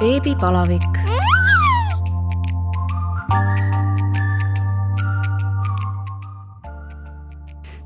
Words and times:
beebipalavik. 0.00 0.98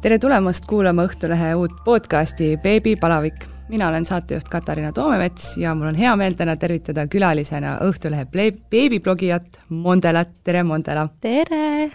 tere 0.02 0.19
tulemast 0.19 0.66
kuulama 0.71 1.03
Õhtulehe 1.08 1.54
uut 1.58 1.72
podcasti 1.84 2.56
Beebipalavik. 2.62 3.34
mina 3.69 3.88
olen 3.88 4.06
saatejuht 4.06 4.48
Katariina 4.48 4.92
Toomemets 4.92 5.56
ja 5.56 5.74
mul 5.74 5.87
on 5.87 5.95
hea 5.95 6.16
meel 6.16 6.34
täna 6.38 6.56
tervitada 6.56 7.06
külalisena 7.06 7.79
Õhtulehe 7.82 8.27
beebiblogijat 8.70 9.59
Mondelat, 9.68 10.29
tere 10.45 10.62
Mondela! 10.62 11.09
tere! 11.20 11.91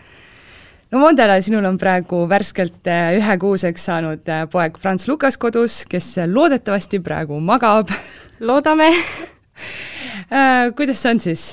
no 0.91 0.99
Mondela, 0.99 1.41
sinul 1.41 1.65
on 1.65 1.77
praegu 1.77 2.25
värskelt 2.29 2.87
äh, 2.87 3.15
ühekuuseks 3.15 3.85
saanud 3.85 4.27
äh, 4.27 4.43
poeg 4.49 4.77
Franz 4.77 5.07
Lukas 5.07 5.37
kodus, 5.37 5.85
kes 5.85 6.17
loodetavasti 6.27 6.99
praegu 6.99 7.39
magab. 7.39 7.87
loodame 8.39 8.91
kuidas 10.77 11.01
see 11.01 11.15
on 11.15 11.21
siis? 11.23 11.45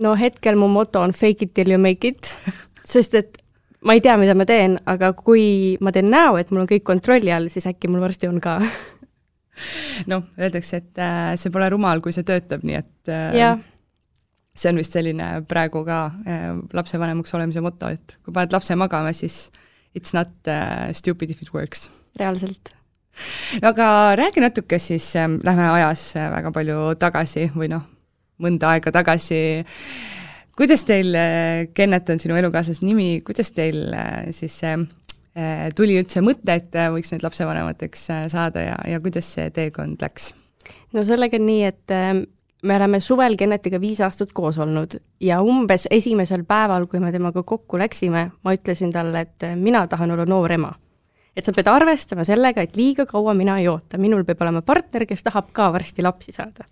no 0.00 0.14
hetkel 0.16 0.56
mu 0.56 0.68
moto 0.72 1.02
on 1.04 1.12
fake 1.12 1.46
it 1.46 1.54
till 1.54 1.72
you 1.72 1.80
make 1.80 2.08
it, 2.08 2.30
sest 2.84 3.14
et 3.18 3.40
ma 3.84 3.96
ei 3.96 4.00
tea, 4.04 4.16
mida 4.20 4.34
ma 4.36 4.46
teen, 4.48 4.78
aga 4.88 5.12
kui 5.16 5.76
ma 5.80 5.92
teen 5.92 6.08
näo, 6.12 6.38
et 6.40 6.52
mul 6.52 6.64
on 6.64 6.70
kõik 6.70 6.84
kontrolli 6.86 7.32
all, 7.32 7.50
siis 7.52 7.68
äkki 7.68 7.88
mul 7.88 8.02
varsti 8.04 8.28
on 8.28 8.40
ka 8.40 8.58
noh, 10.12 10.24
öeldakse, 10.40 10.80
et 10.80 11.04
see 11.40 11.52
pole 11.52 11.68
rumal, 11.72 12.00
kui 12.04 12.16
see 12.16 12.24
töötab, 12.26 12.64
nii 12.64 12.80
et 12.80 13.14
jah 13.36 13.60
see 14.60 14.70
on 14.72 14.80
vist 14.80 14.94
selline 14.96 15.28
praegu 15.48 15.82
ka 15.86 16.00
äh, 16.28 16.50
lapsevanemaks 16.76 17.34
olemise 17.38 17.62
moto, 17.64 17.90
et 17.92 18.16
kui 18.24 18.34
paned 18.34 18.52
lapse 18.54 18.76
magama, 18.78 19.14
siis 19.16 19.48
it's 19.96 20.14
not 20.16 20.32
stupid 20.96 21.30
if 21.30 21.42
it 21.42 21.54
works. 21.54 21.88
reaalselt. 22.18 22.74
aga 23.70 23.88
räägi 24.20 24.44
natuke 24.44 24.78
siis 24.78 25.10
äh,, 25.16 25.28
lähme 25.44 25.68
ajas 25.70 26.10
äh, 26.16 26.30
väga 26.32 26.52
palju 26.54 26.94
tagasi 27.00 27.50
või 27.56 27.70
noh, 27.72 27.84
mõnda 28.40 28.74
aega 28.74 28.92
tagasi, 28.94 29.42
kuidas 30.56 30.84
teil 30.88 31.14
äh,, 31.18 31.68
Kennet 31.74 32.10
on 32.10 32.22
sinu 32.22 32.38
elukaaslase 32.40 32.86
nimi, 32.86 33.12
kuidas 33.26 33.52
teil 33.56 33.86
äh, 33.94 34.30
siis 34.36 34.58
see 34.62 34.74
äh, 34.76 35.68
tuli 35.76 35.98
üldse 36.00 36.22
mõte, 36.24 36.56
et 36.56 36.76
äh, 36.76 36.90
võiks 36.92 37.12
nüüd 37.14 37.24
lapsevanemateks 37.26 38.10
äh, 38.14 38.26
saada 38.32 38.66
ja, 38.66 38.76
ja 38.88 39.00
kuidas 39.02 39.30
see 39.36 39.50
teekond 39.54 40.02
läks? 40.02 40.32
no 40.94 41.04
sellega 41.06 41.38
on 41.38 41.48
nii, 41.48 41.64
et 41.70 41.94
äh, 41.94 42.14
me 42.62 42.76
oleme 42.76 43.00
suvel 43.00 43.36
Kennetiga 43.40 43.80
viis 43.80 44.00
aastat 44.04 44.32
koos 44.36 44.58
olnud 44.60 44.98
ja 45.20 45.40
umbes 45.42 45.86
esimesel 45.90 46.44
päeval, 46.48 46.86
kui 46.90 47.00
me 47.00 47.12
temaga 47.12 47.42
kokku 47.42 47.78
läksime, 47.80 48.30
ma 48.44 48.54
ütlesin 48.56 48.92
talle, 48.92 49.26
et 49.26 49.50
mina 49.56 49.86
tahan 49.88 50.16
olla 50.16 50.26
noor 50.28 50.52
ema. 50.52 50.72
Et 51.36 51.46
sa 51.46 51.54
pead 51.54 51.70
arvestama 51.70 52.24
sellega, 52.26 52.64
et 52.64 52.76
liiga 52.78 53.06
kaua 53.08 53.34
mina 53.38 53.58
ei 53.60 53.68
oota, 53.70 54.00
minul 54.00 54.24
peab 54.28 54.42
olema 54.46 54.62
partner, 54.66 55.06
kes 55.08 55.26
tahab 55.26 55.52
ka 55.56 55.70
varsti 55.74 56.04
lapsi 56.06 56.34
saada. 56.36 56.66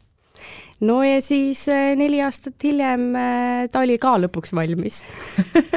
no 0.81 1.03
ja 1.03 1.21
siis 1.25 1.67
eh, 1.73 1.95
neli 1.99 2.23
aastat 2.23 2.63
hiljem 2.63 3.09
eh, 3.17 3.69
ta 3.73 3.85
oli 3.85 3.99
ka 3.99 4.17
lõpuks 4.25 4.55
valmis 4.55 5.03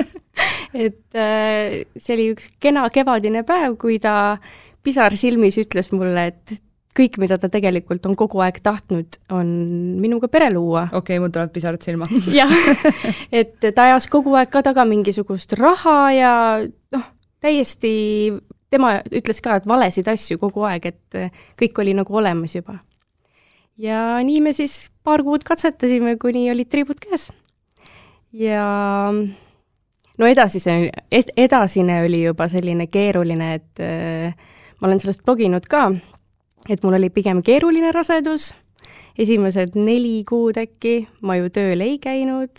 et 0.85 1.17
eh, 1.17 1.77
see 1.97 2.17
oli 2.17 2.27
üks 2.35 2.51
kena 2.61 2.87
kevadine 2.93 3.45
päev, 3.47 3.77
kui 3.81 3.99
ta 4.01 4.37
pisar 4.81 5.13
silmis 5.17 5.57
ütles 5.61 5.91
mulle, 5.93 6.29
et 6.31 6.61
kõik, 6.97 7.17
mida 7.21 7.37
ta 7.39 7.49
tegelikult 7.51 8.05
on 8.09 8.15
kogu 8.19 8.41
aeg 8.43 8.59
tahtnud, 8.63 9.17
on 9.35 9.47
minuga 10.01 10.27
pere 10.31 10.51
luua. 10.53 10.87
okei 10.89 11.17
okay,, 11.17 11.21
mul 11.23 11.31
tulevad 11.33 11.53
pisarad 11.55 11.83
silma 11.83 12.07
jah, 12.39 12.51
et 13.31 13.57
ta 13.61 13.87
ajas 13.87 14.09
kogu 14.11 14.35
aeg 14.39 14.51
ka 14.51 14.63
taga 14.65 14.85
mingisugust 14.89 15.55
raha 15.59 15.97
ja 16.15 16.33
noh, 16.65 17.07
täiesti, 17.43 17.93
tema 18.71 18.95
ütles 19.11 19.41
ka, 19.43 19.59
et 19.59 19.67
valesid 19.67 20.07
asju 20.07 20.39
kogu 20.41 20.65
aeg, 20.69 20.87
et 20.91 21.19
kõik 21.59 21.83
oli 21.83 21.95
nagu 21.97 22.15
olemas 22.17 22.55
juba. 22.55 22.79
ja 23.77 24.19
nii 24.23 24.41
me 24.41 24.53
siis 24.53 24.89
paar 25.03 25.23
kuud 25.23 25.43
katsetasime, 25.43 26.17
kuni 26.21 26.49
olid 26.51 26.69
tribud 26.71 26.99
käes. 26.99 27.29
ja 28.31 29.11
no 29.11 30.27
edasise, 30.27 30.91
edasine 31.37 32.01
oli 32.05 32.23
juba 32.23 32.47
selline 32.47 32.87
keeruline, 32.87 33.53
et 33.59 33.83
äh, 33.83 34.33
ma 34.79 34.87
olen 34.87 35.03
sellest 35.03 35.25
bloginud 35.25 35.67
ka 35.67 35.89
et 36.69 36.83
mul 36.83 36.97
oli 36.97 37.09
pigem 37.13 37.41
keeruline 37.45 37.91
rasedus, 37.95 38.51
esimesed 39.19 39.77
neli 39.79 40.21
kuud 40.27 40.59
äkki 40.61 41.05
ma 41.25 41.37
ju 41.39 41.49
tööl 41.53 41.81
ei 41.85 41.97
käinud, 42.01 42.51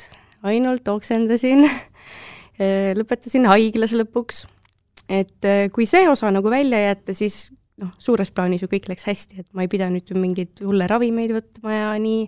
ainult 0.47 0.88
oksendasin 0.88 1.66
lõpetasin 2.98 3.47
haiglas 3.50 3.94
lõpuks. 3.97 4.47
Et 5.12 5.48
äh, 5.48 5.66
kui 5.72 5.88
see 5.88 6.06
osa 6.08 6.30
nagu 6.32 6.52
välja 6.52 6.80
jätta, 6.86 7.16
siis 7.16 7.50
noh, 7.82 7.90
suures 8.02 8.32
plaanis 8.34 8.64
ju 8.64 8.70
kõik 8.70 8.88
läks 8.92 9.08
hästi, 9.08 9.42
et 9.42 9.48
ma 9.56 9.66
ei 9.66 9.70
pidanud 9.72 10.08
ju 10.08 10.18
mingeid 10.18 10.62
hulle 10.64 10.88
ravimeid 10.90 11.34
võtma 11.36 11.74
ja 11.76 11.90
nii, 12.00 12.26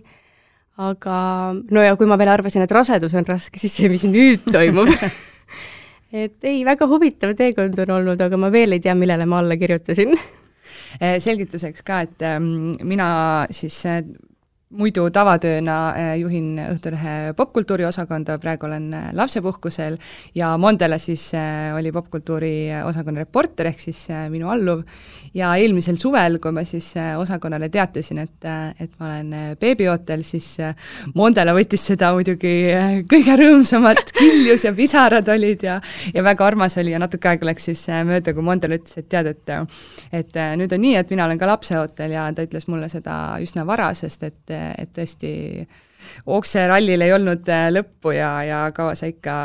aga 0.85 1.15
no 1.55 1.85
ja 1.85 1.95
kui 1.97 2.09
ma 2.09 2.19
veel 2.19 2.33
arvasin, 2.33 2.65
et 2.65 2.75
rasedus 2.75 3.15
on 3.17 3.27
raske, 3.27 3.61
siis 3.61 3.75
see, 3.79 3.89
mis 3.91 4.05
nüüd 4.09 4.45
toimub 4.51 4.91
et 6.23 6.47
ei, 6.47 6.63
väga 6.67 6.87
huvitav 6.89 7.35
teekond 7.37 7.79
on 7.85 7.93
olnud, 7.99 8.21
aga 8.21 8.39
ma 8.39 8.51
veel 8.53 8.75
ei 8.75 8.83
tea, 8.83 8.95
millele 8.97 9.27
ma 9.29 9.41
alla 9.41 9.57
kirjutasin. 9.59 10.15
Eh, 10.95 11.17
selgituseks 11.21 11.83
ka, 11.85 11.99
et 12.05 12.23
ähm, 12.25 12.75
mina 12.87 13.07
siis 13.53 13.75
äh, 13.89 14.01
muidu 14.77 15.07
tavatööna 15.13 15.75
äh, 15.91 16.11
juhin 16.19 16.59
Õhtulehe 16.65 17.33
popkultuuri 17.37 17.85
osakonda, 17.87 18.37
praegu 18.41 18.67
olen 18.67 18.87
äh, 18.93 19.09
lapsepuhkusel 19.15 19.97
ja 20.35 20.53
Mondele 20.61 20.97
siis 20.99 21.31
oli 21.75 21.91
popkultuuri 21.95 22.53
osakonna 22.85 23.23
reporter, 23.23 23.69
ehk 23.71 23.81
siis 23.81 23.99
minu 24.31 24.49
alluv, 24.51 24.83
ja 25.35 25.53
eelmisel 25.59 25.97
suvel, 25.99 26.37
kui 26.43 26.53
ma 26.55 26.63
siis 26.67 26.91
osakonnale 27.19 27.69
teatasin, 27.71 28.21
et, 28.23 28.47
et 28.79 28.91
ma 28.99 29.09
olen 29.09 29.57
beebiootel, 29.59 30.23
siis 30.27 30.53
Mondele 31.15 31.53
võttis 31.55 31.83
seda 31.91 32.11
muidugi 32.15 32.53
kõige 33.11 33.37
rõõmsamalt, 33.41 34.13
kiljus 34.19 34.65
ja 34.67 34.73
pisarad 34.75 35.29
olid 35.33 35.65
ja 35.67 35.79
ja 36.13 36.23
väga 36.23 36.45
armas 36.47 36.77
oli 36.81 36.93
ja 36.93 37.01
natuke 37.01 37.29
aega 37.31 37.49
läks 37.49 37.69
siis 37.71 37.85
mööda, 38.07 38.33
kui 38.35 38.45
Mondele 38.45 38.79
ütles, 38.79 38.99
et 39.01 39.09
tead, 39.11 39.31
et 39.33 39.53
et 40.15 40.37
nüüd 40.59 40.71
on 40.75 40.81
nii, 40.81 40.95
et 40.99 41.11
mina 41.11 41.25
olen 41.27 41.39
ka 41.39 41.49
lapseootel 41.49 42.15
ja 42.15 42.27
ta 42.35 42.45
ütles 42.45 42.67
mulle 42.71 42.89
seda 42.91 43.15
üsna 43.43 43.65
vara, 43.67 43.91
sest 43.97 44.23
et, 44.27 44.55
et 44.77 44.91
tõesti 44.95 45.33
okserallil 46.29 47.01
ei 47.01 47.13
olnud 47.15 47.47
äh, 47.51 47.67
lõppu 47.73 48.13
ja, 48.15 48.31
ja 48.45 48.59
kaua 48.75 48.95
sa 48.97 49.09
ikka 49.09 49.35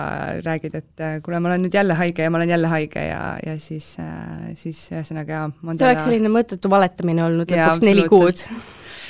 räägid, 0.44 0.76
et 0.80 1.04
äh, 1.04 1.16
kuule, 1.24 1.40
ma 1.40 1.52
olen 1.52 1.64
nüüd 1.66 1.76
jälle 1.76 1.96
haige 1.98 2.26
ja 2.26 2.32
ma 2.32 2.40
olen 2.40 2.52
jälle 2.52 2.72
haige 2.72 3.04
ja, 3.06 3.22
ja 3.46 3.56
siis, 3.62 3.94
äh, 4.02 4.50
siis 4.60 4.82
ühesõnaga 4.92 5.38
jaa. 5.38 5.46
see 5.70 5.88
oleks 5.88 6.04
selline 6.08 6.32
mõttetu 6.32 6.72
valetamine 6.72 7.24
olnud 7.26 7.54
lõpuks 7.54 7.84
neli 7.84 8.06
kuud. 8.10 8.44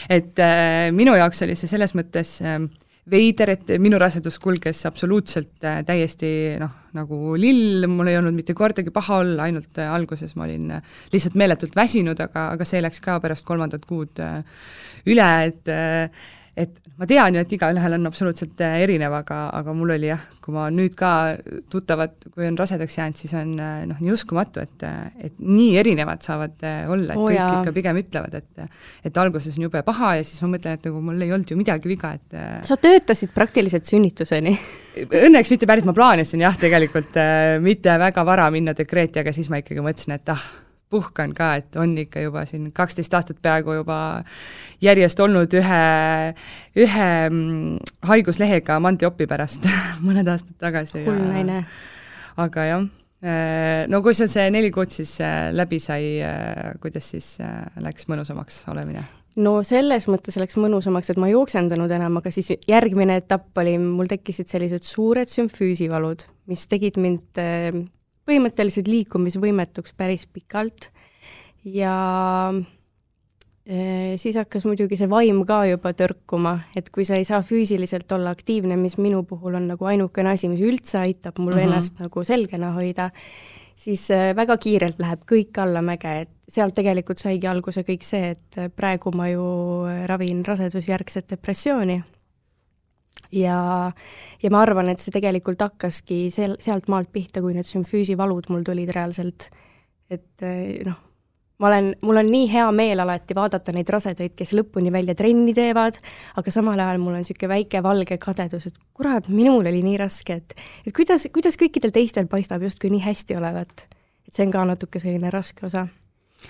et 0.08 0.44
äh, 0.44 0.90
minu 0.96 1.16
jaoks 1.18 1.42
oli 1.46 1.58
see 1.58 1.70
selles 1.70 1.96
mõttes 1.98 2.38
äh, 2.44 2.62
veider, 3.10 3.54
et 3.54 3.72
minu 3.82 3.98
rasedus 4.00 4.38
kulges 4.42 4.82
absoluutselt 4.88 5.66
äh, 5.66 5.80
täiesti 5.86 6.30
noh, 6.60 6.72
nagu 6.96 7.36
lill, 7.40 7.86
mul 7.90 8.10
ei 8.10 8.18
olnud 8.20 8.36
mitte 8.36 8.56
kordagi 8.56 8.92
paha 8.94 9.20
olla, 9.24 9.46
ainult 9.48 9.80
äh, 9.80 9.90
alguses 9.92 10.36
ma 10.38 10.46
olin 10.46 10.76
äh, 10.78 10.98
lihtsalt 11.14 11.38
meeletult 11.40 11.76
väsinud, 11.78 12.20
aga, 12.26 12.50
aga 12.56 12.68
see 12.68 12.82
läks 12.84 13.02
ka 13.04 13.18
pärast 13.22 13.46
kolmandat 13.48 13.86
kuud 13.88 14.22
üle, 15.10 15.30
et 15.48 15.70
et 16.58 16.80
ma 16.98 17.06
tean 17.08 17.36
ju, 17.36 17.42
et 17.44 17.52
igaühel 17.54 17.94
on 17.96 18.08
absoluutselt 18.10 18.60
äh, 18.64 18.80
erinev, 18.84 19.14
aga, 19.20 19.38
aga 19.56 19.74
mul 19.76 19.92
oli 19.94 20.10
jah, 20.10 20.22
kui 20.42 20.54
ma 20.54 20.66
nüüd 20.74 20.96
ka 20.98 21.10
tuttavad, 21.70 22.16
kui 22.34 22.48
on 22.48 22.58
rasedaks 22.58 22.96
jäänud, 22.98 23.20
siis 23.20 23.34
on 23.38 23.52
äh, 23.62 23.82
noh, 23.90 24.00
nii 24.02 24.14
uskumatu, 24.14 24.64
et, 24.64 24.86
et 25.20 25.36
nii 25.38 25.76
erinevad 25.80 26.24
saavad 26.26 26.56
äh, 26.66 26.80
olla, 26.90 27.14
et 27.14 27.20
oh, 27.20 27.28
kõik 27.28 27.38
jaa. 27.38 27.60
ikka 27.60 27.74
pigem 27.76 28.00
ütlevad, 28.02 28.38
et 28.40 28.64
et 29.06 29.20
alguses 29.22 29.56
on 29.56 29.66
jube 29.68 29.82
paha 29.86 30.14
ja 30.18 30.24
siis 30.26 30.42
ma 30.44 30.52
mõtlen, 30.56 30.78
et 30.78 30.88
nagu 30.88 31.02
mul 31.04 31.22
ei 31.24 31.34
olnud 31.34 31.50
ju 31.50 31.58
midagi 31.58 31.90
viga, 31.90 32.12
et 32.18 32.66
sa 32.66 32.76
töötasid 32.80 33.34
praktiliselt 33.36 33.88
sünnituseni 33.88 34.56
Õnneks 35.24 35.52
mitte 35.52 35.68
päris, 35.70 35.86
ma 35.86 35.94
plaanisin 35.96 36.42
jah, 36.42 36.56
tegelikult 36.58 37.14
mitte 37.62 37.94
väga 38.02 38.24
vara 38.26 38.48
minna 38.52 38.74
dekreeti, 38.76 39.22
aga 39.22 39.32
siis 39.32 39.48
ma 39.52 39.60
ikkagi 39.62 39.84
mõtlesin, 39.84 40.16
et 40.18 40.32
ah, 40.34 40.42
puhkan 40.90 41.34
ka, 41.36 41.54
et 41.60 41.76
on 41.78 41.92
ikka 42.02 42.24
juba 42.24 42.44
siin 42.48 42.70
kaksteist 42.74 43.14
aastat 43.14 43.38
peaaegu 43.42 43.78
juba 43.80 43.98
järjest 44.82 45.20
olnud 45.22 45.54
ühe, 45.58 45.82
ühe 46.78 47.10
mm, 47.28 47.76
haiguslehega 48.10 48.80
mandriopi 48.82 49.28
pärast 49.30 49.68
mõned 50.06 50.28
aastad 50.30 50.58
tagasi. 50.60 51.04
hull 51.06 51.22
naine. 51.30 51.62
aga 52.40 52.66
jah, 52.66 52.88
äh, 53.22 53.86
no 53.92 54.02
kui 54.02 54.16
sul 54.18 54.30
see 54.32 54.48
neli 54.50 54.72
kuud 54.74 54.90
siis 54.94 55.14
äh, 55.24 55.48
läbi 55.54 55.78
sai, 55.82 56.18
äh, 56.26 56.74
kuidas 56.82 57.12
siis 57.14 57.36
läks 57.78 58.10
mõnusamaks 58.10 58.64
olemine? 58.72 59.06
no 59.38 59.60
selles 59.66 60.08
mõttes 60.10 60.40
läks 60.42 60.58
mõnusamaks, 60.58 61.12
et 61.12 61.22
ma 61.22 61.30
ei 61.30 61.36
jooksendanud 61.36 61.94
enam, 62.00 62.18
aga 62.18 62.34
siis 62.34 62.50
järgmine 62.66 63.20
etapp 63.22 63.62
oli, 63.62 63.78
mul 63.78 64.10
tekkisid 64.10 64.50
sellised 64.50 64.82
suured 64.82 65.30
sümfüüsivalud, 65.30 66.26
mis 66.50 66.66
tegid 66.66 66.98
mind 66.98 67.46
põhimõtteliselt 68.28 68.88
liikumisvõimetuks 68.90 69.94
päris 69.98 70.26
pikalt 70.30 70.90
ja 71.64 71.94
e, 73.66 74.16
siis 74.20 74.38
hakkas 74.40 74.66
muidugi 74.68 74.98
see 75.00 75.10
vaim 75.10 75.42
ka 75.48 75.62
juba 75.70 75.92
tõrkuma, 75.96 76.56
et 76.76 76.90
kui 76.94 77.06
sa 77.08 77.18
ei 77.20 77.26
saa 77.28 77.42
füüsiliselt 77.46 78.12
olla 78.16 78.34
aktiivne, 78.36 78.78
mis 78.80 78.98
minu 79.00 79.22
puhul 79.28 79.58
on 79.60 79.70
nagu 79.72 79.88
ainukene 79.92 80.34
asi, 80.34 80.50
mis 80.52 80.62
üldse 80.64 81.00
aitab 81.02 81.38
mul 81.38 81.54
mm 81.54 81.58
-hmm. 81.58 81.68
ennast 81.68 82.00
nagu 82.00 82.24
selgena 82.24 82.72
hoida, 82.76 83.10
siis 83.76 84.10
äh, 84.10 84.36
väga 84.36 84.56
kiirelt 84.56 84.98
läheb 84.98 85.24
kõik 85.24 85.58
allamäge, 85.62 86.20
et 86.20 86.30
sealt 86.48 86.74
tegelikult 86.74 87.18
saigi 87.18 87.46
alguse 87.46 87.82
kõik 87.86 88.04
see, 88.04 88.30
et 88.30 88.72
praegu 88.76 89.12
ma 89.14 89.28
ju 89.28 89.44
ravin 90.06 90.44
rasedusjärgset 90.44 91.30
depressiooni. 91.30 92.02
Ja, 93.32 93.58
ja 94.42 94.50
ma 94.50 94.62
arvan, 94.64 94.90
et 94.92 95.02
see 95.02 95.14
tegelikult 95.14 95.62
hakkaski 95.66 96.26
sel-, 96.34 96.58
sealt 96.62 96.88
maalt 96.92 97.12
pihta, 97.12 97.42
kui 97.44 97.54
need 97.56 97.68
sümfüüsivalud 97.68 98.50
mul 98.52 98.66
tulid 98.66 98.90
reaalselt, 98.96 99.50
et 100.10 100.48
noh 100.86 101.06
ma 101.60 101.68
olen, 101.68 101.90
mul 102.02 102.16
on 102.22 102.30
nii 102.32 102.48
hea 102.50 102.66
meel 102.72 103.02
alati 103.04 103.36
vaadata 103.36 103.72
neid 103.76 103.90
rasedaid, 103.92 104.32
kes 104.36 104.54
lõpuni 104.56 104.92
välja 104.92 105.14
trenni 105.18 105.52
teevad, 105.56 105.98
aga 106.40 106.54
samal 106.54 106.80
ajal 106.80 107.00
mul 107.02 107.18
on 107.18 107.24
niisugune 107.24 107.52
väike 107.52 107.82
valge 107.84 108.16
kadedus, 108.22 108.70
et 108.70 108.78
kurat, 108.96 109.28
minul 109.28 109.68
oli 109.68 109.82
nii 109.84 109.98
raske, 110.00 110.40
et 110.40 110.56
et 110.86 110.94
kuidas, 110.96 111.28
kuidas 111.32 111.60
kõikidel 111.60 111.92
teistel 111.94 112.30
paistab 112.32 112.64
justkui 112.64 112.92
nii 112.94 113.04
hästi 113.04 113.36
olevat. 113.36 113.88
et 114.26 114.34
see 114.34 114.46
on 114.46 114.52
ka 114.54 114.64
natuke 114.64 115.02
selline 115.02 115.30
raske 115.30 115.66
osa 115.66 115.86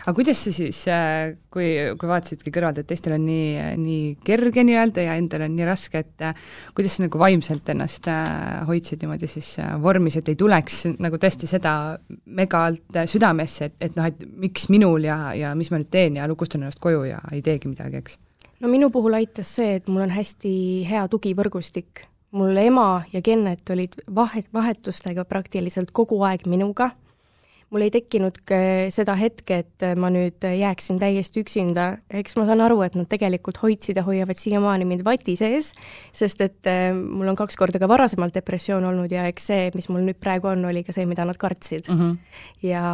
aga 0.01 0.15
kuidas 0.17 0.41
sa 0.45 0.53
siis, 0.55 0.81
äh, 0.89 1.35
kui, 1.53 1.69
kui 1.99 2.11
vaatasidki 2.11 2.53
kõrvalt, 2.55 2.81
et 2.81 2.89
teistel 2.89 3.15
on 3.17 3.25
nii, 3.27 3.75
nii 3.81 4.05
kerge 4.25 4.65
nii-öelda 4.67 5.05
ja 5.07 5.17
endal 5.21 5.45
on 5.47 5.55
nii 5.57 5.69
raske, 5.69 6.05
et 6.05 6.25
äh, 6.25 6.47
kuidas 6.77 6.97
sa 6.97 7.05
nagu 7.05 7.21
vaimselt 7.21 7.69
ennast 7.75 8.09
äh, 8.11 8.63
hoidsid 8.69 9.05
niimoodi 9.05 9.31
siis 9.31 9.53
vormis, 9.83 10.17
et 10.21 10.31
ei 10.33 10.39
tuleks 10.41 10.83
nagu 10.99 11.21
tõesti 11.21 11.51
seda 11.51 11.75
megalt 12.41 13.01
südamesse, 13.11 13.71
et, 13.71 13.79
et 13.91 13.99
noh, 13.99 14.09
et 14.09 14.25
miks 14.41 14.69
minul 14.73 15.05
ja, 15.09 15.21
ja 15.37 15.55
mis 15.59 15.73
ma 15.73 15.81
nüüd 15.81 15.93
teen 15.93 16.21
ja 16.21 16.29
lukustan 16.31 16.65
ennast 16.65 16.83
koju 16.83 17.05
ja 17.11 17.21
ei 17.35 17.43
teegi 17.45 17.71
midagi, 17.71 18.01
eks? 18.05 18.19
no 18.61 18.71
minu 18.71 18.91
puhul 18.93 19.19
aitas 19.19 19.51
see, 19.59 19.77
et 19.81 19.91
mul 19.91 20.07
on 20.07 20.15
hästi 20.15 20.55
hea 20.89 21.05
tugivõrgustik. 21.13 22.07
mul 22.31 22.57
ema 22.57 23.03
ja 23.13 23.23
Kennet 23.23 23.71
olid 23.71 23.97
vahet, 24.15 24.47
vahetustega 24.55 25.25
praktiliselt 25.25 25.91
kogu 25.91 26.23
aeg 26.23 26.47
minuga 26.47 26.93
mul 27.71 27.85
ei 27.87 27.93
tekkinud 27.95 28.41
seda 28.91 29.15
hetke, 29.19 29.61
et 29.63 29.85
ma 29.99 30.11
nüüd 30.13 30.43
jääksin 30.43 30.99
täiesti 31.01 31.45
üksinda, 31.45 31.87
eks 32.21 32.35
ma 32.39 32.47
saan 32.49 32.63
aru, 32.65 32.81
et 32.87 32.97
nad 32.99 33.09
tegelikult 33.11 33.61
hoidsid 33.63 34.01
ja 34.01 34.05
hoiavad 34.07 34.39
siiamaani 34.41 34.89
mind 34.89 35.05
vati 35.07 35.37
sees, 35.39 35.71
sest 36.17 36.43
et 36.45 36.71
äh, 36.71 36.91
mul 36.95 37.31
on 37.31 37.39
kaks 37.39 37.59
korda 37.61 37.81
ka 37.83 37.89
varasemalt 37.91 38.35
depressioon 38.35 38.89
olnud 38.91 39.15
ja 39.15 39.29
eks 39.31 39.51
see, 39.53 39.71
mis 39.77 39.91
mul 39.93 40.05
nüüd 40.09 40.19
praegu 40.23 40.51
on, 40.51 40.67
oli 40.71 40.83
ka 40.87 40.95
see, 40.97 41.07
mida 41.11 41.27
nad 41.29 41.39
kartsid 41.41 41.89
mm. 41.89 41.99
-hmm. 42.01 42.45
ja 42.67 42.85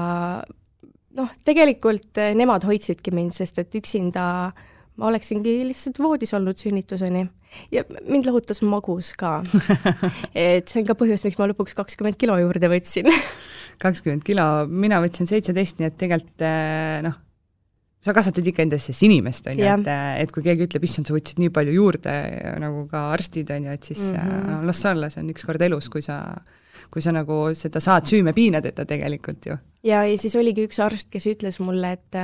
noh, 1.17 1.34
tegelikult 1.44 2.20
äh, 2.20 2.34
nemad 2.37 2.64
hoidsidki 2.69 3.14
mind, 3.17 3.37
sest 3.37 3.58
et 3.62 3.81
üksinda 3.81 4.52
ma 4.96 5.10
oleksingi 5.10 5.58
lihtsalt 5.69 6.00
voodis 6.00 6.32
olnud 6.37 6.58
sünnituseni. 6.60 7.26
Ja 7.72 7.84
mind 8.08 8.28
lohutas 8.28 8.62
magus 8.64 9.12
ka. 9.19 9.38
Et 10.34 10.66
see 10.69 10.82
on 10.82 10.88
ka 10.88 10.96
põhjus, 10.98 11.25
miks 11.26 11.38
ma 11.40 11.48
lõpuks 11.50 11.76
kakskümmend 11.78 12.19
kilo 12.20 12.37
juurde 12.40 12.70
võtsin. 12.72 13.10
Kakskümmend 13.84 14.25
kilo, 14.25 14.64
mina 14.72 15.02
võtsin 15.04 15.28
seitseteist, 15.28 15.76
nii 15.76 15.90
et 15.90 15.96
tegelikult 16.00 16.44
eh, 16.48 17.02
noh, 17.04 17.12
sa 18.00 18.14
kasvatad 18.16 18.46
ikka 18.48 18.64
endas 18.64 18.87
siis 18.88 19.02
inimest, 19.04 19.50
on 19.50 19.58
ju, 19.60 19.66
et, 19.69 19.90
eh, 19.93 20.06
et 20.22 20.32
kui 20.32 20.44
keegi 20.46 20.64
ütleb, 20.64 20.87
issand, 20.88 21.10
sa 21.10 21.12
võtsid 21.12 21.42
nii 21.42 21.52
palju 21.52 21.75
juurde, 21.75 22.14
nagu 22.62 22.87
ka 22.88 23.02
arstid, 23.12 23.52
on 23.52 23.69
ju, 23.69 23.75
et 23.76 23.90
siis 23.90 24.00
mm 24.14 24.16
-hmm. 24.16 24.64
las 24.70 24.81
olla, 24.88 25.10
see 25.12 25.20
on 25.20 25.28
üks 25.34 25.44
kord 25.44 25.60
elus, 25.69 25.90
kui 25.92 26.00
sa, 26.00 26.22
kui 26.88 27.04
sa 27.04 27.12
nagu 27.12 27.42
seda 27.52 27.84
saad 27.84 28.08
süüme 28.08 28.32
piina 28.32 28.64
teda 28.64 28.88
tegelikult 28.88 29.50
ju. 29.52 29.58
ja, 29.84 30.06
ja 30.08 30.16
siis 30.19 30.37
oligi 30.40 30.64
üks 30.70 30.81
arst, 30.81 31.10
kes 31.12 31.26
ütles 31.37 31.60
mulle, 31.60 31.92
et 31.92 32.20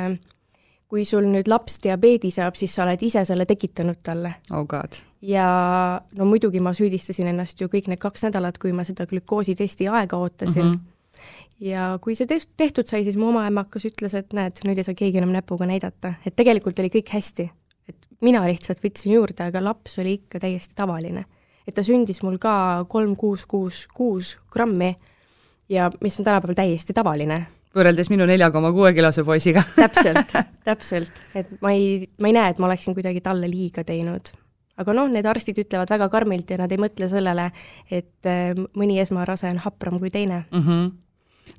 kui 0.93 1.07
sul 1.09 1.25
nüüd 1.25 1.49
laps 1.49 1.79
diabeedi 1.81 2.29
saab, 2.35 2.59
siis 2.61 2.75
sa 2.77 2.85
oled 2.85 3.01
ise 3.01 3.25
selle 3.25 3.47
tekitanud 3.49 4.03
talle. 4.05 4.35
oh 4.53 4.67
god. 4.69 5.01
ja 5.25 5.47
no 6.19 6.29
muidugi 6.29 6.61
ma 6.61 6.75
süüdistasin 6.77 7.31
ennast 7.33 7.61
ju 7.61 7.71
kõik 7.73 7.89
need 7.89 8.01
kaks 8.03 8.27
nädalat, 8.29 8.59
kui 8.61 8.75
ma 8.77 8.85
seda 8.85 9.07
glükoositesti 9.09 9.89
aega 9.89 10.21
ootasin 10.21 10.65
mm. 10.65 10.73
-hmm 10.73 10.89
ja 11.63 11.99
kui 12.03 12.17
see 12.19 12.27
tehtud 12.27 12.89
sai, 12.91 13.05
siis 13.07 13.17
mu 13.17 13.29
oma 13.31 13.45
emakas 13.47 13.85
ütles, 13.87 14.15
et 14.19 14.33
näed, 14.35 14.65
nüüd 14.67 14.81
ei 14.81 14.87
saa 14.87 14.99
keegi 14.99 15.21
enam 15.21 15.31
näpuga 15.31 15.69
näidata, 15.69 16.17
et 16.27 16.35
tegelikult 16.37 16.79
oli 16.83 16.91
kõik 16.91 17.13
hästi. 17.15 17.51
et 17.89 18.09
mina 18.21 18.43
lihtsalt 18.47 18.83
võtsin 18.83 19.13
juurde, 19.13 19.45
aga 19.45 19.63
laps 19.63 19.99
oli 19.99 20.17
ikka 20.19 20.41
täiesti 20.43 20.75
tavaline. 20.75 21.25
et 21.67 21.75
ta 21.75 21.83
sündis 21.83 22.23
mul 22.23 22.39
ka 22.39 22.85
kolm 22.89 23.17
kuus 23.17 23.47
kuus 23.47 23.87
kuus 23.95 24.39
grammi 24.51 24.97
ja 25.69 25.91
mis 26.01 26.19
on 26.19 26.25
tänapäeval 26.25 26.55
täiesti 26.55 26.93
tavaline. 26.93 27.47
Võrreldes 27.77 28.11
minu 28.13 28.27
nelja 28.29 28.51
koma 28.55 28.73
kuue 28.75 28.93
kilose 28.97 29.25
poisiga. 29.25 29.65
Täpselt, 29.83 30.37
täpselt, 30.65 31.23
et 31.35 31.51
ma 31.65 31.75
ei, 31.77 32.09
ma 32.19 32.31
ei 32.31 32.37
näe, 32.39 32.55
et 32.55 32.63
ma 32.63 32.71
oleksin 32.71 32.97
kuidagi 32.97 33.23
talle 33.25 33.51
liiga 33.51 33.85
teinud. 33.85 34.33
Aga 34.81 34.95
noh, 34.97 35.09
need 35.13 35.27
arstid 35.29 35.59
ütlevad 35.61 35.91
väga 35.93 36.09
karmilt 36.13 36.51
ja 36.51 36.59
nad 36.63 36.73
ei 36.73 36.81
mõtle 36.81 37.09
sellele, 37.13 37.51
et 37.93 38.29
äh, 38.29 38.53
mõni 38.79 38.99
esmarase 39.03 39.51
on 39.53 39.61
hapram 39.63 39.99
kui 40.01 40.11
teine. 40.11 40.45
Mm. 40.51 40.69
-hmm 40.69 40.93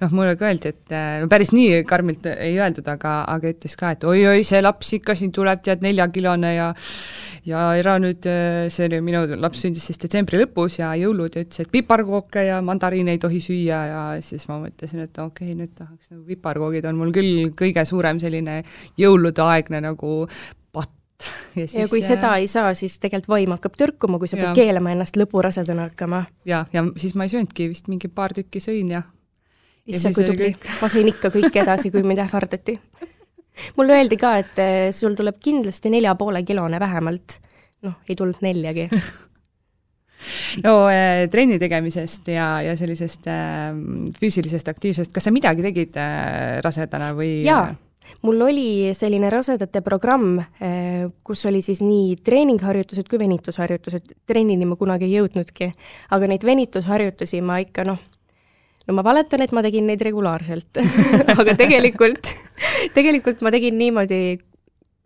noh, 0.01 0.11
mulle 0.11 0.35
ka 0.39 0.47
öeldi, 0.49 0.71
et 0.73 0.93
äh, 0.95 1.17
no 1.23 1.29
päris 1.31 1.53
nii 1.53 1.83
karmilt 1.87 2.27
ei 2.33 2.55
öeldud, 2.57 2.87
aga, 2.91 3.19
aga 3.33 3.51
ütles 3.53 3.75
ka, 3.79 3.93
et 3.95 4.05
oi-oi, 4.07 4.43
see 4.47 4.61
laps 4.63 4.93
ikka 4.99 5.15
siin 5.17 5.33
tuleb, 5.35 5.63
tead, 5.65 5.83
neljakilone 5.85 6.53
ja 6.55 6.71
ja 7.47 7.65
ära 7.75 7.97
nüüd, 8.01 8.23
äh, 8.29 8.65
see 8.73 8.87
oli 8.87 9.01
minu 9.03 9.23
laps 9.41 9.65
sündis 9.65 9.87
siis 9.89 9.99
detsembri 9.99 10.39
lõpus 10.39 10.79
ja 10.79 10.93
jõulud 10.99 11.35
ja 11.35 11.43
ütles, 11.43 11.63
et 11.63 11.71
piparkooke 11.73 12.45
ja 12.47 12.61
mandariine 12.65 13.15
ei 13.15 13.21
tohi 13.21 13.41
süüa 13.43 13.83
ja 13.89 14.01
siis 14.23 14.47
ma 14.49 14.61
mõtlesin, 14.63 15.03
et 15.03 15.19
okei 15.19 15.51
okay,, 15.51 15.59
nüüd 15.59 15.73
tahaks 15.75 16.13
nagu 16.13 16.23
piparkoogid 16.29 16.87
on 16.89 16.99
mul 16.99 17.13
küll 17.15 17.49
kõige 17.59 17.83
suurem 17.87 18.21
selline 18.23 18.61
jõuludeaegne 18.99 19.83
nagu 19.83 20.13
patt 20.71 21.27
ja, 21.57 21.65
siis, 21.65 21.75
ja 21.81 21.89
kui 21.91 21.99
äh, 21.99 22.07
seda 22.13 22.37
ei 22.39 22.47
saa, 22.51 22.71
siis 22.77 22.95
tegelikult 23.03 23.35
vaim 23.35 23.57
hakkab 23.57 23.75
tõrkuma, 23.79 24.21
kui 24.21 24.31
sa 24.31 24.39
ja. 24.39 24.47
pead 24.47 24.63
keelama 24.63 24.95
ennast 24.95 25.19
lõburasedana 25.19 25.89
hakkama. 25.89 26.23
ja, 26.47 26.63
ja 26.73 26.85
siis 26.95 27.17
ma 27.19 27.27
ei 27.27 27.35
söönudki, 27.35 27.67
vist 27.73 27.91
mingi 27.91 28.07
paar 28.07 28.35
tükki 28.35 28.63
sõin 28.63 28.95
ja 28.95 29.03
issand, 29.87 30.15
kui 30.15 30.27
tubli, 30.27 30.53
ma 30.81 30.89
sain 30.91 31.09
ikka 31.11 31.31
kõike 31.33 31.63
edasi, 31.63 31.91
kui 31.91 32.05
mind 32.07 32.23
ähvardati. 32.23 32.77
mulle 33.77 33.99
öeldi 33.99 34.17
ka, 34.17 34.37
et 34.41 34.63
eh, 34.63 34.87
sul 34.95 35.17
tuleb 35.17 35.41
kindlasti 35.43 35.91
nelja 35.93 36.15
poole 36.15 36.43
kilone 36.43 36.79
vähemalt. 36.79 37.39
noh, 37.83 37.99
ei 38.07 38.15
tulnud 38.15 38.39
neljagi 38.41 38.87
no 40.65 40.75
äh, 40.87 41.27
trenni 41.31 41.57
tegemisest 41.59 42.29
ja, 42.33 42.47
ja 42.63 42.75
sellisest 42.79 43.27
äh, 43.27 43.71
füüsilisest 44.19 44.69
aktiivsusest, 44.71 45.13
kas 45.15 45.27
sa 45.27 45.33
midagi 45.35 45.65
tegid 45.65 45.97
äh, 45.99 46.59
rasedana 46.63 47.11
või? 47.17 47.41
jaa, 47.45 47.73
mul 48.25 48.45
oli 48.47 48.93
selline 48.97 49.29
rasedate 49.31 49.83
programm, 49.83 50.37
kus 51.23 51.45
oli 51.49 51.63
siis 51.65 51.81
nii 51.83 52.17
treeningharjutused 52.23 53.07
kui 53.09 53.19
venitusharjutused, 53.21 54.15
trennini 54.27 54.67
ma 54.67 54.77
kunagi 54.79 55.07
ei 55.07 55.17
jõudnudki, 55.17 55.71
aga 56.15 56.31
neid 56.31 56.43
venitusharjutusi 56.47 57.41
ma 57.43 57.61
ikka 57.63 57.87
noh, 57.87 58.01
no 58.87 58.95
ma 58.97 59.03
valetan, 59.05 59.43
et 59.43 59.53
ma 59.55 59.63
tegin 59.65 59.87
neid 59.87 60.01
regulaarselt 60.03 60.81
aga 61.33 61.55
tegelikult, 61.59 62.31
tegelikult 62.95 63.43
ma 63.45 63.51
tegin 63.53 63.77
niimoodi, 63.79 64.19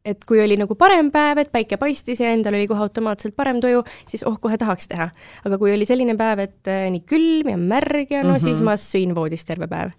et 0.07 0.25
kui 0.27 0.41
oli 0.41 0.57
nagu 0.59 0.77
parem 0.79 1.11
päev, 1.13 1.43
et 1.43 1.53
päike 1.53 1.79
paistis 1.81 2.21
ja 2.23 2.31
endal 2.33 2.57
oli 2.57 2.67
kohe 2.69 2.85
automaatselt 2.85 3.35
parem 3.37 3.61
tuju, 3.63 3.83
siis 4.09 4.25
oh, 4.27 4.39
kohe 4.41 4.57
tahaks 4.59 4.89
teha. 4.91 5.09
aga 5.45 5.61
kui 5.61 5.73
oli 5.75 5.87
selline 5.89 6.17
päev, 6.19 6.45
et 6.47 6.73
äh, 6.73 6.87
nii 6.93 7.05
külm 7.07 7.53
ja 7.53 7.61
märg 7.61 8.11
ja 8.11 8.23
no 8.23 8.33
mm 8.33 8.35
-hmm. 8.35 8.43
siis 8.43 8.61
ma 8.63 8.77
sõin 8.81 9.15
voodis 9.15 9.45
terve 9.45 9.67
päev. 9.67 9.93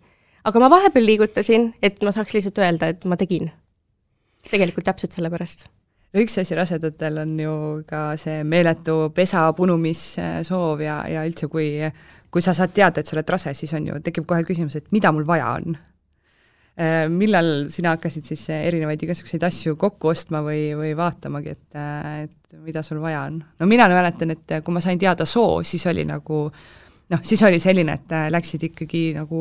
aga 0.45 0.61
ma 0.61 0.71
vahepeal 0.71 1.07
liigutasin, 1.07 1.75
et 1.83 2.03
ma 2.03 2.13
saaks 2.13 2.35
lihtsalt 2.35 2.59
öelda, 2.59 2.89
et 2.89 3.05
ma 3.05 3.17
tegin. 3.17 3.51
tegelikult 4.51 4.85
täpselt 4.85 5.13
sellepärast 5.13 5.69
no 6.13 6.23
üks 6.23 6.39
asi 6.41 6.57
rasedatel 6.57 7.19
on 7.19 7.41
ju 7.41 7.55
ka 7.87 8.17
see 8.17 8.45
meeletu 8.45 9.11
pesa 9.15 9.53
punumissoov 9.53 10.81
ja, 10.81 11.03
ja 11.09 11.25
üldse, 11.29 11.49
kui 11.53 11.69
kui 12.31 12.45
sa 12.45 12.55
saad 12.57 12.75
teada, 12.77 13.01
et 13.01 13.09
sa 13.09 13.17
oled 13.17 13.31
rase, 13.35 13.55
siis 13.57 13.73
on 13.77 13.87
ju, 13.89 14.01
tekib 14.05 14.27
kohe 14.29 14.45
küsimus, 14.47 14.77
et 14.79 14.91
mida 14.95 15.13
mul 15.15 15.27
vaja 15.29 15.53
on. 15.57 15.79
Äh, 16.79 17.07
millal 17.11 17.67
sina 17.73 17.97
hakkasid 17.97 18.29
siis 18.29 18.45
erinevaid 18.55 19.01
igasuguseid 19.03 19.43
asju 19.49 19.75
kokku 19.81 20.13
ostma 20.13 20.45
või, 20.47 20.69
või 20.79 20.93
vaatamagi, 20.99 21.55
et, 21.57 21.79
äh, 21.79 22.11
et 22.29 22.61
mida 22.63 22.85
sul 22.87 23.01
vaja 23.03 23.25
on? 23.27 23.41
no 23.59 23.67
mina 23.67 23.89
mäletan, 23.91 24.37
et 24.37 24.61
kui 24.63 24.77
ma 24.77 24.83
sain 24.85 25.01
teada 25.01 25.27
soo, 25.27 25.65
siis 25.67 25.83
oli 25.91 26.05
nagu 26.07 26.45
noh, 27.09 27.25
siis 27.25 27.43
oli 27.49 27.59
selline, 27.59 27.97
et 27.99 28.15
äh, 28.15 28.29
läksid 28.31 28.69
ikkagi 28.69 29.03
nagu, 29.17 29.41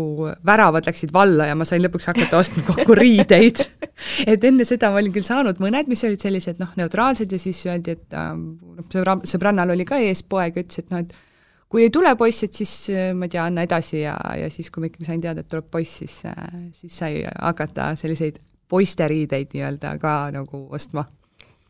väravad 0.49 0.87
läksid 0.87 1.13
valla 1.13 1.49
ja 1.49 1.59
ma 1.59 1.67
sain 1.67 1.83
lõpuks 1.83 2.09
hakata 2.09 2.39
ostma 2.39 2.63
kokku 2.71 2.97
riideid 2.97 3.61
et 4.33 4.49
enne 4.49 4.65
seda 4.67 4.89
ma 4.89 5.01
olin 5.03 5.13
küll 5.13 5.27
saanud 5.27 5.61
mõned, 5.61 5.91
mis 5.91 6.03
olid 6.07 6.23
sellised 6.23 6.61
noh, 6.63 6.73
neutraalsed 6.79 7.37
ja 7.37 7.41
siis 7.41 7.61
öeldi, 7.67 7.99
et 7.99 8.17
noh, 8.17 8.87
sõbra, 8.93 9.19
sõbrannal 9.27 9.75
oli 9.75 9.85
ka 9.85 9.99
ees 10.01 10.23
poeg, 10.25 10.57
ütles, 10.63 10.81
et 10.81 10.93
noh, 10.93 11.05
et 11.05 11.26
kui 11.69 11.83
ei 11.83 11.91
tule 11.93 12.13
poiss, 12.19 12.45
et 12.47 12.55
siis 12.57 12.73
äh, 12.93 13.11
ma 13.17 13.27
ei 13.27 13.35
tea, 13.35 13.45
anna 13.47 13.65
edasi 13.67 14.01
ja, 14.01 14.15
ja 14.39 14.49
siis, 14.53 14.71
kui 14.71 14.83
ma 14.83 14.91
ikkagi 14.91 15.07
sain 15.09 15.23
teada, 15.23 15.43
et 15.43 15.51
tuleb 15.51 15.69
poiss, 15.71 16.01
siis, 16.03 16.19
äh, 16.29 16.47
siis 16.75 16.97
sai 17.03 17.21
hakata 17.27 17.91
selliseid 17.99 18.39
poisteriideid 18.67 19.53
nii-öelda 19.55 19.93
ka 20.01 20.15
nagu 20.35 20.65
ostma 20.75 21.05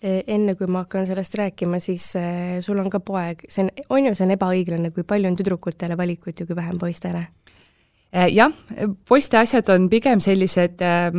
e, 0.02 0.22
enne 0.34 0.56
kui 0.58 0.70
ma 0.70 0.86
hakkan 0.86 1.08
sellest 1.10 1.38
rääkima, 1.40 1.82
siis 1.84 2.10
äh, 2.20 2.58
sul 2.66 2.80
on 2.82 2.90
ka 2.94 3.02
poeg, 3.06 3.46
see 3.50 3.66
on, 3.66 3.74
on 3.90 4.10
ju, 4.10 4.16
see 4.18 4.28
on 4.28 4.38
ebaõiglane, 4.38 4.94
kui 4.96 5.06
palju 5.08 5.32
on 5.32 5.38
tüdrukutele 5.38 5.98
valikut 6.00 6.42
ja 6.42 6.50
kui 6.50 6.58
vähem 6.58 6.82
poistele? 6.82 7.28
jah, 8.32 8.54
poiste 9.06 9.36
asjad 9.38 9.68
on 9.74 9.90
pigem 9.92 10.22
sellised 10.24 10.82
äh, 10.82 11.18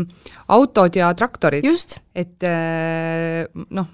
autod 0.54 0.96
ja 0.96 1.10
traktorid. 1.14 1.66
et 2.14 2.46
äh, 2.48 3.44
noh, 3.70 3.90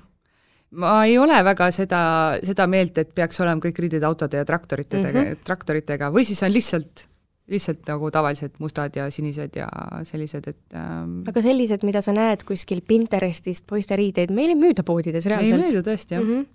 ma 0.81 0.95
ei 1.07 1.16
ole 1.19 1.40
väga 1.47 1.71
seda, 1.75 2.02
seda 2.45 2.66
meelt, 2.71 2.99
et 2.99 3.11
peaks 3.14 3.40
olema 3.45 3.62
kõik 3.62 3.83
riided 3.85 4.04
autode 4.07 4.40
ja 4.40 4.47
traktoritega 4.49 5.11
mm, 5.11 5.19
-hmm. 5.19 5.43
traktoritega 5.47 6.11
või 6.14 6.25
siis 6.28 6.43
on 6.43 6.52
lihtsalt 6.52 7.09
lihtsalt 7.50 7.85
nagu 7.90 8.09
tavalised 8.11 8.54
mustad 8.59 8.95
ja 8.97 9.11
sinised 9.12 9.57
ja 9.59 9.69
sellised, 10.09 10.47
et 10.49 10.76
ähm, 10.81 11.19
aga 11.28 11.43
sellised, 11.45 11.85
mida 11.85 12.00
sa 12.00 12.14
näed 12.16 12.45
kuskil 12.49 12.81
Pinterestist, 12.87 13.66
poiste 13.69 13.97
riideid, 14.00 14.33
meil 14.33 14.54
ei 14.54 14.59
müüda 14.59 14.85
poodides 14.87 15.26
reaalselt. 15.28 15.61
ei 15.61 15.66
müüda 15.66 15.83
tõesti, 15.85 16.16
jah 16.16 16.25
mm. 16.25 16.37
-hmm 16.37 16.52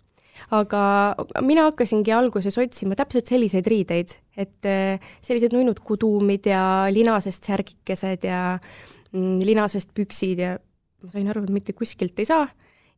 aga 0.56 0.82
mina 1.44 1.66
hakkasingi 1.68 2.14
alguses 2.16 2.58
otsima 2.62 2.96
täpselt 2.96 3.28
selliseid 3.28 3.68
riideid, 3.68 4.16
et 4.40 4.66
äh, 4.70 5.12
sellised 5.22 5.52
nunnud 5.52 5.82
kuduumid 5.84 6.48
ja 6.48 6.62
linasest 6.94 7.50
särgikesed 7.50 8.24
ja 8.24 8.42
mm, 9.12 9.42
linasest 9.44 9.92
püksid 9.94 10.40
ja 10.40 10.56
ma 11.04 11.12
sain 11.12 11.28
aru, 11.32 11.44
et 11.44 11.54
mitte 11.54 11.76
kuskilt 11.78 12.20
ei 12.20 12.30
saa. 12.30 12.48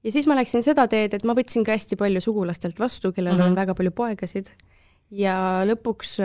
Ja 0.03 0.11
siis 0.11 0.27
ma 0.27 0.35
läksin 0.35 0.63
seda 0.65 0.87
teed, 0.91 1.13
et 1.13 1.23
ma 1.27 1.35
võtsin 1.37 1.65
ka 1.65 1.75
hästi 1.75 1.97
palju 1.99 2.21
sugulastelt 2.21 2.79
vastu, 2.79 3.11
kellel 3.11 3.35
mm 3.35 3.39
-hmm. 3.39 3.51
on 3.51 3.55
väga 3.55 3.75
palju 3.75 3.91
poegasid 3.91 4.51
ja 5.11 5.35
lõpuks 5.67 6.17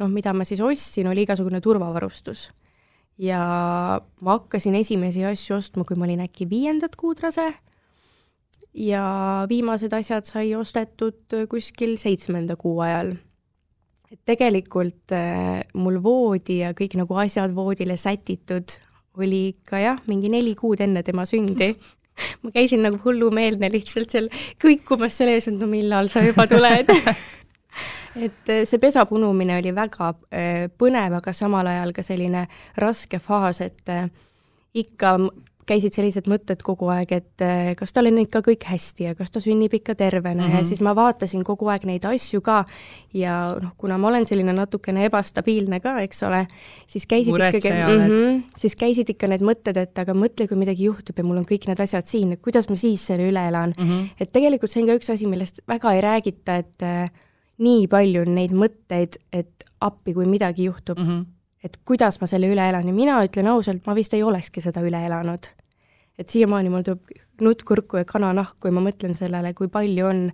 noh, 0.00 0.10
mida 0.10 0.32
ma 0.32 0.46
siis 0.48 0.60
ostsin, 0.64 1.08
oli 1.10 1.22
igasugune 1.26 1.60
turvavarustus. 1.60 2.50
ja 3.18 3.40
ma 4.20 4.38
hakkasin 4.38 4.74
esimesi 4.74 5.24
asju 5.24 5.56
ostma, 5.56 5.84
kui 5.84 5.96
ma 5.96 6.04
olin 6.04 6.24
äkki 6.24 6.48
viiendat 6.48 6.96
kuud 6.96 7.20
rase 7.20 7.52
ja 8.74 9.46
viimased 9.48 9.92
asjad 9.92 10.24
sai 10.24 10.54
ostetud 10.54 11.36
kuskil 11.50 11.96
seitsmenda 11.98 12.56
kuu 12.56 12.80
ajal. 12.80 13.16
et 14.10 14.20
tegelikult 14.26 15.12
äh, 15.12 15.60
mul 15.74 16.00
voodi 16.02 16.60
ja 16.64 16.72
kõik 16.74 16.96
nagu 16.98 17.14
asjad 17.14 17.54
voodile 17.54 17.96
sätitud 17.96 18.80
oli 19.20 19.48
ikka 19.48 19.78
jah, 19.78 19.98
mingi 20.08 20.30
neli 20.30 20.54
kuud 20.54 20.80
enne 20.80 21.02
tema 21.02 21.26
sündi 21.26 21.74
ma 22.42 22.54
käisin 22.54 22.84
nagu 22.86 23.00
hullumeelne 23.04 23.70
lihtsalt 23.72 24.14
seal 24.14 24.30
kõikumas 24.62 25.18
selle 25.20 25.36
ees, 25.38 25.50
et 25.50 25.58
no 25.58 25.68
millal 25.70 26.10
sa 26.12 26.24
juba 26.26 26.48
tuled. 26.50 26.90
Et 28.10 28.48
eh, 28.50 28.64
see 28.66 28.80
pesa 28.82 29.04
punumine 29.06 29.60
oli 29.60 29.70
väga 29.70 30.08
eh, 30.34 30.64
põnev, 30.66 31.14
aga 31.20 31.32
samal 31.36 31.68
ajal 31.70 31.92
ka 31.94 32.02
selline 32.02 32.48
raske 32.82 33.20
faas, 33.22 33.60
et 33.62 33.92
eh, 33.94 34.08
ikka 34.82 35.12
käisid 35.70 35.94
sellised 35.96 36.26
mõtted 36.30 36.62
kogu 36.66 36.90
aeg, 36.92 37.12
et 37.14 37.44
kas 37.78 37.94
tal 37.94 38.10
on 38.10 38.18
ikka 38.22 38.42
kõik 38.46 38.66
hästi 38.68 39.06
ja 39.08 39.14
kas 39.18 39.32
ta 39.34 39.42
sünnib 39.42 39.74
ikka 39.78 39.94
tervena 39.94 40.42
mm 40.42 40.48
-hmm. 40.48 40.54
ja 40.54 40.60
mhm. 40.60 40.68
siis 40.68 40.82
ma 40.84 40.94
vaatasin 40.96 41.44
kogu 41.46 41.70
aeg 41.72 41.86
neid 41.88 42.04
asju 42.04 42.40
ka 42.44 42.64
ja 43.14 43.36
noh, 43.62 43.72
kuna 43.78 43.98
ma 43.98 44.08
olen 44.08 44.26
selline 44.26 44.52
natukene 44.52 45.06
ebastabiilne 45.08 45.80
ka, 45.80 45.96
eks 46.06 46.22
ole, 46.28 46.46
siis 46.86 47.06
käisid 47.06 47.32
Muretseja 47.32 47.86
ikkagi, 47.86 48.08
mm 48.08 48.16
-hmm, 48.16 48.42
siis 48.58 48.76
käisid 48.76 49.10
ikka 49.10 49.26
need 49.30 49.46
mõtted, 49.46 49.76
et 49.76 49.98
aga 49.98 50.14
mõtle, 50.14 50.48
kui 50.48 50.56
midagi 50.56 50.84
juhtub 50.84 51.18
ja 51.18 51.24
mul 51.24 51.40
on 51.42 51.48
kõik 51.48 51.68
need 51.68 51.80
asjad 51.80 52.06
siin, 52.06 52.32
et 52.32 52.42
kuidas 52.42 52.68
ma 52.68 52.76
siis 52.76 53.06
selle 53.06 53.28
üle 53.30 53.48
elan 53.48 53.72
mm. 53.78 53.88
-hmm. 53.88 54.08
et 54.20 54.32
tegelikult 54.32 54.70
see 54.70 54.82
on 54.82 54.88
ka 54.88 54.98
üks 55.00 55.12
asi, 55.12 55.26
millest 55.26 55.60
väga 55.68 55.92
ei 55.94 56.00
räägita, 56.00 56.56
et 56.56 56.88
nii 57.60 57.88
palju 57.92 58.24
on 58.24 58.34
neid 58.34 58.54
mõtteid, 58.56 59.20
et 59.32 59.68
appi, 59.80 60.14
kui 60.16 60.26
midagi 60.28 60.64
juhtub 60.68 60.98
mm, 60.98 61.06
-hmm. 61.06 61.24
Et 61.64 61.76
kuidas 61.84 62.20
ma 62.20 62.28
selle 62.30 62.48
üle 62.50 62.68
elan 62.70 62.88
ja 62.88 62.94
mina 62.94 63.18
ütlen 63.24 63.50
ausalt, 63.52 63.82
ma 63.86 63.94
vist 63.96 64.14
ei 64.16 64.22
olekski 64.24 64.62
seda 64.64 64.82
üle 64.84 65.02
elanud. 65.06 65.50
et 66.18 66.28
siiamaani 66.28 66.68
mul 66.68 66.82
tuleb 66.84 67.12
nutt 67.40 67.62
kurku 67.64 67.96
ja 67.96 68.04
kananahku 68.04 68.68
ja 68.68 68.72
ma 68.76 68.82
mõtlen 68.84 69.14
sellele, 69.16 69.54
kui 69.56 69.68
palju 69.72 70.06
on 70.06 70.26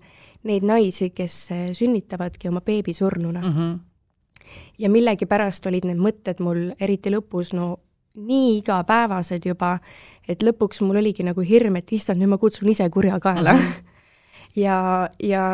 neid 0.46 0.64
naisi, 0.66 1.10
kes 1.14 1.50
eh, 1.54 1.66
sünnitavadki 1.74 2.48
oma 2.48 2.60
beebi 2.60 2.94
surnuna 2.94 3.40
mm. 3.40 3.52
-hmm. 3.56 3.78
ja 4.78 4.90
millegipärast 4.90 5.66
olid 5.66 5.84
need 5.84 5.98
mõtted 5.98 6.42
mul 6.42 6.70
eriti 6.80 7.10
lõpus 7.10 7.54
no 7.54 7.76
nii 8.14 8.58
igapäevased 8.58 9.44
juba, 9.44 9.78
et 10.28 10.42
lõpuks 10.42 10.80
mul 10.80 10.96
oligi 10.96 11.22
nagu 11.22 11.40
hirm, 11.40 11.76
et 11.76 11.92
issand, 11.92 12.18
nüüd 12.18 12.32
ma 12.32 12.38
kutsun 12.38 12.68
ise 12.68 12.88
kurja 12.90 13.20
kaela 13.20 13.52
mm. 13.52 13.58
-hmm 13.58 13.92
ja, 14.56 15.08
ja 15.20 15.44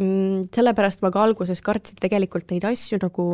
mm, 0.00 0.48
sellepärast 0.54 1.02
ma 1.02 1.10
ka 1.10 1.22
alguses 1.26 1.60
kartsin 1.64 1.98
tegelikult 2.00 2.50
neid 2.52 2.64
asju 2.68 3.00
nagu 3.02 3.26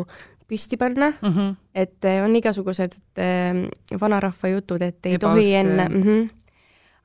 püsti 0.51 0.79
panna 0.81 1.13
mm, 1.13 1.31
-hmm. 1.31 1.55
et 1.75 2.05
eh, 2.05 2.19
on 2.25 2.35
igasugused 2.37 2.99
eh, 3.17 3.63
vanarahva 4.01 4.53
jutud, 4.55 4.83
et 4.83 5.07
ei 5.07 5.15
Ebauske. 5.15 5.41
tohi 5.41 5.55
enne 5.55 5.89
mm, 5.89 6.03
-hmm. 6.03 6.29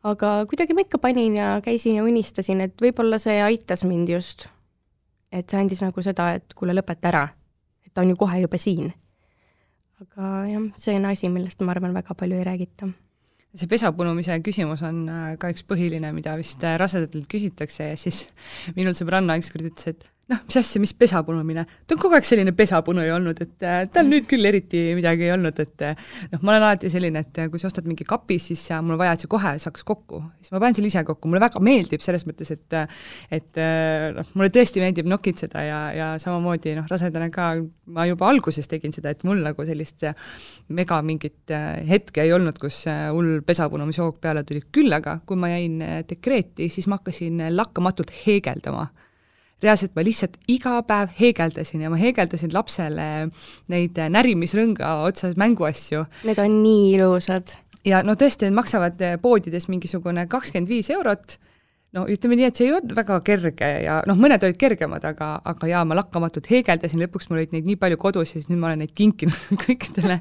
aga 0.03 0.33
kuidagi 0.49 0.73
ma 0.73 0.81
ikka 0.81 0.97
panin 0.97 1.37
ja 1.37 1.61
käisin 1.63 1.95
ja 1.95 2.03
unistasin, 2.03 2.61
et 2.61 2.81
võib-olla 2.81 3.19
see 3.19 3.41
aitas 3.41 3.83
mind 3.83 4.09
just. 4.09 4.47
et 5.31 5.49
see 5.49 5.59
andis 5.59 5.81
nagu 5.81 6.01
seda, 6.01 6.33
et 6.33 6.53
kuule, 6.55 6.73
lõpeta 6.73 7.07
ära, 7.07 7.27
et 7.85 7.93
ta 7.93 8.01
on 8.01 8.09
ju 8.09 8.15
kohe 8.15 8.41
juba 8.41 8.57
siin. 8.57 8.93
aga 10.01 10.45
jah, 10.51 10.69
see 10.75 10.95
on 10.95 11.05
asi, 11.05 11.29
millest 11.29 11.61
ma 11.61 11.71
arvan, 11.71 11.93
väga 11.93 12.15
palju 12.15 12.35
ei 12.35 12.43
räägita 12.43 12.89
see 13.55 13.67
pesa 13.71 13.91
punumise 13.95 14.35
küsimus 14.43 14.83
on 14.83 15.05
äh, 15.09 15.37
ka 15.39 15.49
üks 15.53 15.63
põhiline, 15.67 16.11
mida 16.15 16.35
vist 16.39 16.63
äh, 16.63 16.77
rasedatelt 16.77 17.27
küsitakse 17.31 17.91
ja 17.91 17.95
siis 17.99 18.27
minul 18.77 18.93
sõbranna 18.97 19.37
ükskord 19.39 19.69
ütles, 19.71 19.95
et 19.95 20.05
noh, 20.31 20.39
mis 20.47 20.57
asja, 20.57 20.79
mis 20.81 20.93
pesapunumine, 20.97 21.63
ta 21.85 21.93
on 21.93 21.99
kogu 22.01 22.15
aeg 22.17 22.25
selline 22.25 22.49
pesapunuja 22.57 23.13
olnud, 23.13 23.37
et 23.45 23.65
äh, 23.65 23.83
tal 23.93 24.07
nüüd 24.09 24.25
küll 24.29 24.47
eriti 24.49 24.81
midagi 24.97 25.27
ei 25.27 25.33
olnud, 25.35 25.59
et 25.61 25.83
äh, 25.85 25.99
noh, 26.31 26.41
ma 26.41 26.55
olen 26.55 26.65
alati 26.65 26.89
selline, 26.89 27.21
et 27.27 27.41
äh, 27.43 27.49
kui 27.53 27.61
sa 27.61 27.69
ostad 27.69 27.85
mingi 27.85 28.07
kapi, 28.09 28.39
siis 28.41 28.63
äh, 28.73 28.81
mul 28.81 28.95
on 28.95 29.01
vaja, 29.03 29.13
et 29.13 29.25
see 29.25 29.29
kohe 29.29 29.53
saaks 29.61 29.85
kokku, 29.85 30.23
siis 30.41 30.49
ma 30.55 30.63
panen 30.63 30.79
selle 30.79 30.89
ise 30.89 31.05
kokku, 31.05 31.29
mulle 31.29 31.43
väga 31.45 31.61
meeldib 31.65 32.01
selles 32.05 32.25
mõttes, 32.25 32.49
et 32.55 32.77
et 33.35 33.59
noh, 34.15 34.33
mulle 34.33 34.49
tõesti 34.53 34.81
meeldib 34.81 35.07
nokitseda 35.09 35.61
ja, 35.63 35.79
ja 35.93 36.09
samamoodi 36.21 36.73
noh, 36.79 36.89
rasedana 36.89 37.29
ka. 37.33 37.53
Ma 37.95 38.07
juba 38.09 38.25
alguses 38.31 38.65
tegin 38.65 38.93
seda, 38.95 39.11
et 39.13 39.21
mul 39.27 39.43
nagu 39.45 39.65
sellist 39.67 40.07
mega 40.73 40.97
mingit 41.05 41.53
hetke 41.85 42.23
ei 42.25 42.33
olnud, 42.33 42.57
kus 42.61 42.81
hull 43.13 43.43
pesapunumishoog 43.45 44.17
peale 44.23 44.41
tuli, 44.47 44.63
küll 44.73 44.93
aga 44.97 45.19
kui 45.27 45.37
ma 45.39 45.51
jäin 45.53 45.77
dekreeti, 46.09 46.71
siis 46.73 46.89
ma 46.89 46.97
hakkasin 46.97 47.45
lakkamatult 47.53 48.13
heegeldama 48.25 48.87
reaalselt 49.63 49.95
ma 49.95 50.03
lihtsalt 50.05 50.35
iga 50.51 50.79
päev 50.87 51.13
heegeldasin 51.19 51.85
ja 51.85 51.91
ma 51.91 51.99
heegeldasin 51.99 52.53
lapsele 52.53 53.07
neid 53.71 54.01
närimisrõnga 54.11 54.97
otsas 55.07 55.37
mänguasju. 55.39 56.05
Need 56.27 56.41
on 56.43 56.59
nii 56.63 56.93
ilusad. 56.97 57.55
ja 57.85 58.03
no 58.03 58.17
tõesti, 58.19 58.47
need 58.47 58.57
maksavad 58.57 59.01
poodides 59.21 59.69
mingisugune 59.71 60.27
kakskümmend 60.27 60.71
viis 60.71 60.89
eurot 60.89 61.37
no 61.95 62.03
ütleme 62.11 62.35
nii, 62.39 62.49
et 62.49 62.59
see 62.59 62.67
ei 62.67 62.73
olnud 62.75 62.93
väga 62.97 63.17
kerge 63.25 63.69
ja 63.85 63.99
noh, 64.09 64.17
mõned 64.19 64.43
olid 64.43 64.57
kergemad, 64.59 65.05
aga, 65.07 65.29
aga 65.47 65.69
jaa, 65.69 65.83
ma 65.87 65.97
lakkamatult 65.97 66.49
heegeldasin, 66.51 67.01
lõpuks 67.05 67.29
mul 67.29 67.39
olid 67.39 67.55
neid 67.55 67.69
nii 67.69 67.77
palju 67.79 67.99
kodus 68.01 68.33
ja 68.33 68.39
siis 68.39 68.49
nüüd 68.51 68.59
ma 68.61 68.69
olen 68.69 68.83
neid 68.83 68.91
kinkinud 68.97 69.55
kõikidele. 69.63 70.17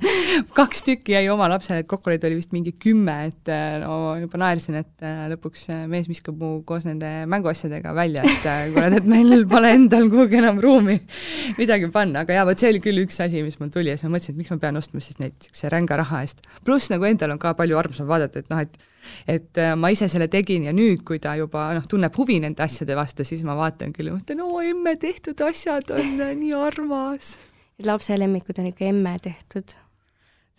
Kaks 0.54 0.84
tükki 0.86 1.16
jäi 1.16 1.26
oma 1.32 1.48
lapsele, 1.50 1.82
et 1.82 1.90
kokku 1.90 2.12
neid 2.12 2.24
oli 2.28 2.38
vist 2.38 2.54
mingi 2.54 2.74
kümme, 2.80 3.16
et 3.30 3.52
no 3.82 4.14
juba 4.20 4.40
naersin, 4.44 4.78
et 4.84 5.06
äh, 5.06 5.26
lõpuks 5.34 5.66
äh, 5.74 5.84
mees 5.90 6.08
viskab 6.10 6.38
mu 6.40 6.56
koos 6.68 6.86
nende 6.86 7.10
mänguasjadega 7.30 7.94
välja, 7.96 8.22
et 8.22 8.48
äh, 8.50 8.64
kuule, 8.74 9.02
et 9.02 9.10
meil 9.10 9.44
pole 9.52 9.74
endal 9.74 10.08
kuhugi 10.12 10.40
enam 10.42 10.62
ruumi 10.62 11.00
midagi 11.60 11.90
panna, 11.94 12.22
aga 12.24 12.38
jaa, 12.38 12.48
vot 12.48 12.62
see 12.62 12.70
oli 12.70 12.82
küll 12.84 13.02
üks 13.04 13.18
asi, 13.24 13.42
mis 13.46 13.58
mul 13.60 13.74
tuli 13.74 13.90
ja 13.90 13.98
siis 13.98 14.06
ma 14.08 14.14
mõtlesin, 14.16 14.38
et 14.38 14.44
miks 14.44 14.54
ma 14.54 14.62
pean 14.62 14.80
ostma 14.80 15.02
siis 15.02 15.18
neid 15.22 15.34
niisuguse 15.34 15.74
ränga 15.74 15.98
raha 15.98 16.22
eest. 16.24 16.44
pluss 16.64 16.92
nagu 16.92 17.06
endal 17.08 17.34
on 17.34 17.42
ka 17.42 17.56
palju 17.58 17.78
armsam 17.80 18.10
vaadata, 18.10 18.44
et 18.44 18.52
noh, 18.52 18.62
et 18.62 18.93
et 19.26 19.60
äh, 19.60 19.74
ma 19.78 19.90
ise 19.94 20.08
selle 20.10 20.28
tegin 20.32 20.68
ja 20.68 20.74
nüüd, 20.76 21.04
kui 21.06 21.20
ta 21.22 21.34
juba 21.38 21.68
noh, 21.76 21.86
tunneb 21.90 22.14
huvi 22.18 22.40
nende 22.42 22.64
asjade 22.64 22.96
vastu, 22.98 23.26
siis 23.26 23.44
ma 23.46 23.56
vaatan 23.58 23.94
küll 23.96 24.10
ja 24.10 24.16
mõtlen, 24.16 24.44
oo 24.44 24.62
emme 24.64 24.96
tehtud 25.00 25.40
asjad 25.46 25.92
on 25.94 26.16
äh, 26.20 26.34
nii 26.38 26.54
armas. 26.58 27.36
lapse 27.84 28.18
lemmikud 28.18 28.58
on 28.62 28.70
ikka 28.70 28.88
emme 28.90 29.16
tehtud. 29.22 29.76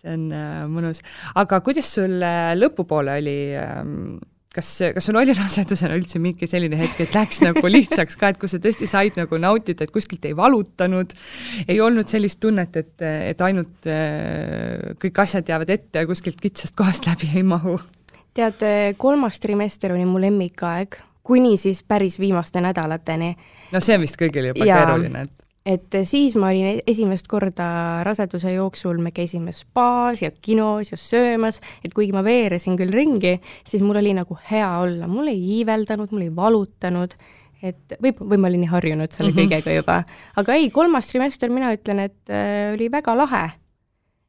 see 0.02 0.14
on 0.14 0.30
äh, 0.36 0.64
mõnus. 0.72 1.04
aga 1.36 1.62
kuidas 1.66 1.92
sul 1.98 2.22
äh, 2.22 2.54
lõpupoole 2.58 3.20
oli 3.22 3.38
ähm, 3.60 4.16
kas, 4.56 4.70
kas 4.96 5.08
sul 5.08 5.20
oli 5.20 5.34
rasedusena 5.36 5.96
üldse 5.98 6.20
mingi 6.22 6.48
selline 6.50 6.78
hetk, 6.80 7.02
et 7.04 7.16
läks 7.18 7.42
nagu 7.44 7.64
lihtsaks 7.70 8.20
ka, 8.20 8.32
et 8.32 8.40
kus 8.42 8.56
sa 8.56 8.62
tõesti 8.64 8.88
said 8.90 9.20
nagu 9.20 9.40
nautida, 9.42 9.86
et 9.86 9.94
kuskilt 9.94 10.26
ei 10.30 10.36
valutanud, 10.38 11.16
ei 11.68 11.82
olnud 11.84 12.12
sellist 12.12 12.42
tunnet, 12.44 12.80
et, 12.80 12.94
et 13.04 13.46
ainult 13.46 13.90
äh, 13.92 14.96
kõik 15.02 15.24
asjad 15.26 15.52
jäävad 15.52 15.76
ette 15.76 16.04
ja 16.04 16.10
kuskilt 16.10 16.42
kitsast 16.44 16.78
kohast 16.80 17.10
läbi 17.10 17.32
ei 17.36 17.46
mahu? 17.48 17.78
Tead, 18.36 18.62
kolmas 18.98 19.40
trimester 19.40 19.96
oli 19.96 20.06
mu 20.06 20.22
lemmikaeg, 20.22 21.00
kuni 21.26 21.56
siis 21.58 21.84
päris 21.88 22.20
viimaste 22.20 22.62
nädalateni. 22.62 23.36
no 23.72 23.82
see 23.82 23.98
on 23.98 24.06
vist 24.06 24.20
kõigil 24.20 24.52
juba 24.52 24.68
ja, 24.68 24.84
keeruline, 24.84 25.26
et 25.26 25.46
et 25.66 25.98
siis 26.06 26.36
ma 26.38 26.52
olin 26.54 26.82
esimest 26.88 27.26
korda 27.28 27.68
raseduse 28.06 28.54
jooksul, 28.54 29.00
me 29.02 29.10
käisime 29.16 29.54
spaas 29.56 30.22
ja 30.22 30.30
kinos 30.30 30.92
ja 30.92 31.00
söömas, 31.00 31.58
et 31.82 31.96
kuigi 31.96 32.14
ma 32.14 32.22
veeresin 32.26 32.78
küll 32.78 32.94
ringi, 32.94 33.40
siis 33.66 33.82
mul 33.82 33.98
oli 34.02 34.14
nagu 34.14 34.38
hea 34.52 34.70
olla, 34.84 35.10
mul 35.10 35.32
ei 35.34 35.42
iiveldanud, 35.58 36.14
mul 36.14 36.28
ei 36.28 36.36
valutanud, 36.36 37.18
et 37.66 37.98
või, 37.98 38.14
või 38.20 38.38
ma 38.38 38.52
olin 38.52 38.62
nii 38.66 38.74
harjunud 38.76 39.16
selle 39.16 39.32
mm 39.32 39.40
-hmm. 39.40 39.56
kõigega 39.56 39.78
juba. 39.80 40.04
aga 40.38 40.54
ei, 40.60 40.70
kolmas 40.70 41.10
trimester, 41.10 41.50
mina 41.50 41.74
ütlen, 41.74 42.06
et 42.12 42.30
äh, 42.30 42.74
oli 42.76 42.92
väga 42.92 43.18
lahe 43.18 43.46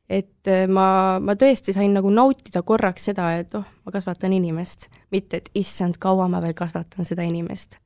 et 0.09 0.51
äh, 0.51 0.67
ma, 0.71 1.19
ma 1.23 1.35
tõesti 1.39 1.75
sain 1.75 1.95
nagu 1.97 2.11
nautida 2.13 2.63
korraks 2.67 3.09
seda, 3.11 3.33
et 3.41 3.55
oh, 3.59 3.67
ma 3.87 3.95
kasvatan 3.95 4.37
inimest, 4.37 4.89
mitte 5.15 5.43
et 5.43 5.51
issand, 5.59 5.99
kaua 6.03 6.29
ma 6.31 6.43
veel 6.45 6.55
kasvatan 6.59 7.09
seda 7.09 7.27
inimest. 7.27 7.81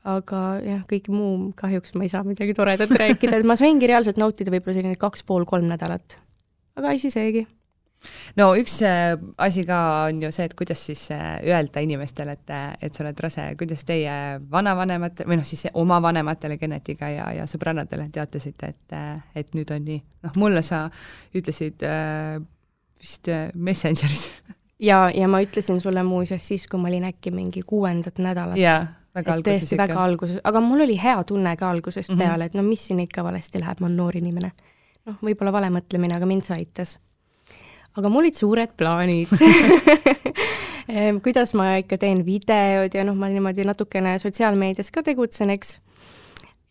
aga 0.00 0.40
jah, 0.64 0.82
kõik 0.88 1.10
muu 1.12 1.52
kahjuks 1.56 1.92
ma 1.94 2.06
ei 2.06 2.12
saa 2.12 2.24
midagi 2.24 2.54
toredat 2.56 2.90
rääkida, 2.90 3.36
et 3.36 3.46
ma 3.46 3.56
saingi 3.60 3.86
reaalselt 3.90 4.16
nautida 4.16 4.52
võib-olla 4.52 4.78
selline 4.78 5.00
kaks 5.00 5.26
pool, 5.28 5.44
kolm 5.44 5.68
nädalat. 5.68 6.18
aga 6.76 6.94
asi 6.96 7.12
seegi 7.12 7.46
no 8.40 8.50
üks 8.58 8.80
äh, 8.86 9.14
asi 9.38 9.64
ka 9.68 9.80
on 10.08 10.22
ju 10.24 10.30
see, 10.34 10.46
et 10.48 10.54
kuidas 10.58 10.84
siis 10.90 11.06
äh, 11.14 11.40
öelda 11.46 11.82
inimestele, 11.84 12.36
et, 12.38 12.52
et 12.80 12.94
sa 12.94 13.04
oled 13.04 13.24
rase, 13.24 13.46
kuidas 13.60 13.84
teie 13.88 14.12
vanavanematele 14.50 15.28
või 15.30 15.40
noh, 15.40 15.48
siis 15.48 15.66
oma 15.74 16.00
vanematele 16.02 16.58
Genetiga 16.60 17.10
ja, 17.12 17.30
ja 17.40 17.48
sõbrannadele 17.50 18.08
teatasite, 18.12 18.72
et, 18.74 18.96
et 19.36 19.52
nüüd 19.56 19.72
on 19.74 19.84
nii, 19.88 20.00
noh 20.26 20.40
mulle 20.40 20.62
sa 20.66 20.86
ütlesid 21.36 21.84
äh, 21.86 22.38
vist 23.00 23.28
Messengeris 23.54 24.30
ja, 24.90 25.10
ja 25.14 25.28
ma 25.28 25.42
ütlesin 25.44 25.80
sulle 25.80 26.02
muuseas 26.06 26.48
siis, 26.48 26.66
kui 26.70 26.80
ma 26.80 26.88
olin 26.88 27.10
äkki 27.10 27.32
mingi 27.34 27.62
kuuendat 27.66 28.18
nädalat. 28.22 28.60
jaa, 28.60 28.80
väga 29.14 29.36
alguses 29.36 29.62
tõesti 29.62 29.76
ikka. 29.76 29.84
väga 29.84 30.02
alguses, 30.04 30.40
aga 30.44 30.64
mul 30.64 30.86
oli 30.86 30.96
hea 31.00 31.18
tunne 31.28 31.54
ka 31.56 31.70
algusest 31.70 32.10
mm 32.10 32.16
-hmm. 32.16 32.26
peale, 32.26 32.50
et 32.50 32.54
no 32.54 32.62
mis 32.62 32.86
siin 32.86 33.00
ikka 33.00 33.24
valesti 33.24 33.60
läheb, 33.60 33.80
ma 33.80 33.86
olen 33.86 33.96
noor 33.96 34.16
inimene. 34.16 34.52
noh, 35.06 35.16
võib-olla 35.22 35.52
vale 35.52 35.70
mõtlemine, 35.70 36.16
aga 36.16 36.26
mind 36.26 36.44
see 36.44 36.56
aitas 36.56 36.98
aga 37.98 38.10
mul 38.10 38.24
olid 38.24 38.38
suured 38.38 38.74
plaanid 38.78 39.30
kuidas 41.24 41.54
ma 41.58 41.74
ikka 41.80 41.98
teen 42.00 42.24
videod 42.26 42.94
ja 42.94 43.04
noh, 43.06 43.16
ma 43.18 43.30
niimoodi 43.30 43.64
natukene 43.66 44.16
sotsiaalmeedias 44.22 44.90
ka 44.94 45.02
tegutsen, 45.06 45.52
eks. 45.54 45.76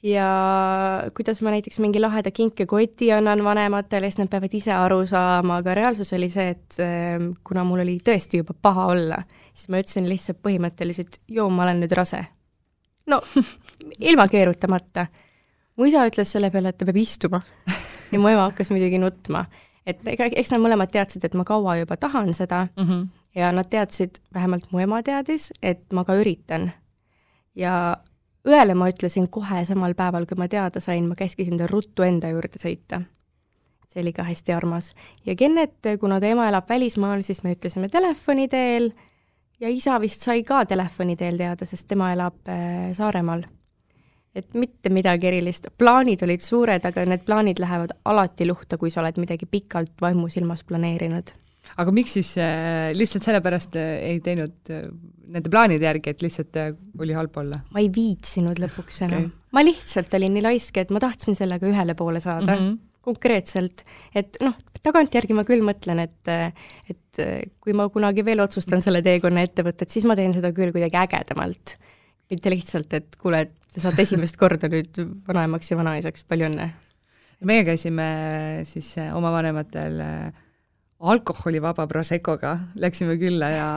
ja 0.04 0.30
kuidas 1.16 1.42
ma 1.46 1.54
näiteks 1.56 1.80
mingi 1.84 2.02
laheda 2.02 2.32
kinkekoti 2.32 3.12
annan 3.16 3.44
vanematele, 3.44 4.10
siis 4.10 4.22
nad 4.22 4.32
peavad 4.32 4.56
ise 4.56 4.74
aru 4.76 5.02
saama, 5.10 5.60
aga 5.64 5.76
reaalsus 5.82 6.14
oli 6.18 6.30
see, 6.32 6.50
et 6.56 6.80
kuna 7.48 7.64
mul 7.68 7.84
oli 7.86 8.00
tõesti 8.06 8.44
juba 8.44 8.56
paha 8.56 8.90
olla, 8.94 9.22
siis 9.54 9.72
ma 9.72 9.82
ütlesin 9.84 10.10
lihtsalt 10.10 10.42
põhimõtteliselt, 10.46 11.22
joo, 11.28 11.50
ma 11.52 11.68
olen 11.68 11.84
nüüd 11.84 11.96
rase. 12.00 12.24
no 13.08 13.22
ilma 14.12 14.28
keerutamata. 14.32 15.08
mu 15.78 15.88
isa 15.88 16.08
ütles 16.08 16.32
selle 16.32 16.52
peale, 16.52 16.74
et 16.74 16.78
ta 16.78 16.88
peab 16.88 17.00
istuma 17.00 17.44
ja 18.12 18.20
mu 18.20 18.28
ema 18.28 18.50
hakkas 18.50 18.72
muidugi 18.74 19.00
nutma 19.00 19.46
et 19.90 20.08
ega, 20.14 20.30
eks 20.30 20.54
nad 20.54 20.62
mõlemad 20.64 20.92
teadsid, 20.94 21.26
et 21.26 21.36
ma 21.38 21.46
kaua 21.48 21.80
juba 21.82 21.98
tahan 21.98 22.34
seda 22.34 22.68
mm 22.68 22.86
-hmm. 22.86 23.08
ja 23.36 23.52
nad 23.56 23.70
teadsid, 23.70 24.22
vähemalt 24.34 24.72
mu 24.72 24.80
ema 24.80 25.04
teadis, 25.04 25.52
et 25.62 25.84
ma 25.94 26.04
ka 26.04 26.16
üritan. 26.16 26.72
ja 27.56 27.98
õele 28.48 28.74
ma 28.76 28.90
ütlesin 28.90 29.28
kohe 29.28 29.66
samal 29.66 29.94
päeval, 29.94 30.26
kui 30.26 30.38
ma 30.38 30.48
teada 30.48 30.80
sain, 30.80 31.08
ma 31.08 31.16
käskisin 31.16 31.58
ta 31.58 31.68
ruttu 31.68 32.04
enda 32.04 32.30
juurde 32.30 32.60
sõita. 32.60 33.02
see 33.88 34.02
oli 34.02 34.14
ka 34.14 34.24
hästi 34.24 34.54
armas. 34.54 34.94
ja 35.26 35.36
Kennet, 35.36 35.78
kuna 36.00 36.20
ta 36.20 36.26
ema 36.26 36.48
elab 36.48 36.70
välismaal, 36.70 37.22
siis 37.22 37.44
me 37.44 37.54
ütlesime 37.54 37.90
telefoni 37.90 38.48
teel 38.48 38.92
ja 39.60 39.70
isa 39.70 40.00
vist 40.02 40.22
sai 40.22 40.44
ka 40.44 40.66
telefoni 40.66 41.16
teel 41.16 41.38
teada, 41.38 41.66
sest 41.66 41.88
tema 41.88 42.14
elab 42.14 42.48
äh, 42.48 42.94
Saaremaal 42.94 43.44
et 44.38 44.56
mitte 44.58 44.92
midagi 44.94 45.30
erilist, 45.32 45.70
plaanid 45.80 46.24
olid 46.26 46.44
suured, 46.44 46.86
aga 46.86 47.06
need 47.10 47.26
plaanid 47.28 47.62
lähevad 47.62 47.96
alati 48.10 48.48
luhta, 48.50 48.78
kui 48.82 48.92
sa 48.94 49.02
oled 49.04 49.18
midagi 49.22 49.50
pikalt 49.50 49.96
vaimusilmas 50.02 50.66
planeerinud. 50.70 51.34
aga 51.78 51.94
miks 51.94 52.16
siis 52.18 52.34
äh, 52.42 52.90
lihtsalt 52.96 53.26
sellepärast 53.26 53.76
äh, 53.78 53.96
ei 54.12 54.22
teinud 54.26 54.72
äh, 54.74 54.86
nende 55.30 55.52
plaanide 55.52 55.86
järgi, 55.86 56.14
et 56.14 56.24
lihtsalt 56.26 56.62
äh, 56.62 56.72
oli 57.00 57.18
halb 57.18 57.36
olla? 57.42 57.62
ma 57.74 57.84
ei 57.84 57.90
viitsinud 57.94 58.62
lõpuks 58.62 59.04
enam 59.08 59.26
okay.. 59.26 59.36
ma 59.58 59.66
lihtsalt 59.66 60.14
olin 60.20 60.38
nii 60.38 60.46
laisk, 60.46 60.80
et 60.82 60.94
ma 60.94 61.02
tahtsin 61.04 61.38
sellega 61.38 61.68
ühele 61.70 61.98
poole 62.00 62.22
saada 62.24 62.56
mm, 62.56 62.64
-hmm. 62.64 62.80
konkreetselt. 63.10 63.86
et 64.16 64.40
noh, 64.46 64.56
tagantjärgi 64.86 65.36
ma 65.36 65.44
küll 65.44 65.66
mõtlen, 65.66 66.06
et, 66.06 66.56
et 66.90 67.24
kui 67.60 67.74
ma 67.76 67.90
kunagi 67.92 68.24
veel 68.26 68.40
otsustan 68.46 68.86
selle 68.86 69.02
teekonna 69.04 69.44
ette 69.44 69.66
võtta, 69.66 69.84
et 69.84 69.92
siis 69.92 70.06
ma 70.08 70.16
teen 70.16 70.34
seda 70.38 70.54
küll 70.56 70.72
kuidagi 70.72 71.02
ägedamalt 71.02 71.76
mitte 72.30 72.54
lihtsalt, 72.54 72.94
et 72.94 73.18
kuule, 73.22 73.46
et 73.48 73.74
te 73.74 73.82
saate 73.84 74.06
esimest 74.06 74.38
korda 74.40 74.70
nüüd 74.72 75.02
vanaemaks 75.28 75.72
ja 75.72 75.80
vanaisaks, 75.80 76.28
palju 76.30 76.50
õnne! 76.50 76.70
meie 77.48 77.64
käisime 77.64 78.06
siis 78.68 78.92
eh, 79.00 79.12
oma 79.16 79.32
vanematel 79.32 80.00
eh, 80.04 80.46
alkoholivaba 81.00 81.86
Proseccoga, 81.88 82.58
läksime 82.76 83.16
külla 83.22 83.50
ja 83.54 83.68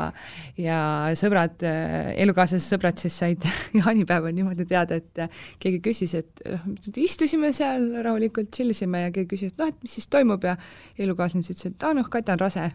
ja 0.59 0.79
sõbrad, 1.19 1.63
eh, 1.63 2.11
elukaaslased 2.25 2.67
sõbrad 2.75 2.99
siis 2.99 3.19
said 3.23 3.47
jaanipäeval 3.81 4.35
niimoodi 4.35 4.67
teada, 4.67 4.99
et 4.99 5.23
keegi 5.63 5.79
küsis, 5.85 6.17
et 6.19 6.99
istusime 6.99 7.53
seal 7.55 7.87
rahulikult, 8.03 8.51
chill 8.55 8.75
isime 8.75 9.07
ja 9.07 9.13
keegi 9.15 9.37
küsis, 9.37 9.55
et 9.55 9.63
noh, 9.63 9.71
et 9.71 9.79
mis 9.85 9.99
siis 10.01 10.11
toimub? 10.11 10.43
Ja 10.43 10.57
elukaaslane 10.99 11.47
siis 11.47 11.61
ütles, 11.61 11.77
et 11.77 11.87
aa 11.87 11.95
noh, 11.97 12.11
Katja 12.11 12.35
on 12.35 12.43
rase 12.43 12.67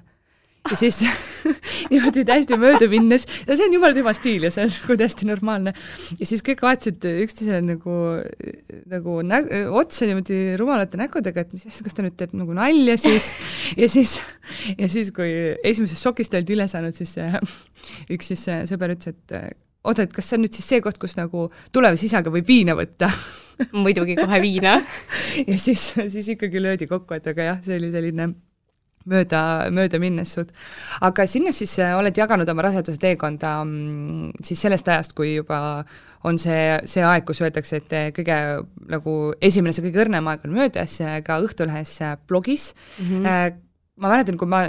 ja 0.72 0.78
siis 0.80 1.02
niimoodi 1.92 2.24
täiesti 2.28 2.58
mööda 2.60 2.90
minnes, 2.92 3.28
ja 3.48 3.56
see 3.56 3.68
on 3.68 3.76
jumala 3.78 3.96
tema 3.98 4.14
stiil 4.18 4.48
ja 4.48 4.52
see 4.54 4.66
on 4.68 4.74
nagu 4.74 4.98
täiesti 5.02 5.30
normaalne. 5.30 5.74
ja 6.20 6.30
siis 6.30 6.44
kõik 6.46 6.64
vaatasid 6.66 7.08
üksteisele 7.26 7.62
nagu, 7.66 8.00
nagu 8.92 9.20
nä-, 9.27 9.44
otsa 9.80 10.10
niimoodi 10.10 10.58
rumalate 10.60 11.00
nägudega, 11.00 11.46
et 11.46 11.53
mis 11.56 11.68
asja, 11.70 11.86
kas 11.88 11.98
ta 11.98 12.06
nüüd 12.06 12.18
teeb 12.20 12.36
nagu 12.38 12.58
nalja 12.58 12.98
siis, 13.01 13.32
ja 13.82 13.90
siis, 13.92 14.18
ja 14.77 14.90
siis, 14.92 15.14
kui 15.16 15.32
esimesest 15.64 16.03
šokist 16.03 16.36
olid 16.38 16.56
üle 16.58 16.68
saanud, 16.72 16.98
siis 16.98 17.16
üks 18.14 18.34
siis 18.34 18.48
sõber 18.70 18.96
ütles, 18.98 19.16
et 19.16 19.58
oota, 19.88 20.03
et 20.03 20.16
kas 20.16 20.27
see 20.30 20.38
on 20.38 20.46
nüüd 20.46 20.58
siis 20.58 20.68
see 20.74 20.84
koht, 20.84 21.00
kus 21.01 21.16
nagu 21.20 21.48
tulevase 21.75 22.08
isaga 22.10 22.34
võib 22.34 22.48
viina 22.50 22.75
võtta? 22.77 23.12
Muidugi 23.74 24.14
kohe 24.20 24.38
viina. 24.44 24.75
Ja 25.48 25.56
siis, 25.58 25.90
siis 25.98 26.27
ikkagi 26.36 26.62
löödi 26.62 26.86
kokku, 26.90 27.16
et 27.18 27.25
aga 27.32 27.48
jah, 27.48 27.64
see 27.66 27.80
oli 27.80 27.90
selline 27.90 28.27
mööda, 29.09 29.41
mööda 29.74 30.00
minnes 30.01 30.33
suht. 30.35 30.51
aga 31.01 31.25
sinna 31.29 31.53
siis 31.55 31.77
äh, 31.83 31.96
oled 31.98 32.17
jaganud 32.17 32.50
oma 32.50 32.67
raseduse 32.67 33.00
teekonda 33.01 33.53
mm, 33.63 34.43
siis 34.46 34.61
sellest 34.65 34.87
ajast, 34.91 35.15
kui 35.17 35.35
juba 35.35 35.59
on 36.27 36.39
see, 36.41 36.77
see 36.89 37.03
aeg, 37.05 37.25
kus 37.27 37.41
öeldakse, 37.43 37.81
et 37.81 37.96
äh, 37.96 38.09
kõige 38.15 38.37
nagu 38.91 39.17
esimene, 39.41 39.75
see 39.75 39.85
kõige 39.85 40.05
õrnem 40.05 40.31
aeg 40.31 40.48
on 40.48 40.55
möödas, 40.57 41.00
äh, 41.03 41.20
ka 41.25 41.39
Õhtulehes 41.43 41.98
blogis 42.27 42.72
mm. 43.00 43.11
-hmm. 43.11 43.59
ma 43.98 44.13
mäletan, 44.13 44.37
kui 44.37 44.50
ma 44.50 44.67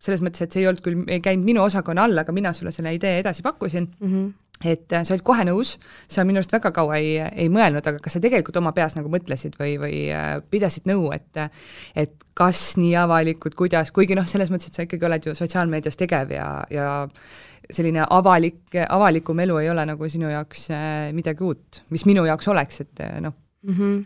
selles 0.00 0.22
mõttes, 0.24 0.44
et 0.44 0.54
see 0.54 0.64
ei 0.64 0.70
olnud 0.70 0.84
küll, 0.84 1.02
ei 1.08 1.20
käinud 1.24 1.44
minu 1.46 1.64
osakonna 1.64 2.06
all, 2.08 2.22
aga 2.22 2.32
mina 2.32 2.54
sulle 2.56 2.72
selle 2.74 2.94
idee 2.96 3.18
edasi 3.20 3.44
pakkusin 3.46 3.86
mm, 3.86 4.14
-hmm 4.14 4.30
et 4.60 4.92
sa 4.92 5.14
olid 5.14 5.24
kohe 5.24 5.44
nõus, 5.48 5.74
sa 6.10 6.24
minu 6.28 6.40
arust 6.40 6.52
väga 6.52 6.72
kaua 6.76 6.98
ei, 7.00 7.14
ei 7.16 7.48
mõelnud, 7.52 7.86
aga 7.86 8.00
kas 8.04 8.16
sa 8.16 8.20
tegelikult 8.20 8.58
oma 8.60 8.74
peas 8.76 8.92
nagu 8.96 9.08
mõtlesid 9.12 9.56
või, 9.60 9.76
või 9.80 10.00
pidasid 10.52 10.88
nõu, 10.90 11.08
et 11.16 11.40
et 11.96 12.12
kas 12.36 12.76
nii 12.80 12.92
avalikult, 13.00 13.56
kuidas, 13.56 13.92
kuigi 13.92 14.16
noh, 14.18 14.28
selles 14.28 14.52
mõttes, 14.52 14.68
et 14.68 14.76
sa 14.76 14.84
ikkagi 14.84 15.08
oled 15.08 15.28
ju 15.30 15.34
sotsiaalmeedias 15.36 15.96
tegev 16.00 16.32
ja, 16.36 16.46
ja 16.72 16.86
selline 17.70 18.04
avalik, 18.04 18.76
avalikum 18.88 19.40
elu 19.40 19.58
ei 19.62 19.70
ole 19.72 19.84
nagu 19.88 20.08
sinu 20.12 20.28
jaoks 20.28 20.68
midagi 21.16 21.44
uut, 21.46 21.82
mis 21.88 22.04
minu 22.08 22.26
jaoks 22.28 22.48
oleks, 22.52 22.84
et 22.84 23.04
noh 23.20 23.32
mm. 23.64 23.74
-hmm. 23.74 24.04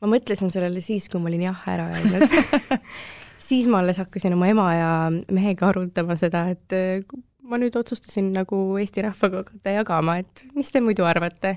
ma 0.00 0.14
mõtlesin 0.16 0.52
sellele 0.54 0.80
siis, 0.80 1.08
kui 1.08 1.20
ma 1.20 1.28
olin 1.28 1.50
jah 1.50 1.68
ära 1.68 1.88
öelnud 1.92 2.28
siis 3.42 3.68
ma 3.70 3.82
alles 3.82 3.98
hakkasin 4.02 4.36
oma 4.36 4.48
ema 4.50 4.70
ja 4.74 4.88
mehega 5.34 5.68
arutama 5.72 6.16
seda, 6.18 6.46
et 6.52 6.76
äh, 6.76 7.04
ma 7.42 7.58
nüüd 7.60 7.76
otsustasin 7.78 8.30
nagu 8.36 8.62
Eesti 8.80 9.04
rahvaga 9.04 9.42
hakata 9.42 9.76
jagama, 9.76 10.18
et 10.22 10.46
mis 10.56 10.70
te 10.72 10.82
muidu 10.84 11.06
arvate. 11.08 11.56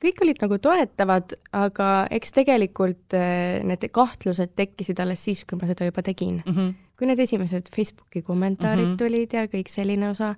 kõik 0.00 0.22
olid 0.24 0.38
nagu 0.40 0.56
toetavad, 0.64 1.34
aga 1.52 1.90
eks 2.16 2.32
tegelikult 2.32 3.16
äh, 3.16 3.60
need 3.68 3.84
kahtlused 3.92 4.56
tekkisid 4.56 5.02
alles 5.02 5.24
siis, 5.24 5.44
kui 5.44 5.60
ma 5.60 5.68
seda 5.68 5.90
juba 5.90 6.02
tegin 6.02 6.40
mm. 6.40 6.56
-hmm. 6.56 6.72
kui 6.96 7.06
need 7.06 7.20
esimesed 7.20 7.68
Facebooki 7.76 8.22
kommentaarid 8.22 8.86
mm 8.86 8.92
-hmm. 8.92 8.98
tulid 8.98 9.32
ja 9.32 9.44
kõik 9.44 9.68
selline 9.68 10.08
osa, 10.10 10.34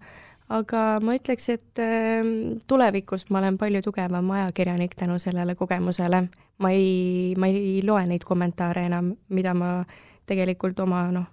aga 0.48 1.00
ma 1.00 1.14
ütleks, 1.14 1.48
et 1.48 1.78
äh, 1.78 2.26
tulevikus 2.66 3.30
ma 3.30 3.38
olen 3.38 3.58
palju 3.58 3.82
tugevam 3.82 4.30
ajakirjanik 4.30 4.94
tänu 4.94 5.18
sellele 5.18 5.54
kogemusele. 5.54 6.28
ma 6.58 6.70
ei, 6.70 7.34
ma 7.38 7.46
ei 7.46 7.82
loe 7.84 8.06
neid 8.06 8.24
kommentaare 8.24 8.86
enam, 8.86 9.16
mida 9.28 9.54
ma 9.54 9.80
äh, 9.80 9.86
tegelikult 10.32 10.80
oma 10.84 11.04
noh, 11.14 11.28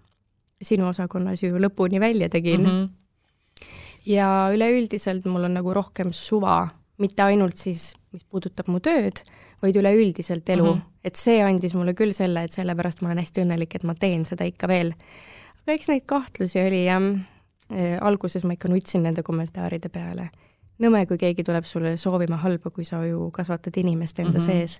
sinu 0.61 0.89
osakonnas 0.89 1.43
ju 1.43 1.59
lõpuni 1.61 2.01
välja 2.01 2.29
tegin 2.29 2.61
mm. 2.61 2.69
-hmm. 2.69 3.69
ja 4.05 4.49
üleüldiselt 4.53 5.25
mul 5.25 5.47
on 5.47 5.57
nagu 5.59 5.73
rohkem 5.73 6.11
suva, 6.11 6.67
mitte 6.97 7.23
ainult 7.23 7.57
siis, 7.57 7.93
mis 8.11 8.25
puudutab 8.25 8.67
mu 8.67 8.79
tööd, 8.83 9.23
vaid 9.61 9.75
üleüldiselt 9.75 10.49
elu 10.49 10.65
mm, 10.65 10.79
-hmm. 10.79 11.01
et 11.03 11.15
see 11.15 11.41
andis 11.43 11.75
mulle 11.75 11.93
küll 11.93 12.13
selle, 12.13 12.43
et 12.43 12.51
sellepärast 12.51 13.01
ma 13.01 13.11
olen 13.11 13.23
hästi 13.23 13.43
õnnelik, 13.45 13.75
et 13.75 13.83
ma 13.83 13.95
teen 13.95 14.25
seda 14.25 14.45
ikka 14.45 14.67
veel. 14.67 14.93
aga 15.63 15.73
eks 15.73 15.89
neid 15.89 16.05
kahtlusi 16.05 16.59
oli 16.59 16.85
jah 16.85 17.01
e,, 17.71 17.97
alguses 18.01 18.43
ma 18.43 18.53
ikka 18.53 18.69
nutsin 18.69 19.03
nende 19.03 19.23
kommentaaride 19.23 19.89
peale. 19.89 20.29
nõme, 20.79 21.05
kui 21.07 21.17
keegi 21.17 21.43
tuleb 21.43 21.63
sulle 21.63 21.97
soovima 21.97 22.37
halba, 22.37 22.69
kui 22.69 22.85
sa 22.85 23.05
ju 23.05 23.31
kasvatad 23.31 23.77
inimest 23.77 24.19
enda 24.19 24.39
mm 24.39 24.45
-hmm. 24.45 24.45
sees 24.45 24.79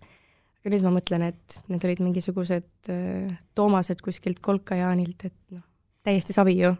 aga 0.60 0.74
nüüd 0.74 0.86
ma 0.86 0.91
mõtlen, 0.93 1.26
et 1.32 1.58
need 1.72 1.86
olid 1.88 2.04
mingisugused 2.04 2.91
äh, 2.91 3.32
Toomased 3.56 4.04
kuskilt 4.04 4.41
Kolka-Jaanilt, 4.43 5.28
et 5.30 5.56
noh, 5.56 5.63
täiesti 6.06 6.36
savi 6.36 6.58
ju. 6.60 6.74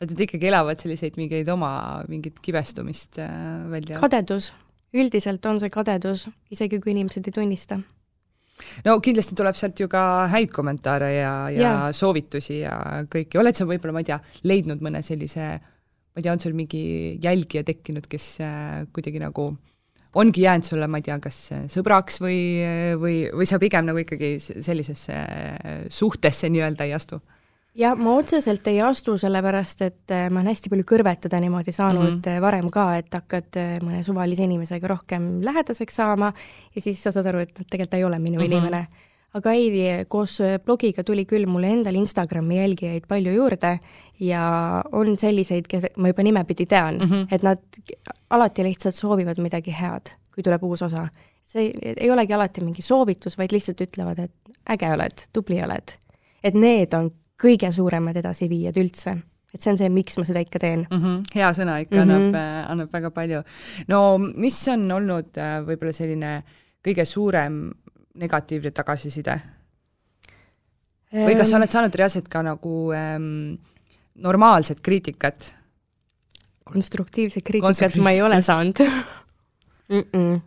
et 0.00 0.10
nad 0.10 0.22
ikkagi 0.26 0.50
elavad 0.50 0.80
selliseid 0.82 1.14
mingeid 1.16 1.48
oma 1.48 2.02
mingit 2.10 2.40
kibestumist 2.42 3.20
äh, 3.22 3.66
välja? 3.70 4.00
kadedus, 4.02 4.52
üldiselt 4.96 5.46
on 5.46 5.60
see 5.62 5.70
kadedus, 5.72 6.26
isegi 6.50 6.80
kui 6.82 6.96
inimesed 6.96 7.30
ei 7.30 7.36
tunnista. 7.38 7.78
no 8.88 8.98
kindlasti 9.04 9.38
tuleb 9.38 9.58
sealt 9.58 9.78
ju 9.78 9.88
ka 9.92 10.02
häid 10.32 10.50
kommentaare 10.54 11.12
ja, 11.14 11.32
ja, 11.54 11.62
ja 11.62 11.94
soovitusi 11.94 12.60
ja 12.64 13.06
kõike, 13.12 13.38
oled 13.38 13.54
sa 13.54 13.68
võib-olla, 13.70 13.94
ma 13.94 14.02
ei 14.02 14.10
tea, 14.10 14.18
leidnud 14.50 14.82
mõne 14.82 15.04
sellise 15.06 15.46
ma 15.46 16.18
ei 16.18 16.26
tea, 16.26 16.34
on 16.34 16.42
sul 16.42 16.58
mingi 16.58 16.84
jälgija 17.22 17.62
tekkinud, 17.68 18.10
kes 18.10 18.28
äh, 18.42 18.82
kuidagi 18.90 19.22
nagu 19.22 19.52
äh, 19.52 19.75
ongi 20.16 20.42
jäänud 20.46 20.64
sulle, 20.64 20.88
ma 20.88 21.00
ei 21.00 21.06
tea, 21.06 21.18
kas 21.20 21.38
sõbraks 21.72 22.20
või, 22.24 22.38
või, 23.00 23.16
või 23.36 23.48
sa 23.48 23.60
pigem 23.62 23.84
nagu 23.88 24.00
ikkagi 24.00 24.36
sellisesse 24.40 25.18
suhtesse 25.92 26.48
nii-öelda 26.52 26.88
ei 26.88 26.94
astu? 26.96 27.20
ja 27.76 27.92
ma 27.98 28.16
otseselt 28.20 28.66
ei 28.70 28.80
astu, 28.84 29.16
sellepärast 29.20 29.82
et 29.86 30.14
äh, 30.14 30.26
ma 30.32 30.40
olen 30.40 30.52
hästi 30.52 30.72
palju 30.72 30.86
kõrvetada 30.88 31.40
niimoodi 31.42 31.74
saanud 31.74 32.08
mm 32.08 32.20
-hmm. 32.22 32.40
varem 32.42 32.70
ka, 32.72 32.86
et 33.00 33.12
hakkad 33.12 33.58
äh, 33.60 33.74
mõne 33.84 34.02
suvalise 34.06 34.46
inimesega 34.46 34.88
rohkem 34.88 35.28
lähedaseks 35.44 36.00
saama 36.00 36.32
ja 36.74 36.80
siis 36.80 37.02
sa 37.02 37.12
saad 37.12 37.26
aru, 37.32 37.44
et 37.44 37.52
tegelikult 37.58 37.90
ta 37.90 38.00
ei 38.00 38.04
ole 38.04 38.18
minu 38.18 38.40
mm 38.40 38.42
-hmm. 38.42 38.52
inimene. 38.52 38.86
Aga 39.36 39.52
ei, 39.52 39.70
koos 40.08 40.38
blogiga 40.64 41.04
tuli 41.04 41.26
küll 41.28 41.46
mulle 41.50 41.70
endal 41.76 41.98
Instagrami 42.00 42.60
jälgijaid 42.60 43.06
palju 43.08 43.34
juurde 43.36 43.76
ja 44.20 44.82
on 44.92 45.16
selliseid, 45.16 45.68
kes 45.68 45.90
ma 46.00 46.12
juba 46.12 46.24
nimepidi 46.24 46.66
tean 46.66 46.98
mm, 46.98 47.10
-hmm. 47.10 47.34
et 47.34 47.42
nad 47.42 47.58
alati 48.30 48.64
lihtsalt 48.64 48.94
soovivad 48.94 49.40
midagi 49.42 49.74
head, 49.80 50.14
kui 50.34 50.42
tuleb 50.42 50.62
uus 50.62 50.82
osa. 50.82 51.08
see 51.44 51.70
ei, 51.82 52.10
olegi 52.10 52.32
alati 52.32 52.60
mingi 52.60 52.82
soovitus, 52.82 53.38
vaid 53.38 53.52
lihtsalt 53.52 53.80
ütlevad, 53.80 54.18
et 54.18 54.32
äge 54.70 54.92
oled, 54.92 55.28
tubli 55.32 55.62
oled. 55.62 55.96
et 56.44 56.54
need 56.54 56.94
on 56.94 57.10
kõige 57.42 57.72
suuremad 57.72 58.16
edasiviijad 58.16 58.76
üldse. 58.76 59.16
et 59.54 59.62
see 59.62 59.72
on 59.72 59.78
see, 59.78 59.88
miks 59.88 60.18
ma 60.18 60.24
seda 60.24 60.40
ikka 60.40 60.58
teen 60.58 60.86
mm. 60.90 61.02
-hmm. 61.02 61.22
hea 61.34 61.50
sõna 61.52 61.78
ikka 61.80 62.04
mm 62.04 62.10
-hmm. 62.10 62.14
annab, 62.14 62.70
annab 62.70 62.92
väga 62.92 63.10
palju. 63.10 63.42
no 63.88 64.18
mis 64.18 64.68
on 64.68 64.92
olnud 64.92 65.38
äh, 65.38 65.60
võib-olla 65.66 65.92
selline 65.92 66.42
kõige 66.86 67.04
suurem 67.04 67.72
negatiivne 68.16 68.72
tagasiside? 68.74 69.38
või 71.16 71.36
kas 71.38 71.52
sa 71.52 71.60
oled 71.60 71.72
saanud 71.72 71.94
reaalselt 71.96 72.26
ka 72.28 72.42
nagu 72.44 72.74
ähm, 72.96 73.54
normaalset 74.20 74.82
kriitikat? 74.84 75.52
konstruktiivset 76.66 77.44
kriitikat 77.46 78.00
ma 78.02 78.12
ei 78.12 78.22
ole 78.22 78.40
saanud 78.42 78.80
mm. 78.82 80.02
-mm. 80.02 80.40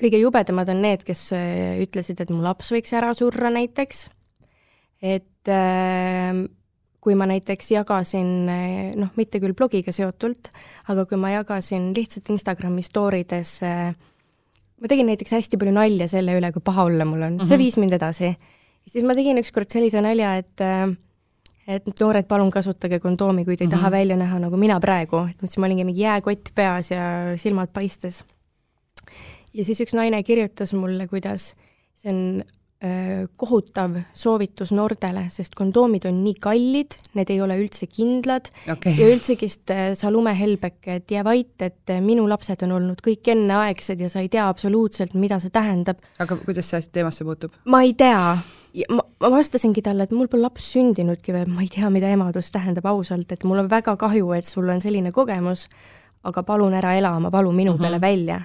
kõige 0.00 0.22
jubedamad 0.22 0.72
on 0.72 0.80
need, 0.82 1.04
kes 1.04 1.32
äh, 1.36 1.76
ütlesid, 1.84 2.20
et 2.20 2.30
mu 2.30 2.42
laps 2.42 2.72
võiks 2.72 2.96
ära 2.96 3.12
surra 3.14 3.52
näiteks 3.52 4.08
et 5.00 5.48
äh, 5.48 6.44
kui 7.00 7.16
ma 7.16 7.26
näiteks 7.28 7.72
jagasin, 7.72 8.30
äh, 8.52 8.92
noh, 9.00 9.12
mitte 9.16 9.40
küll 9.40 9.56
blogiga 9.56 9.92
seotult, 9.94 10.52
aga 10.92 11.06
kui 11.08 11.20
ma 11.20 11.32
jagasin 11.38 11.90
lihtsalt 11.96 12.30
Instagrami 12.32 12.84
story 12.84 13.24
des 13.28 13.56
äh, 13.64 13.94
ma 14.80 14.90
tegin 14.90 15.08
näiteks 15.10 15.36
hästi 15.36 15.60
palju 15.60 15.74
nalja 15.76 16.08
selle 16.08 16.34
üle, 16.38 16.52
kui 16.54 16.64
paha 16.64 16.88
olla 16.88 17.04
mul 17.04 17.22
on 17.22 17.32
mm, 17.32 17.38
-hmm. 17.38 17.48
see 17.48 17.56
mhm. 17.56 17.64
viis 17.64 17.76
mind 17.76 17.92
edasi. 17.98 18.34
siis 18.86 19.04
ma 19.04 19.14
tegin 19.14 19.38
ükskord 19.38 19.70
sellise 19.70 20.00
nalja, 20.00 20.36
et 20.36 20.66
et 21.70 22.00
noored, 22.00 22.26
palun 22.26 22.50
kasutage 22.50 22.98
kondoomi, 22.98 23.44
kui 23.44 23.56
te 23.56 23.64
ei 23.64 23.68
mm 23.68 23.72
-hmm. 23.72 23.76
taha 23.76 23.88
mhm. 23.88 23.96
välja 23.96 24.16
näha 24.16 24.38
nagu 24.38 24.56
mina 24.56 24.80
praegu, 24.80 25.26
et 25.30 25.40
siis 25.44 25.58
ma 25.58 25.66
olingi 25.66 25.84
mingi 25.84 26.02
jääkott 26.02 26.54
peas 26.54 26.90
ja 26.90 27.36
silmad 27.36 27.68
paistes. 27.72 28.24
ja 29.54 29.64
siis 29.64 29.80
üks 29.80 29.94
naine 29.94 30.22
kirjutas 30.22 30.74
mulle, 30.74 31.06
kuidas 31.08 31.54
see 31.94 32.12
on 32.12 32.42
Äh, 32.42 32.59
kohutav 33.36 33.96
soovitus 34.16 34.70
noortele, 34.72 35.26
sest 35.28 35.52
kondoomid 35.58 36.06
on 36.08 36.22
nii 36.24 36.36
kallid, 36.40 36.94
need 37.12 37.28
ei 37.32 37.40
ole 37.44 37.58
üldse 37.60 37.84
kindlad 37.92 38.46
okay. 38.72 38.94
ja 38.96 39.08
üldsegist 39.12 39.72
äh, 39.74 39.90
sa 39.98 40.08
lumehelbeke, 40.12 40.94
et 41.02 41.12
jää 41.12 41.24
vait, 41.26 41.52
et 41.60 41.92
minu 42.00 42.24
lapsed 42.30 42.64
on 42.64 42.72
olnud 42.78 43.02
kõik 43.04 43.28
enneaegsed 43.34 44.00
ja 44.00 44.08
sa 44.08 44.22
ei 44.24 44.30
tea 44.32 44.46
absoluutselt, 44.48 45.12
mida 45.12 45.36
see 45.42 45.52
tähendab. 45.52 46.00
aga 46.24 46.38
kuidas 46.40 46.70
see 46.72 46.80
asi 46.80 46.88
teemasse 46.94 47.26
puutub? 47.28 47.52
ma 47.68 47.82
ei 47.84 47.92
tea. 47.92 48.38
ma, 48.88 49.04
ma 49.20 49.30
vastasingi 49.34 49.84
talle, 49.84 50.08
et 50.08 50.14
mul 50.16 50.30
pole 50.32 50.46
laps 50.46 50.70
sündinudki 50.72 51.36
veel, 51.36 51.50
ma 51.52 51.66
ei 51.66 51.68
tea, 51.68 51.90
mida 51.92 52.08
emadus 52.08 52.48
tähendab 52.54 52.88
ausalt, 52.88 53.28
et 53.36 53.44
mul 53.44 53.60
on 53.60 53.68
väga 53.68 53.98
kahju, 54.00 54.32
et 54.38 54.48
sul 54.48 54.72
on 54.72 54.80
selline 54.80 55.12
kogemus, 55.12 55.66
aga 56.24 56.46
palun 56.48 56.80
ära 56.80 56.96
ela 56.96 57.12
oma 57.16 57.28
valu 57.28 57.52
minu 57.52 57.74
mm 57.74 57.76
-hmm. 57.76 57.82
peale 57.82 58.00
välja 58.00 58.40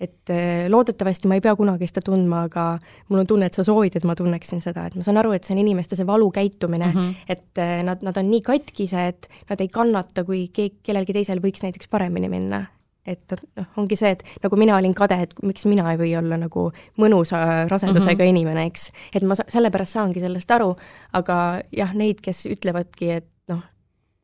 et 0.00 0.30
äh, 0.30 0.68
loodetavasti 0.68 1.28
ma 1.28 1.38
ei 1.38 1.42
pea 1.44 1.54
kunagi 1.56 1.88
seda 1.88 2.02
tundma, 2.04 2.42
aga 2.50 2.66
mul 3.08 3.22
on 3.22 3.28
tunne, 3.28 3.48
et 3.48 3.56
sa 3.56 3.64
soovid, 3.64 3.96
et 3.96 4.04
ma 4.08 4.16
tunneksin 4.18 4.60
seda, 4.64 4.86
et 4.88 4.96
ma 4.96 5.04
saan 5.04 5.20
aru, 5.22 5.32
et 5.32 5.46
see 5.46 5.54
on 5.56 5.62
inimeste 5.62 5.96
see 5.96 6.06
valukäitumine 6.06 6.86
mm, 6.90 6.96
-hmm. 6.96 7.14
et 7.32 7.60
äh, 7.62 7.82
nad, 7.84 8.02
nad 8.04 8.16
on 8.16 8.30
nii 8.30 8.42
katkised, 8.44 9.28
nad 9.50 9.60
ei 9.60 9.68
kannata, 9.72 10.24
kui 10.24 10.48
keegi, 10.52 10.82
kellelgi 10.82 11.16
teisel 11.16 11.40
võiks 11.40 11.64
näiteks 11.64 11.88
paremini 11.88 12.28
minna. 12.28 12.66
et 13.06 13.32
noh, 13.56 13.66
ongi 13.78 13.96
see, 13.96 14.10
et 14.10 14.22
nagu 14.42 14.56
mina 14.56 14.76
olin 14.76 14.94
kade, 14.94 15.14
et 15.22 15.34
miks 15.42 15.64
mina 15.70 15.92
ei 15.92 15.98
või 15.98 16.16
olla 16.18 16.36
nagu 16.36 16.72
mõnusa 16.98 17.68
rasedusega 17.70 18.18
mm 18.18 18.26
-hmm. 18.26 18.28
inimene, 18.28 18.64
eks. 18.66 18.90
et 19.14 19.22
ma 19.22 19.34
sellepärast 19.34 19.92
saangi 19.92 20.20
sellest 20.20 20.50
aru, 20.50 20.74
aga 21.12 21.60
jah, 21.72 21.94
neid, 21.94 22.20
kes 22.20 22.46
ütlevadki, 22.46 23.10
et 23.10 23.28
noh, 23.48 23.62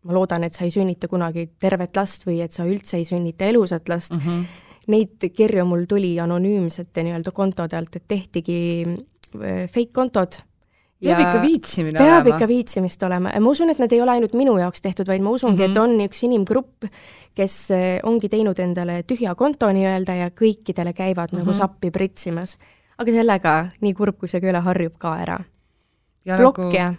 ma 0.03 0.13
loodan, 0.13 0.45
et 0.45 0.53
sa 0.53 0.65
ei 0.65 0.71
sünnita 0.71 1.09
kunagi 1.09 1.49
tervet 1.59 1.97
last 1.97 2.27
või 2.27 2.43
et 2.43 2.53
sa 2.53 2.65
üldse 2.65 2.97
ei 2.97 3.05
sünnita 3.05 3.45
elusat 3.45 3.89
last 3.89 4.13
mm, 4.13 4.21
-hmm 4.21 4.45
neid 4.91 5.29
kirju 5.35 5.65
mul 5.69 5.85
tuli 5.91 6.15
anonüümsete 6.23 7.05
nii-öelda 7.07 7.35
kontode 7.35 7.77
alt, 7.79 7.99
et 7.99 8.09
tehtigi 8.09 8.63
äh, 8.87 9.69
fake 9.71 9.93
kontod. 9.95 10.41
peab 11.03 11.19
ikka 11.19 11.39
viitsimine 11.43 11.99
peab 11.99 12.07
olema. 12.07 12.23
peab 12.23 12.29
ikka 12.37 12.49
viitsimist 12.49 13.03
olema 13.03 13.33
ja 13.35 13.41
ma 13.43 13.51
usun, 13.51 13.71
et 13.73 13.81
need 13.83 13.93
ei 13.93 14.03
ole 14.03 14.15
ainult 14.15 14.37
minu 14.39 14.55
jaoks 14.61 14.85
tehtud, 14.85 15.09
vaid 15.11 15.23
ma 15.23 15.31
usungi 15.35 15.59
mm, 15.59 15.67
-hmm. 15.67 15.71
et 15.71 15.79
on 15.79 16.07
üks 16.07 16.23
inimgrupp, 16.27 16.87
kes 17.35 17.57
äh, 17.75 17.99
ongi 18.03 18.29
teinud 18.29 18.59
endale 18.59 19.03
tühja 19.03 19.35
konto 19.35 19.71
nii-öelda 19.73 20.15
ja 20.15 20.31
kõikidele 20.31 20.93
käivad 20.93 21.33
mm 21.33 21.37
-hmm. 21.37 21.43
nagu 21.43 21.51
mhm. 21.51 21.59
sappi 21.59 21.91
pritsimas. 21.91 22.59
aga 22.99 23.13
sellega, 23.13 23.71
nii 23.81 23.95
kurb 23.95 24.19
kui 24.19 24.29
see 24.29 24.49
ole, 24.51 24.61
harjub 24.61 24.99
ka 24.99 25.17
ära. 25.23 25.39
plokk 26.37 26.59
nagu... 26.59 26.77
ja 26.77 26.95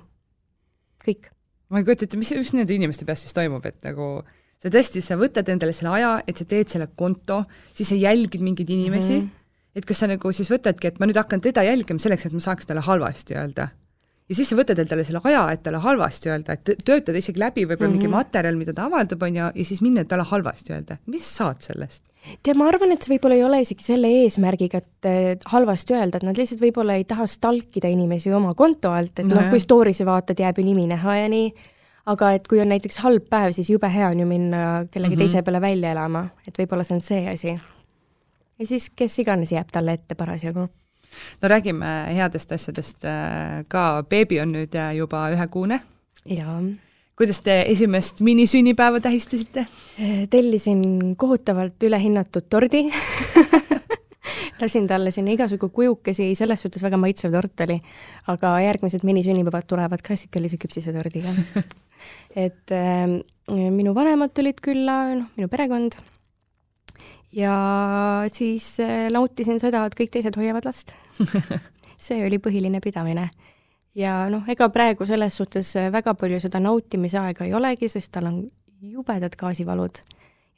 kõik. 1.05 1.31
ma 1.69 1.79
ei 1.79 1.83
kujuta 1.83 2.05
ette, 2.05 2.17
mis, 2.17 2.31
mis 2.31 2.53
nende 2.53 2.73
inimeste 2.73 3.05
peas 3.05 3.21
siis 3.21 3.33
toimub, 3.33 3.65
et 3.65 3.83
nagu 3.83 4.23
sa 4.63 4.71
tõesti, 4.71 5.03
sa 5.03 5.19
võtad 5.19 5.51
endale 5.51 5.75
selle 5.75 5.93
aja, 5.97 6.15
et 6.27 6.39
sa 6.39 6.47
teed 6.47 6.71
selle 6.71 6.89
konto, 6.99 7.43
siis 7.75 7.91
sa 7.91 7.99
jälgid 7.99 8.43
mingeid 8.43 8.69
inimesi 8.71 9.17
mm, 9.19 9.27
-hmm. 9.27 9.79
et 9.79 9.85
kas 9.85 10.03
sa 10.03 10.11
nagu 10.11 10.31
siis 10.31 10.51
võtadki, 10.51 10.87
et 10.91 10.99
ma 10.99 11.09
nüüd 11.09 11.19
hakkan 11.19 11.43
teda 11.43 11.65
jälgima 11.67 11.99
selleks, 11.99 12.27
et 12.27 12.35
ma 12.35 12.43
saaks 12.43 12.69
talle 12.69 12.83
halvasti 12.85 13.35
öelda. 13.35 13.67
ja 14.29 14.35
siis 14.35 14.49
sa 14.49 14.55
võtad 14.55 14.79
endale 14.79 15.03
selle 15.03 15.19
aja, 15.23 15.43
et 15.51 15.63
talle 15.63 15.81
halvasti 15.83 16.29
öelda, 16.31 16.53
et 16.53 16.85
töötada 16.85 17.17
isegi 17.17 17.39
läbi 17.39 17.65
võib-olla 17.65 17.89
mm 17.89 17.93
-hmm. 17.93 17.97
mingi 17.99 18.07
mhm. 18.07 18.15
materjal, 18.15 18.55
mida 18.55 18.73
ta 18.73 18.85
avaldab, 18.85 19.21
on 19.23 19.35
ju, 19.35 19.51
ja 19.55 19.65
siis 19.65 19.81
minna 19.81 20.05
talle 20.05 20.23
halvasti 20.23 20.73
öelda. 20.73 20.97
mis 21.05 21.27
sa 21.27 21.43
saad 21.43 21.61
sellest? 21.61 22.03
tead, 22.43 22.55
ma 22.55 22.67
arvan, 22.67 22.91
et 22.91 23.03
see 23.03 23.17
võib-olla 23.17 23.35
ei 23.35 23.43
ole 23.43 23.61
isegi 23.61 23.83
selle 23.83 24.07
eesmärgiga, 24.07 24.77
et 24.77 25.43
halvasti 25.45 25.93
öelda, 25.93 26.17
et 26.17 26.23
nad 26.23 26.37
lihtsalt 26.37 26.61
võib-olla 26.61 26.95
ei 26.95 27.03
taha 27.03 27.27
stalkida 27.27 27.87
inimesi 27.87 28.31
oma 28.31 28.53
konto 28.53 28.91
alt, 28.91 29.19
et 29.19 29.25
no, 29.25 29.35
noh, 29.35 29.49
kui 29.49 29.59
story'si 29.59 30.05
vaatad, 30.05 30.39
jääb 30.39 30.57
ju 30.57 30.63
nimi 30.63 30.87
näha 30.87 31.17
ja 31.17 31.27
nii 31.27 31.53
aga 32.09 32.33
et 32.35 32.47
kui 32.49 32.59
on 32.63 32.71
näiteks 32.71 32.99
halb 33.03 33.27
päev, 33.31 33.53
siis 33.55 33.69
jube 33.71 33.89
hea 33.91 34.09
on 34.11 34.19
ju 34.19 34.27
minna 34.27 34.85
kellegi 34.91 35.15
mm 35.15 35.19
-hmm. 35.19 35.25
teise 35.25 35.41
peale 35.41 35.61
välja 35.61 35.91
elama, 35.91 36.27
et 36.47 36.57
võib-olla 36.59 36.83
see 36.83 36.95
on 36.95 37.01
see 37.01 37.29
asi. 37.29 37.59
ja 38.59 38.65
siis 38.65 38.89
kes 38.89 39.19
iganes 39.19 39.51
jääb 39.51 39.71
talle 39.71 39.93
ette 39.93 40.15
parasjagu. 40.15 40.67
no 41.41 41.47
räägime 41.47 41.85
headest 42.15 42.51
asjadest 42.51 43.05
äh, 43.05 43.65
ka, 43.67 44.03
beebi 44.09 44.41
on 44.41 44.51
nüüd 44.51 44.75
äh, 44.75 44.95
juba 44.95 45.29
ühekuune. 45.31 45.79
jaa. 46.25 46.61
kuidas 47.17 47.41
te 47.41 47.61
esimest 47.67 48.21
minisünnipäeva 48.21 48.99
tähistasite? 48.99 49.59
Äh, 49.59 50.27
tellisin 50.29 51.15
kohutavalt 51.15 51.83
ülehinnatud 51.83 52.49
tordi 52.49 52.89
lasin 54.61 54.87
talle 54.87 55.11
sinna 55.11 55.31
igasugu 55.31 55.69
kujukesi, 55.69 56.35
selles 56.35 56.61
suhtes 56.61 56.83
väga 56.83 56.97
maitsev 56.97 57.31
tort 57.31 57.61
oli, 57.61 57.81
aga 58.27 58.59
järgmised 58.59 59.03
minisünnipäevad 59.03 59.67
tulevad 59.67 59.99
klassikalise 60.07 60.57
küpsisetordiga 60.57 61.33
et 62.35 62.71
äh, 62.71 63.19
minu 63.51 63.93
vanemad 63.95 64.33
tulid 64.33 64.61
külla, 64.63 65.15
noh, 65.15 65.29
minu 65.37 65.49
perekond, 65.51 65.97
ja 67.33 67.55
siis 68.33 68.79
äh, 68.83 69.07
nautisin 69.13 69.59
seda, 69.59 69.85
et 69.85 69.97
kõik 69.97 70.13
teised 70.13 70.37
hoiavad 70.37 70.65
last 70.69 70.93
see 72.03 72.23
oli 72.25 72.39
põhiline 72.41 72.81
pidamine. 72.83 73.29
ja 73.95 74.23
noh, 74.33 74.43
ega 74.49 74.69
praegu 74.73 75.05
selles 75.09 75.37
suhtes 75.37 75.75
väga 75.93 76.15
palju 76.19 76.41
seda 76.43 76.61
nautimise 76.63 77.19
aega 77.21 77.47
ei 77.47 77.53
olegi, 77.53 77.89
sest 77.89 78.11
tal 78.13 78.29
on 78.31 78.43
jubedad 78.83 79.35
gaasivalud. 79.39 80.01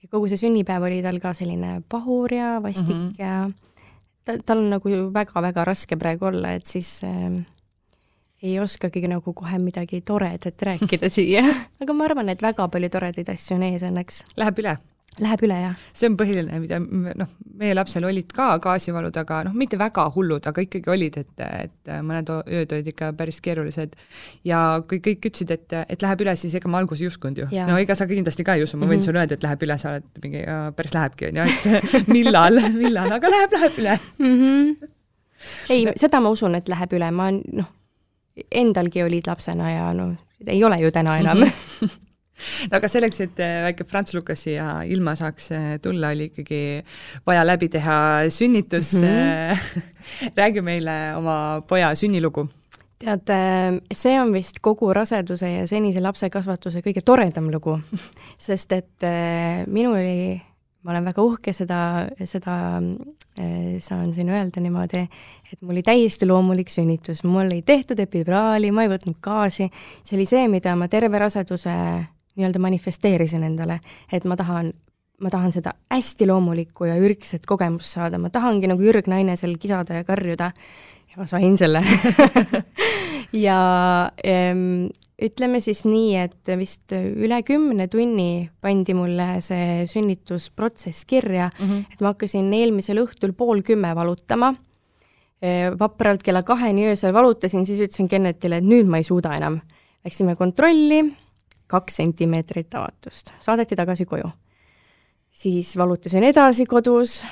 ja 0.02 0.10
kogu 0.12 0.30
see 0.32 0.42
sünnipäev 0.42 0.88
oli 0.88 1.02
tal 1.06 1.20
ka 1.24 1.34
selline 1.38 1.82
pahur 1.90 2.34
ja 2.34 2.58
vastik 2.64 2.96
mm 2.96 3.10
-hmm. 3.10 3.16
ja 3.20 3.50
ta, 4.26 4.38
tal 4.46 4.64
on 4.64 4.70
nagu 4.78 4.90
väga-väga 5.14 5.66
raske 5.66 5.98
praegu 5.98 6.26
olla, 6.26 6.54
et 6.54 6.68
siis 6.68 7.04
äh, 7.04 7.46
ei 8.46 8.58
oskagi 8.62 9.06
nagu 9.10 9.34
kohe 9.34 9.60
midagi 9.62 10.02
toredat 10.06 10.68
rääkida 10.70 11.10
siia, 11.18 11.46
aga 11.82 11.94
ma 11.94 12.10
arvan, 12.10 12.30
et 12.34 12.44
väga 12.44 12.68
palju 12.72 12.92
toredaid 12.94 13.32
asju 13.34 13.58
on 13.58 13.70
ees 13.70 13.86
õnneks. 13.86 14.26
Läheb 14.42 14.62
üle? 14.64 14.78
Läheb 15.24 15.46
üle, 15.48 15.56
jah. 15.56 15.76
see 15.96 16.10
on 16.10 16.18
põhiline, 16.20 16.58
mida 16.60 16.76
noh, 16.82 17.30
meie 17.56 17.72
lapsel 17.72 18.04
olid 18.04 18.34
ka 18.36 18.50
gaasivalud, 18.60 19.16
aga 19.16 19.38
noh, 19.48 19.54
mitte 19.56 19.78
väga 19.80 20.10
hullud, 20.12 20.44
aga 20.50 20.64
ikkagi 20.66 20.92
olid, 20.92 21.20
et, 21.22 21.44
et 21.46 21.92
mõned 22.04 22.32
ööd 22.34 22.74
olid 22.76 22.90
ikka 22.92 23.14
päris 23.16 23.40
keerulised. 23.46 23.96
ja 24.44 24.60
kui 24.90 25.00
kõik 25.06 25.30
ütlesid, 25.30 25.54
et, 25.56 25.78
et 25.88 26.04
läheb 26.04 26.26
üle, 26.26 26.34
siis 26.36 26.58
ega 26.60 26.72
ma 26.72 26.82
alguses 26.84 27.06
ei 27.06 27.12
uskunud 27.14 27.40
ju. 27.46 27.48
no 27.70 27.80
ega 27.80 27.96
sa 27.96 28.10
kindlasti 28.10 28.44
ka 28.44 28.58
ei 28.60 28.66
usu, 28.68 28.76
ma 28.76 28.90
võin 28.90 28.98
mm 28.98 29.00
-hmm. 29.00 29.06
sulle 29.08 29.24
öelda, 29.24 29.40
et 29.40 29.48
läheb 29.48 29.64
üle, 29.70 29.78
sa 29.80 29.94
oled 29.94 30.20
mingi, 30.26 30.44
päris 30.76 30.98
lähebki, 30.98 31.32
on 31.32 31.40
ju, 31.40 31.48
et 31.96 32.12
millal, 32.18 32.60
millal, 32.76 33.16
aga 33.16 33.32
läheb, 33.38 33.56
läheb 33.56 33.80
üle 33.86 33.98
mm. 34.20 34.36
-hmm. 34.42 34.92
ei 35.70 35.88
seda 35.96 36.20
ma 36.20 36.36
usun, 36.36 36.60
et 36.60 36.68
läheb 36.68 37.00
üle, 37.00 37.12
ma 37.16 37.32
noh 37.32 37.72
endalgi 38.52 39.04
olid 39.04 39.28
lapsena 39.28 39.70
ja 39.72 39.92
noh, 39.96 40.16
ei 40.48 40.64
ole 40.64 40.80
ju 40.82 40.92
täna 40.92 41.18
enam 41.20 41.38
mm. 41.38 41.52
-hmm. 41.80 42.02
no 42.70 42.78
aga 42.78 42.88
selleks, 42.92 43.22
et 43.24 43.40
äh, 43.40 43.62
väike 43.64 43.84
Franz 43.88 44.14
Lukas 44.14 44.44
siia 44.44 44.84
ilma 44.84 45.16
saaks 45.16 45.52
äh, 45.52 45.80
tulla, 45.82 46.12
oli 46.16 46.30
ikkagi 46.32 46.84
vaja 47.28 47.46
läbi 47.46 47.70
teha 47.70 48.30
sünnitus 48.30 48.94
mm. 48.94 49.08
-hmm. 49.08 49.82
räägi 50.42 50.62
meile 50.62 51.16
oma 51.16 51.62
poja 51.68 51.96
sünnilugu. 51.96 52.50
tead, 53.00 53.30
see 53.94 54.20
on 54.22 54.34
vist 54.34 54.60
kogu 54.62 54.94
raseduse 54.94 55.50
ja 55.50 55.68
senise 55.68 56.00
lapsekasvatuse 56.02 56.80
kõige 56.80 57.02
toredam 57.06 57.52
lugu, 57.52 57.80
sest 58.48 58.72
et 58.72 59.04
minul 59.68 59.96
oli, 59.96 60.42
ma 60.86 60.94
olen 60.94 61.08
väga 61.10 61.24
uhke 61.26 61.54
seda, 61.56 61.80
seda 62.30 62.56
äh, 62.78 63.76
saan 63.82 64.14
siin 64.14 64.30
öelda 64.30 64.62
niimoodi, 64.62 65.02
et 65.52 65.62
mul 65.62 65.74
oli 65.76 65.84
täiesti 65.86 66.28
loomulik 66.30 66.70
sünnitus, 66.70 67.24
mul 67.26 67.50
ei 67.56 67.64
tehtud 67.66 68.00
epiduraali, 68.04 68.70
ma 68.72 68.86
ei 68.86 68.92
võtnud 68.94 69.18
gaasi, 69.24 69.70
see 70.06 70.18
oli 70.20 70.28
see, 70.30 70.46
mida 70.52 70.76
ma 70.78 70.88
terve 70.92 71.22
raseduse 71.22 71.74
nii-öelda 72.36 72.62
manifesteerisin 72.62 73.48
endale, 73.48 73.80
et 74.14 74.28
ma 74.30 74.38
tahan 74.38 74.74
ma 75.24 75.32
tahan 75.32 75.54
seda 75.56 75.72
hästi 75.94 76.28
loomulikku 76.28 76.90
ja 76.90 76.98
ürgset 77.00 77.46
kogemust 77.48 77.96
saada, 77.96 78.20
ma 78.20 78.30
tahangi 78.30 78.68
nagu 78.68 78.84
ürgnaine 78.84 79.38
seal 79.40 79.56
kisada 79.62 80.02
ja 80.02 80.08
karjuda. 80.08 80.52
Ja 81.12 81.22
ma 81.22 81.28
sain 81.32 81.58
selle. 81.58 81.84
Ja 83.36 84.12
ütleme 85.22 85.62
siis 85.64 85.86
nii, 85.88 86.16
et 86.20 86.52
vist 86.60 86.92
üle 86.92 87.40
kümne 87.48 87.88
tunni 87.92 88.50
pandi 88.62 88.96
mulle 88.98 89.40
see 89.44 89.86
sünnitusprotsess 89.88 91.06
kirja 91.08 91.50
mm, 91.50 91.68
-hmm. 91.70 91.86
et 91.94 92.02
ma 92.02 92.12
hakkasin 92.14 92.52
eelmisel 92.54 93.00
õhtul 93.06 93.34
pool 93.34 93.62
kümme 93.64 93.96
valutama 93.96 94.54
e,. 95.42 95.72
vapralt 95.80 96.24
kella 96.24 96.44
kaheni 96.44 96.88
öösel 96.90 97.14
valutasin, 97.14 97.66
siis 97.66 97.80
ütlesin 97.80 98.10
Kennetile, 98.10 98.58
et 98.58 98.68
nüüd 98.68 98.88
ma 98.88 98.98
ei 98.98 99.04
suuda 99.04 99.36
enam. 99.36 99.60
Läksime 100.06 100.36
kontrolli, 100.36 101.14
kaks 101.68 101.96
sentimeetrit 101.96 102.76
avatust, 102.76 103.34
saadeti 103.40 103.76
tagasi 103.76 104.06
koju. 104.06 104.30
siis 105.32 105.78
valutasin 105.78 106.24
edasi 106.24 106.66
kodus 106.66 107.26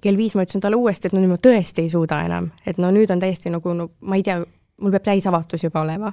kell 0.00 0.16
viis 0.16 0.34
ma 0.34 0.44
ütlesin 0.44 0.62
talle 0.62 0.76
uuesti, 0.76 1.08
et 1.08 1.16
no 1.16 1.22
nüüd 1.22 1.32
ma 1.32 1.40
tõesti 1.42 1.84
ei 1.84 1.90
suuda 1.92 2.20
enam, 2.26 2.50
et 2.66 2.78
no 2.78 2.90
nüüd 2.94 3.10
on 3.12 3.20
täiesti 3.22 3.52
nagu 3.52 3.74
no 3.74 3.90
ma 4.00 4.18
ei 4.18 4.24
tea, 4.26 4.38
mul 4.82 4.94
peab 4.94 5.06
täisavatus 5.10 5.64
juba 5.64 5.82
olema. 5.82 6.12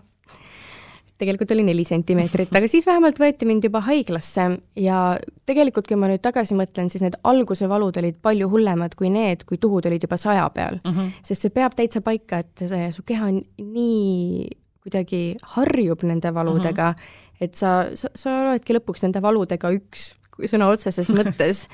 Tegelikult 1.22 1.52
oli 1.56 1.64
neli 1.64 1.86
sentimeetrit, 1.88 2.52
aga 2.56 2.68
siis 2.72 2.86
vähemalt 2.88 3.20
võeti 3.22 3.48
mind 3.48 3.68
juba 3.70 3.80
haiglasse 3.86 4.48
ja 4.80 5.00
tegelikult, 5.48 5.88
kui 5.88 6.00
ma 6.00 6.10
nüüd 6.12 6.24
tagasi 6.24 6.58
mõtlen, 6.60 6.90
siis 6.92 7.06
need 7.06 7.16
alguse 7.28 7.70
valud 7.72 7.96
olid 8.02 8.18
palju 8.24 8.50
hullemad 8.52 8.98
kui 9.00 9.12
need, 9.14 9.46
kui 9.48 9.60
tuhud 9.62 9.88
olid 9.88 10.04
juba 10.04 10.20
saja 10.20 10.50
peal 10.56 10.80
mm. 10.82 10.92
-hmm. 10.92 11.14
sest 11.24 11.46
see 11.48 11.56
peab 11.56 11.78
täitsa 11.78 12.04
paika, 12.04 12.44
et 12.44 12.68
see, 12.68 12.92
su 12.92 13.06
keha 13.08 13.32
nii 13.32 14.50
kuidagi 14.86 15.24
harjub 15.56 16.04
nende 16.04 16.34
valudega 16.34 16.92
mm, 16.92 17.00
-hmm. 17.00 17.48
et 17.48 17.54
sa, 17.56 17.90
sa, 17.94 18.12
sa 18.16 18.38
oledki 18.42 18.76
lõpuks 18.76 19.08
nende 19.08 19.22
valudega 19.22 19.72
üks 19.72 20.14
sõna 20.52 20.68
otseses 20.68 21.10
mõttes 21.18 21.68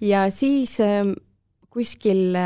ja 0.00 0.30
siis 0.30 0.78
ähm, 0.80 1.16
kuskil 1.70 2.36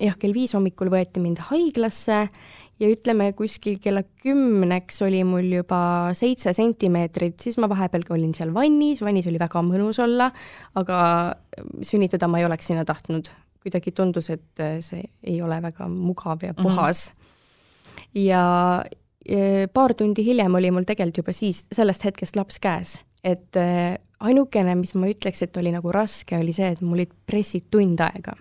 jah, 0.00 0.16
kell 0.18 0.34
viis 0.34 0.54
hommikul 0.54 0.90
võeti 0.90 1.22
mind 1.22 1.38
haiglasse 1.50 2.28
ja 2.78 2.88
ütleme, 2.90 3.30
kuskil 3.36 3.78
kella 3.82 4.04
kümneks 4.22 5.02
oli 5.06 5.22
mul 5.26 5.50
juba 5.58 5.80
seitse 6.16 6.54
sentimeetrit, 6.56 7.38
siis 7.42 7.58
ma 7.60 7.68
vahepeal 7.70 8.06
olin 8.14 8.32
seal 8.36 8.52
vannis, 8.54 9.02
vannis 9.04 9.28
oli 9.30 9.40
väga 9.40 9.62
mõnus 9.66 10.00
olla, 10.02 10.30
aga 10.78 11.00
sünnitada 11.84 12.30
ma 12.30 12.40
ei 12.40 12.48
oleks 12.48 12.70
sinna 12.70 12.86
tahtnud. 12.88 13.34
kuidagi 13.58 13.90
tundus, 13.92 14.30
et 14.30 14.60
see 14.86 15.02
ei 15.26 15.40
ole 15.42 15.56
väga 15.60 15.88
mugav 15.90 16.44
ja 16.46 16.54
puhas 16.54 17.10
mm. 17.10 17.24
-hmm. 17.24 18.20
ja 18.22 19.64
paar 19.74 19.94
tundi 19.94 20.24
hiljem 20.24 20.54
oli 20.54 20.70
mul 20.70 20.86
tegelikult 20.86 21.16
juba 21.16 21.32
siis, 21.32 21.66
sellest 21.72 22.04
hetkest 22.04 22.36
laps 22.36 22.58
käes, 22.58 23.02
et 23.24 23.56
ainukene, 24.20 24.74
mis 24.74 24.94
ma 24.94 25.06
ütleks, 25.06 25.42
et 25.42 25.56
oli 25.56 25.72
nagu 25.72 25.92
raske, 25.92 26.38
oli 26.38 26.52
see, 26.52 26.68
et 26.68 26.80
mul 26.80 27.00
olid 27.00 27.12
pressid 27.26 27.66
tund 27.70 28.00
aega 28.00 28.38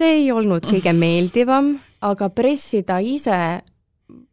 see 0.00 0.16
ei 0.22 0.32
olnud 0.32 0.64
kõige 0.64 0.92
meeldivam, 1.04 1.74
aga 2.00 2.30
pressida 2.32 2.98
ise, 3.04 3.36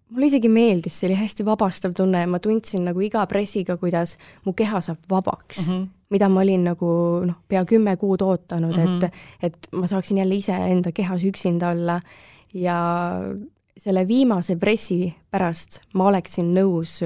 mulle 0.09 0.29
isegi 0.29 0.49
meeldis, 0.51 0.95
see 0.95 1.09
oli 1.09 1.19
hästi 1.19 1.45
vabastav 1.47 1.95
tunne 1.97 2.23
ja 2.23 2.29
ma 2.29 2.39
tundsin 2.43 2.85
nagu 2.87 3.01
iga 3.03 3.25
pressiga, 3.27 3.75
kuidas 3.79 4.15
mu 4.45 4.53
keha 4.57 4.81
saab 4.81 5.03
vabaks 5.11 5.67
mm, 5.67 5.73
-hmm. 5.73 5.87
mida 6.09 6.29
ma 6.29 6.41
olin 6.41 6.63
nagu 6.63 6.89
noh, 7.27 7.41
pea 7.47 7.65
kümme 7.65 7.97
kuud 7.97 8.21
ootanud 8.21 8.77
mm, 8.77 8.83
-hmm. 8.83 9.05
et, 9.05 9.13
et 9.43 9.67
ma 9.71 9.87
saaksin 9.87 10.17
jälle 10.17 10.35
iseenda 10.35 10.91
kehas 10.91 11.23
üksinda 11.23 11.69
olla 11.75 12.01
ja 12.53 12.79
selle 13.77 14.07
viimase 14.07 14.55
pressi 14.55 15.13
pärast 15.31 15.81
ma 15.93 16.07
oleksin 16.07 16.53
nõus 16.55 17.01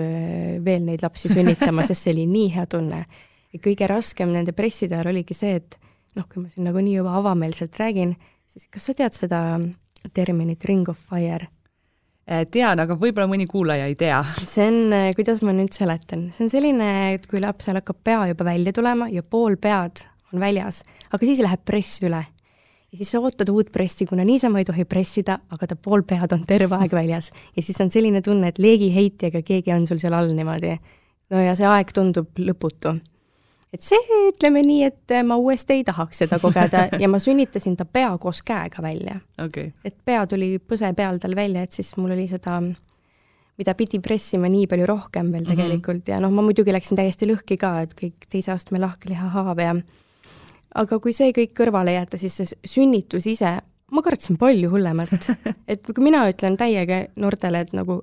veel 0.65 0.85
neid 0.85 1.03
lapsi 1.03 1.29
sünnitama, 1.29 1.83
sest 1.83 2.03
see 2.03 2.13
oli 2.13 2.25
nii 2.25 2.53
hea 2.55 2.65
tunne. 2.65 3.05
ja 3.53 3.59
kõige 3.59 3.87
raskem 3.87 4.31
nende 4.31 4.51
presside 4.51 4.95
ajal 4.95 5.11
oligi 5.11 5.33
see, 5.33 5.55
et 5.55 5.79
noh, 6.15 6.27
kui 6.27 6.43
ma 6.43 6.49
siin 6.49 6.63
nagunii 6.63 6.95
juba 6.95 7.17
avameelselt 7.19 7.75
räägin, 7.79 8.15
siis 8.47 8.67
kas 8.71 8.85
sa 8.85 8.93
tead 8.93 9.13
seda 9.13 9.59
terminit 10.09 10.65
Ring 10.65 10.89
of 10.89 10.97
Fire? 10.97 11.47
Äh, 12.31 12.45
tean, 12.53 12.79
aga 12.79 12.95
võib-olla 12.95 13.27
mõni 13.27 13.47
kuulaja 13.49 13.87
ei 13.89 13.95
tea. 13.97 14.21
see 14.45 14.67
on, 14.69 14.93
äh, 14.93 15.09
kuidas 15.17 15.41
ma 15.41 15.55
nüüd 15.57 15.73
seletan, 15.73 16.29
see 16.35 16.45
on 16.45 16.51
selline, 16.53 16.89
et 17.15 17.25
kui 17.27 17.41
lapsel 17.41 17.79
hakkab 17.79 17.97
pea 18.03 18.27
juba 18.29 18.45
välja 18.45 18.73
tulema 18.77 19.09
ja 19.09 19.23
pool 19.23 19.57
pead 19.57 20.05
on 20.31 20.39
väljas, 20.39 20.83
aga 21.09 21.25
siis 21.25 21.41
läheb 21.43 21.65
press 21.65 21.99
üle. 22.05 22.21
ja 22.91 22.99
siis 22.99 23.11
sa 23.11 23.19
ootad 23.19 23.49
uut 23.49 23.71
pressi, 23.71 24.05
kuna 24.05 24.23
niisama 24.23 24.61
ei 24.61 24.67
tohi 24.67 24.85
pressida, 24.85 25.39
aga 25.49 25.67
ta 25.67 25.75
pool 25.75 26.03
pead 26.03 26.31
on 26.31 26.45
terve 26.47 26.77
aeg 26.77 26.93
väljas. 26.93 27.31
ja 27.55 27.61
siis 27.61 27.81
on 27.81 27.89
selline 27.89 28.21
tunne, 28.21 28.47
et 28.47 28.59
leegiheitjaga 28.59 29.41
keegi 29.41 29.73
on 29.73 29.87
sul 29.87 29.99
seal 29.99 30.13
all 30.13 30.31
niimoodi. 30.31 30.77
no 31.31 31.41
ja 31.41 31.55
see 31.55 31.67
aeg 31.67 31.91
tundub 31.91 32.37
lõputu 32.37 32.99
et 33.73 33.83
see, 33.83 33.99
ütleme 34.27 34.63
nii, 34.65 34.83
et 34.89 35.15
ma 35.27 35.37
uuesti 35.39 35.79
ei 35.79 35.83
tahaks 35.87 36.23
seda 36.23 36.39
kogeda 36.41 36.87
ja 37.01 37.09
ma 37.11 37.19
sünnitasin 37.23 37.77
ta 37.79 37.85
pea 37.85 38.11
koos 38.21 38.43
käega 38.43 38.83
välja 38.83 39.19
okay.. 39.41 39.71
et 39.85 39.95
pea 40.05 40.25
tuli 40.27 40.57
põse 40.59 40.91
peal 40.97 41.19
tal 41.23 41.35
välja, 41.35 41.63
et 41.63 41.71
siis 41.71 41.93
mul 41.97 42.11
oli 42.17 42.27
seda, 42.31 42.59
mida 43.61 43.75
pidi 43.79 44.01
pressima 44.03 44.51
nii 44.51 44.67
palju 44.67 44.89
rohkem 44.89 45.31
veel 45.31 45.45
mhm. 45.45 45.55
tegelikult 45.55 45.97
mm 45.97 46.03
-hmm. 46.05 46.13
ja 46.15 46.19
noh, 46.19 46.31
ma 46.31 46.45
muidugi 46.45 46.73
läksin 46.73 46.99
täiesti 46.99 47.29
lõhki 47.31 47.57
ka, 47.57 47.81
et 47.81 47.95
kõik 47.95 48.29
teise 48.29 48.51
astme 48.51 48.79
lahklihahaav 48.79 49.59
ja 49.59 49.75
aga 50.75 50.99
kui 50.99 51.13
see 51.13 51.33
kõik 51.35 51.53
kõrvale 51.57 51.95
jätta, 51.95 52.17
siis 52.17 52.37
see 52.37 52.55
sünnitus 52.65 53.27
ise, 53.27 53.57
ma 53.91 54.03
kartsin 54.05 54.37
palju 54.41 54.71
hullemat. 54.71 55.11
et 55.71 55.83
kui 55.87 56.03
mina 56.03 56.23
ütlen 56.31 56.57
täiega 56.59 57.05
noortele, 57.19 57.65
et 57.65 57.73
nagu 57.77 58.01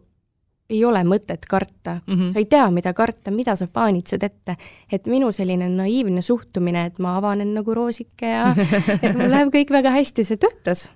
ei 0.69 0.85
ole 0.85 1.01
mõtet 1.05 1.47
karta 1.49 1.99
mm, 2.07 2.15
-hmm. 2.15 2.33
sa 2.33 2.39
ei 2.39 2.45
tea, 2.45 2.67
mida 2.71 2.93
karta, 2.93 3.31
mida 3.31 3.57
sa 3.57 3.67
paanitsed 3.67 4.23
ette. 4.23 4.57
et 4.93 5.07
minu 5.07 5.33
selline 5.33 5.69
naiivne 5.69 6.23
suhtumine, 6.23 6.87
et 6.87 6.99
ma 6.99 7.17
avanen 7.17 7.55
nagu 7.55 7.75
roosike 7.75 8.27
ja 8.27 8.55
et 9.03 9.17
mul 9.17 9.31
läheb 9.31 9.53
kõik 9.55 9.73
väga 9.73 9.91
hästi, 9.97 10.25
see 10.25 10.37
töötas. 10.37 10.91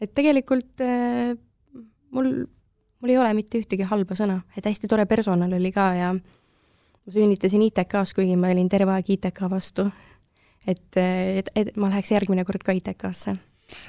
et 0.00 0.14
tegelikult 0.14 0.80
äh, 0.80 1.36
mul, 2.10 2.46
mul 3.00 3.10
ei 3.10 3.18
ole 3.18 3.34
mitte 3.34 3.60
ühtegi 3.60 3.82
halba 3.82 4.14
sõna, 4.14 4.40
et 4.56 4.64
hästi 4.64 4.88
tore 4.88 5.06
personal 5.06 5.52
oli 5.52 5.72
ka 5.72 5.92
ja 5.94 6.14
ma 6.14 7.12
sünnitasin 7.12 7.62
ITK-s, 7.68 8.14
kuigi 8.14 8.36
ma 8.36 8.48
olin 8.48 8.68
terve 8.68 8.92
aeg 8.92 9.10
ITK 9.10 9.50
vastu. 9.50 9.90
et, 10.66 10.96
et, 10.96 11.48
et 11.56 11.76
ma 11.76 11.88
läheks 11.88 12.10
järgmine 12.10 12.44
kord 12.44 12.64
ka 12.64 12.72
ITK-sse 12.72 13.36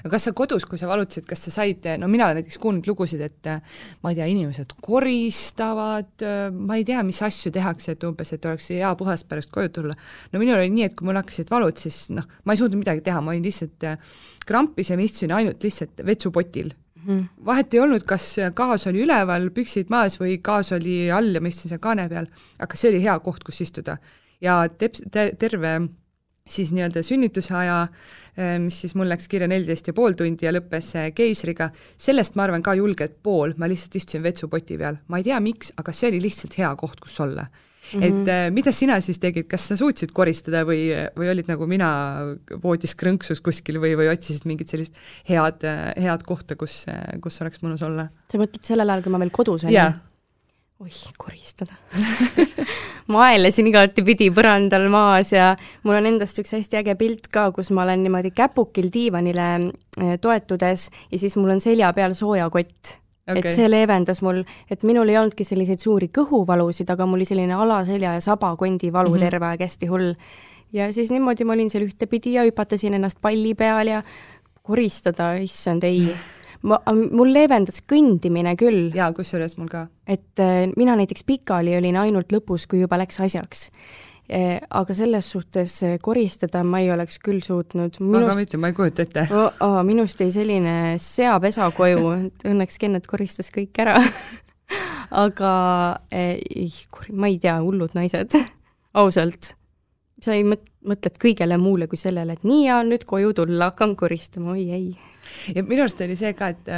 aga 0.02 0.12
kas 0.16 0.28
sa 0.30 0.34
kodus, 0.38 0.66
kui 0.70 0.80
sa 0.82 0.90
valutasid, 0.90 1.26
kas 1.30 1.46
sa 1.48 1.54
said, 1.58 1.88
no 2.02 2.10
mina 2.12 2.28
olen 2.28 2.42
näiteks 2.42 2.60
kuulnud 2.62 2.88
lugusid, 2.90 3.24
et 3.26 3.52
ma 4.02 4.12
ei 4.12 4.20
tea, 4.20 4.28
inimesed 4.32 4.76
koristavad, 4.82 6.26
ma 6.58 6.80
ei 6.80 6.86
tea, 6.88 7.02
mis 7.08 7.22
asju 7.26 7.54
tehakse, 7.56 7.96
et 7.96 8.06
umbes, 8.08 8.34
et 8.36 8.46
oleks 8.50 8.72
hea 8.76 8.92
puhas 9.00 9.26
pärast 9.28 9.54
koju 9.54 9.74
tulla. 9.78 9.98
no 10.32 10.42
minul 10.42 10.60
oli 10.60 10.72
nii, 10.74 10.90
et 10.90 10.98
kui 10.98 11.08
mul 11.10 11.20
hakkasid 11.22 11.52
valud, 11.52 11.78
siis 11.82 12.04
noh, 12.16 12.28
ma 12.46 12.56
ei 12.56 12.62
suutnud 12.62 12.82
midagi 12.82 13.06
teha, 13.06 13.24
ma 13.24 13.34
olin 13.34 13.46
lihtsalt 13.46 13.90
krampis 14.48 14.92
ja 14.92 14.98
ma 14.98 15.06
istusin 15.06 15.36
ainult 15.36 15.64
lihtsalt 15.64 16.02
vetsupotil 16.06 16.72
mm. 17.06 17.24
vahet 17.46 17.74
ei 17.74 17.82
olnud, 17.84 18.06
kas 18.08 18.34
gaas 18.56 18.88
oli 18.90 19.04
üleval, 19.06 19.50
püksid 19.56 19.92
maas 19.94 20.18
või 20.22 20.38
gaas 20.44 20.72
oli 20.76 21.04
all 21.14 21.36
ja 21.36 21.44
ma 21.44 21.52
istusin 21.52 21.74
seal 21.74 21.84
kaane 21.84 22.08
peal, 22.12 22.30
aga 22.62 22.80
see 22.80 22.92
oli 22.92 23.02
hea 23.04 23.18
koht, 23.24 23.46
kus 23.48 23.62
istuda. 23.66 23.98
ja 24.42 24.64
teps-, 24.70 25.04
terve 25.12 25.74
siis 26.48 26.72
nii-öelda 26.76 27.04
sünnituse 27.06 27.56
aja, 27.56 27.80
eh, 28.36 28.58
mis 28.62 28.82
siis 28.84 28.96
mul 28.98 29.10
läks 29.12 29.30
kirja 29.32 29.50
neliteist 29.52 29.92
ja 29.92 29.96
pool 29.98 30.18
tundi 30.18 30.48
ja 30.48 30.54
lõppes 30.56 30.94
eh, 31.00 31.10
keisriga, 31.16 31.72
sellest 31.98 32.38
ma 32.38 32.48
arvan 32.48 32.64
ka 32.66 32.76
julgelt 32.80 33.20
pool, 33.24 33.56
ma 33.62 33.70
lihtsalt 33.72 34.00
istusin 34.02 34.24
vetsupoti 34.26 34.80
peal, 34.82 35.02
ma 35.08 35.22
ei 35.22 35.28
tea, 35.28 35.40
miks, 35.44 35.74
aga 35.82 35.94
see 35.96 36.12
oli 36.12 36.22
lihtsalt 36.28 36.58
hea 36.62 36.72
koht, 36.80 37.04
kus 37.04 37.20
olla 37.24 37.50
Mm 37.92 38.00
-hmm. 38.00 38.06
et 38.06 38.28
äh, 38.30 38.52
mida 38.54 38.72
sina 38.72 39.00
siis 39.02 39.18
tegid, 39.20 39.48
kas 39.50 39.68
sa 39.68 39.76
suutsid 39.76 40.12
koristada 40.14 40.62
või, 40.64 40.94
või 41.18 41.32
olid 41.32 41.48
nagu 41.50 41.66
mina 41.68 41.90
voodis 42.64 42.94
krõnksus 42.96 43.42
kuskil 43.42 43.82
või, 43.82 43.98
või 43.98 44.08
otsisid 44.14 44.46
mingit 44.46 44.70
sellist 44.70 44.94
head, 45.28 45.66
head 45.98 46.24
kohta, 46.24 46.56
kus, 46.56 46.86
kus 47.22 47.42
oleks 47.42 47.60
mõnus 47.66 47.82
olla? 47.84 48.08
sa 48.32 48.38
mõtled 48.38 48.64
sellel 48.64 48.90
ajal, 48.90 49.04
kui 49.04 49.12
ma 49.12 49.20
veel 49.20 49.34
kodus 49.34 49.66
olin 49.66 49.74
yeah.? 49.74 49.98
Oih, 50.82 51.02
koristada 51.18 51.76
ma 53.12 53.28
aelasin 53.30 53.70
igatepidi 53.70 54.30
põrandal 54.34 54.88
maas 54.94 55.34
ja 55.36 55.52
mul 55.86 56.00
on 56.00 56.10
endast 56.10 56.40
üks 56.42 56.56
hästi 56.56 56.82
äge 56.82 56.96
pilt 57.00 57.30
ka, 57.34 57.50
kus 57.56 57.70
ma 57.76 57.86
olen 57.86 58.02
niimoodi 58.06 58.34
käpukil 58.36 58.90
diivanile 58.94 59.48
eh, 60.02 60.18
toetudes 60.22 60.90
ja 61.12 61.22
siis 61.22 61.38
mul 61.38 61.54
on 61.56 61.64
selja 61.64 61.92
peal 61.98 62.16
soojakott 62.18 62.96
okay.. 63.28 63.44
et 63.44 63.52
see 63.56 63.70
leevendas 63.70 64.24
mul, 64.26 64.42
et 64.72 64.86
minul 64.88 65.12
ei 65.12 65.20
olnudki 65.22 65.46
selliseid 65.48 65.84
suuri 65.84 66.10
kõhuvalusid, 66.14 66.90
aga 66.94 67.06
mul 67.06 67.22
oli 67.22 67.30
selline 67.30 67.58
alaselja 67.58 68.18
ja 68.18 68.26
sabakondi 68.26 68.92
valu 68.94 69.14
mm 69.14 69.16
-hmm. 69.16 69.30
terve 69.30 69.52
aeg 69.52 69.66
hästi 69.68 69.92
hull. 69.92 70.14
ja 70.74 70.92
siis 70.94 71.12
niimoodi 71.12 71.46
ma 71.46 71.54
olin 71.54 71.70
seal 71.70 71.86
ühtepidi 71.86 72.34
ja 72.40 72.46
hüpatasin 72.48 72.94
ennast 72.94 73.22
palli 73.22 73.56
peal 73.56 73.88
ja 73.88 74.04
koristada, 74.64 75.34
issand 75.34 75.84
ei 75.84 76.10
ma, 76.68 76.80
mul 76.92 77.34
leevendas 77.34 77.82
kõndimine 77.90 78.56
küll. 78.60 78.92
jaa, 78.96 79.12
kusjuures 79.18 79.58
mul 79.60 79.72
ka. 79.72 79.88
et 80.08 80.44
äh, 80.44 80.68
mina 80.78 80.96
näiteks 81.00 81.26
pikali 81.28 81.76
olin 81.78 82.00
ainult 82.04 82.34
lõpus, 82.34 82.68
kui 82.70 82.84
juba 82.84 83.00
läks 83.02 83.22
asjaks 83.24 83.68
äh, 84.32 84.60
aga 84.70 84.96
selles 84.98 85.32
suhtes 85.34 85.78
äh, 85.88 85.98
koristada 86.02 86.64
ma 86.68 86.84
ei 86.84 86.92
oleks 86.94 87.20
küll 87.24 87.42
suutnud. 87.46 88.00
ma 88.02 88.24
ka 88.28 88.38
mitte, 88.38 88.62
ma 88.62 88.72
ei 88.72 88.78
kujuta 88.78 89.08
ette 89.08 89.28
oh,. 89.32 89.50
Oh, 89.62 89.82
minust 89.88 90.22
jäi 90.22 90.32
selline 90.34 90.78
seapesa 91.02 91.72
koju, 91.76 92.16
et 92.28 92.48
õnneks 92.54 92.80
Kennet 92.82 93.10
koristas 93.10 93.52
kõik 93.54 93.78
ära 93.82 94.00
aga 95.26 95.52
eh, 96.12 96.40
ma 97.12 97.30
ei 97.32 97.40
tea, 97.42 97.58
hullud 97.64 97.96
naised 97.98 98.36
ausalt. 98.98 99.56
sa 100.22 100.36
ei 100.38 100.46
mõt-, 100.46 100.68
mõtled 100.86 101.18
kõigele 101.22 101.58
muule 101.58 101.88
kui 101.90 102.00
sellele, 102.00 102.38
et 102.38 102.46
nii 102.48 102.66
ja 102.68 102.82
nüüd 102.86 103.08
koju 103.10 103.34
tulla, 103.42 103.72
hakkan 103.72 103.96
koristama, 104.00 104.56
oi 104.56 104.68
ei 104.70 104.92
ja 105.56 105.64
minu 105.64 105.86
arust 105.86 106.02
oli 106.06 106.16
see 106.20 106.34
ka, 106.38 106.52
et 106.56 106.72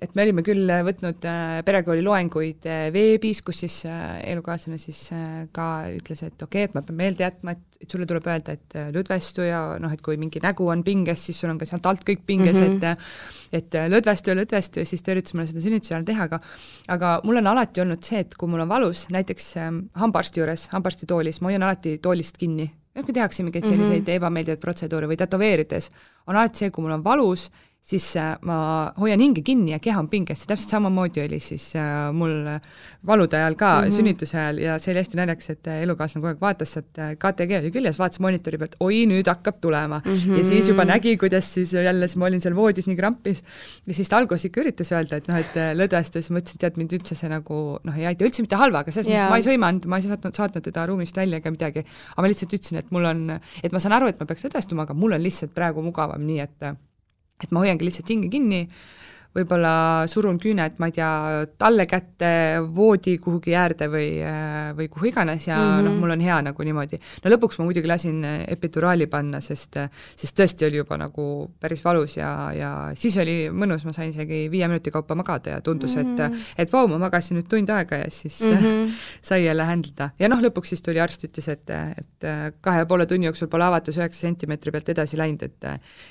et 0.00 0.14
me 0.16 0.24
olime 0.24 0.42
küll 0.44 0.70
võtnud 0.86 1.26
äh, 1.28 1.58
perekooli 1.66 2.02
loenguid 2.04 2.66
äh, 2.68 2.86
veebis, 2.94 3.42
kus 3.44 3.62
siis 3.64 3.82
äh, 3.88 4.20
elukaaslane 4.32 4.78
siis 4.80 5.02
ka 5.52 5.66
ütles, 5.92 6.22
et 6.24 6.40
okei 6.40 6.64
okay,, 6.64 6.70
et 6.70 6.76
ma 6.76 6.82
pean 6.86 6.98
meelde 7.00 7.26
jätma, 7.26 7.54
et, 7.56 7.80
et 7.84 7.92
sulle 7.92 8.08
tuleb 8.08 8.26
öelda, 8.30 8.56
et 8.56 8.78
lõdvestu 8.96 9.44
ja 9.44 9.60
noh, 9.82 9.92
et 9.92 10.00
kui 10.04 10.16
mingi 10.20 10.40
nägu 10.42 10.70
on 10.72 10.84
pinges, 10.86 11.26
siis 11.28 11.42
sul 11.42 11.52
on 11.52 11.60
ka 11.60 11.68
sealt 11.68 11.86
alt 11.90 12.04
kõik 12.08 12.24
pinges 12.28 12.56
mm, 12.56 12.80
-hmm. 12.80 12.96
et 13.52 13.60
et 13.60 13.78
lõdvestu 13.90 14.30
ja 14.30 14.38
lõdvestu 14.38 14.80
ja 14.80 14.86
siis 14.86 15.02
ta 15.02 15.12
üritas 15.12 15.34
mulle 15.34 15.48
seda 15.50 15.62
sünnituse 15.64 15.94
ajal 15.94 16.04
teha, 16.06 16.28
aga 16.30 16.40
aga 16.96 17.14
mul 17.24 17.42
on 17.42 17.52
alati 17.52 17.82
olnud 17.82 18.04
see, 18.04 18.24
et 18.24 18.36
kui 18.38 18.48
mul 18.48 18.64
on 18.64 18.68
valus, 18.68 19.08
näiteks 19.12 19.56
ähm, 19.60 19.80
hambaarsti 19.98 20.40
juures, 20.40 20.68
hambaarstitoolis, 20.74 21.40
ma 21.40 21.50
hoian 21.50 21.66
alati 21.66 21.98
toolist 21.98 22.38
kinni, 22.38 22.70
noh, 22.94 23.04
kui 23.04 23.14
tehakse 23.16 23.42
mingeid 23.42 23.66
selliseid 23.66 24.00
mm 24.00 24.06
-hmm. 24.06 24.20
ebameeldivaid 24.20 24.60
protseduure 24.60 25.08
või 25.10 25.18
tätoveerides, 25.18 25.90
on 26.26 26.36
alati 26.36 26.64
see, 26.64 26.70
kui 26.70 26.84
mul 26.84 26.96
on 26.98 27.04
valus 27.04 27.50
siis 27.80 28.04
äh, 28.20 28.34
ma 28.46 28.56
hoian 29.00 29.20
hinge 29.22 29.42
kinni 29.44 29.72
ja 29.72 29.80
keha 29.82 30.00
on 30.02 30.08
pinges, 30.12 30.44
täpselt 30.48 30.74
samamoodi 30.74 31.22
oli 31.24 31.38
siis 31.42 31.70
äh, 31.78 32.10
mul 32.14 32.34
valude 33.06 33.38
ajal 33.38 33.56
ka 33.56 33.70
mm, 33.70 33.86
-hmm. 33.86 33.96
sünnituse 33.96 34.38
ajal 34.38 34.58
ja 34.62 34.76
see 34.78 34.92
oli 34.92 35.00
hästi 35.00 35.20
naljakas, 35.20 35.50
et 35.54 35.70
äh, 35.72 35.82
elukaaslane 35.86 36.22
kogu 36.22 36.30
aeg 36.34 36.42
vaatas 36.44 36.74
sealt, 36.76 37.00
KTG 37.24 37.60
oli 37.60 37.72
küljes, 37.74 37.98
vaatas 37.98 38.20
monitori 38.20 38.60
pealt, 38.60 38.76
oi, 38.84 39.06
nüüd 39.10 39.30
hakkab 39.32 39.60
tulema 39.64 40.02
mm. 40.04 40.10
-hmm. 40.12 40.36
ja 40.38 40.44
siis 40.44 40.68
juba 40.68 40.84
nägi, 40.84 41.16
kuidas 41.20 41.54
siis 41.54 41.72
jälle, 41.72 42.08
siis 42.08 42.20
ma 42.20 42.28
olin 42.28 42.44
seal 42.44 42.56
voodis 42.56 42.86
nii 42.86 42.96
krampis 42.96 43.42
ja 43.86 43.94
siis 43.94 44.08
ta 44.08 44.20
alguses 44.20 44.44
ikka 44.50 44.60
üritas 44.60 44.92
öelda, 44.92 45.16
et 45.16 45.32
noh, 45.32 45.40
et 45.40 45.56
lõdvestus, 45.80 46.30
ma 46.30 46.44
ütlesin, 46.44 46.60
et 46.60 46.66
tead, 46.66 46.76
mind 46.76 46.92
üldse 47.00 47.16
see 47.16 47.32
nagu 47.32 47.62
noh, 47.84 47.96
ei 47.96 48.06
aita 48.12 48.28
üldse 48.28 48.44
mitte 48.44 48.60
halva, 48.60 48.84
aga 48.84 48.92
selles 48.92 49.08
mõttes 49.08 49.24
yeah. 49.24 49.32
ma 49.32 49.40
ei 49.40 49.48
sõimanud, 49.48 49.88
ma 49.88 49.98
ei 49.98 50.06
saatnud, 50.06 50.36
saatnud 50.36 50.68
teda 50.68 50.86
ruumist 50.86 51.16
välja 51.16 51.40
ega 51.40 51.50
midagi. 51.50 51.86
aga 52.12 52.22
ma 52.22 52.28
lihtsalt 52.28 52.52
ütlesin, 52.60 52.84
et 52.84 52.92
mul 52.92 53.08
on, 53.08 53.26
et 53.62 53.72
ma 53.72 53.80
saan 53.80 53.96
aru, 53.96 54.12
et 54.12 54.20
ma 54.20 54.28
peaks 54.28 54.44
lõdvestuma, 54.44 54.84
aga 54.84 54.94
mul 54.94 55.16
on 55.16 55.24
lihtsalt 55.24 55.56
praegu 55.56 55.82
mugavam 55.82 56.22
nii, 56.26 56.40
et 56.44 56.70
et 57.42 57.52
ma 57.52 57.62
hoiangi 57.64 57.86
lihtsalt 57.86 58.10
hinge 58.12 58.28
kinni 58.32 58.60
võib-olla 59.30 60.06
surun 60.10 60.40
küüned, 60.42 60.74
ma 60.82 60.88
ei 60.90 60.94
tea, 60.96 61.10
talle 61.60 61.84
kätte, 61.86 62.30
voodi 62.74 63.14
kuhugi 63.22 63.54
äärde 63.54 63.86
või, 63.90 64.08
või 64.74 64.88
kuhu 64.90 65.06
iganes 65.12 65.46
ja 65.46 65.56
mm 65.56 65.68
-hmm. 65.68 65.86
noh, 65.86 65.98
mul 66.02 66.14
on 66.16 66.24
hea 66.24 66.38
nagu 66.42 66.66
niimoodi. 66.66 66.98
no 67.24 67.30
lõpuks 67.30 67.60
ma 67.60 67.66
muidugi 67.68 67.88
lasin 67.88 68.24
epiduraali 68.24 69.06
panna, 69.06 69.40
sest, 69.40 69.78
sest 70.16 70.40
tõesti 70.40 70.66
oli 70.66 70.80
juba 70.82 70.98
nagu 70.98 71.26
päris 71.60 71.84
valus 71.84 72.16
ja, 72.16 72.30
ja 72.54 72.70
siis 72.94 73.16
oli 73.22 73.36
mõnus, 73.50 73.84
ma 73.84 73.92
sain 73.92 74.10
isegi 74.10 74.48
viie 74.50 74.68
minuti 74.68 74.90
kaupa 74.90 75.14
magada 75.14 75.50
ja 75.50 75.60
tundus 75.60 75.94
mm, 75.94 76.02
-hmm. 76.02 76.24
et 76.24 76.30
mhm. 76.30 76.40
et 76.58 76.72
vau, 76.72 76.88
ma 76.88 76.98
magasin 76.98 77.38
nüüd 77.38 77.48
tund 77.48 77.70
aega 77.70 78.02
ja 78.02 78.10
siis 78.10 78.40
mm 78.42 78.56
-hmm. 78.56 78.90
sai 79.30 79.44
jälle 79.44 79.64
händleda. 79.64 80.10
ja 80.18 80.28
noh, 80.28 80.42
lõpuks 80.42 80.74
siis 80.74 80.82
tuli 80.82 81.00
arst, 81.00 81.24
ütles, 81.24 81.48
et, 81.48 81.70
et 81.70 82.28
kahe 82.60 82.78
ja 82.78 82.86
poole 82.86 83.06
tunni 83.06 83.26
jooksul 83.26 83.48
pole 83.48 83.64
avatus 83.64 83.98
üheksa 83.98 84.20
sentimeetri 84.20 84.70
pealt 84.72 84.88
edasi 84.88 85.16
läinud, 85.16 85.42
et 85.42 85.64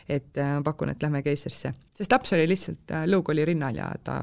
et 0.09 0.37
pakun, 0.63 0.89
et 0.89 1.03
lähme 1.03 1.21
keisrisse. 1.23 1.73
sest 1.93 2.11
laps 2.11 2.33
oli 2.33 2.47
lihtsalt 2.47 3.08
lõug 3.09 3.33
oli 3.33 3.45
rinnal 3.49 3.75
ja 3.75 3.91
ta 4.03 4.19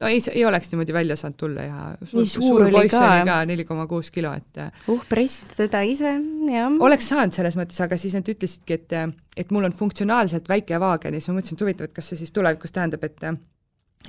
no 0.00 0.08
ei, 0.08 0.20
ei 0.32 0.44
oleks 0.48 0.70
niimoodi 0.72 0.94
välja 0.96 1.16
saanud 1.18 1.38
tulla 1.40 1.66
ja 1.66 1.82
suur, 2.02 2.24
suur, 2.26 2.46
suur 2.46 2.64
poiss 2.72 2.96
oli 2.96 3.26
ka 3.28 3.36
neli 3.48 3.66
koma 3.68 3.86
kuus 3.90 4.10
kilo, 4.14 4.32
et 4.36 4.60
uh, 4.62 5.04
pressida 5.08 5.58
teda 5.58 5.82
ise, 5.86 6.14
jah. 6.48 6.80
oleks 6.86 7.10
saanud 7.12 7.36
selles 7.36 7.58
mõttes, 7.60 7.80
aga 7.84 7.98
siis 8.00 8.16
nad 8.16 8.32
ütlesidki, 8.34 8.80
et 8.80 8.96
et 9.40 9.54
mul 9.54 9.68
on 9.68 9.76
funktsionaalselt 9.76 10.48
väike 10.50 10.80
vaagen 10.80 11.16
ja 11.16 11.20
siis 11.22 11.32
ma 11.32 11.38
mõtlesin, 11.38 11.58
et 11.58 11.66
huvitav, 11.66 11.90
et 11.90 11.96
kas 11.96 12.12
see 12.12 12.22
siis 12.22 12.34
tulevikus 12.36 12.74
tähendab, 12.76 13.04
et 13.06 13.28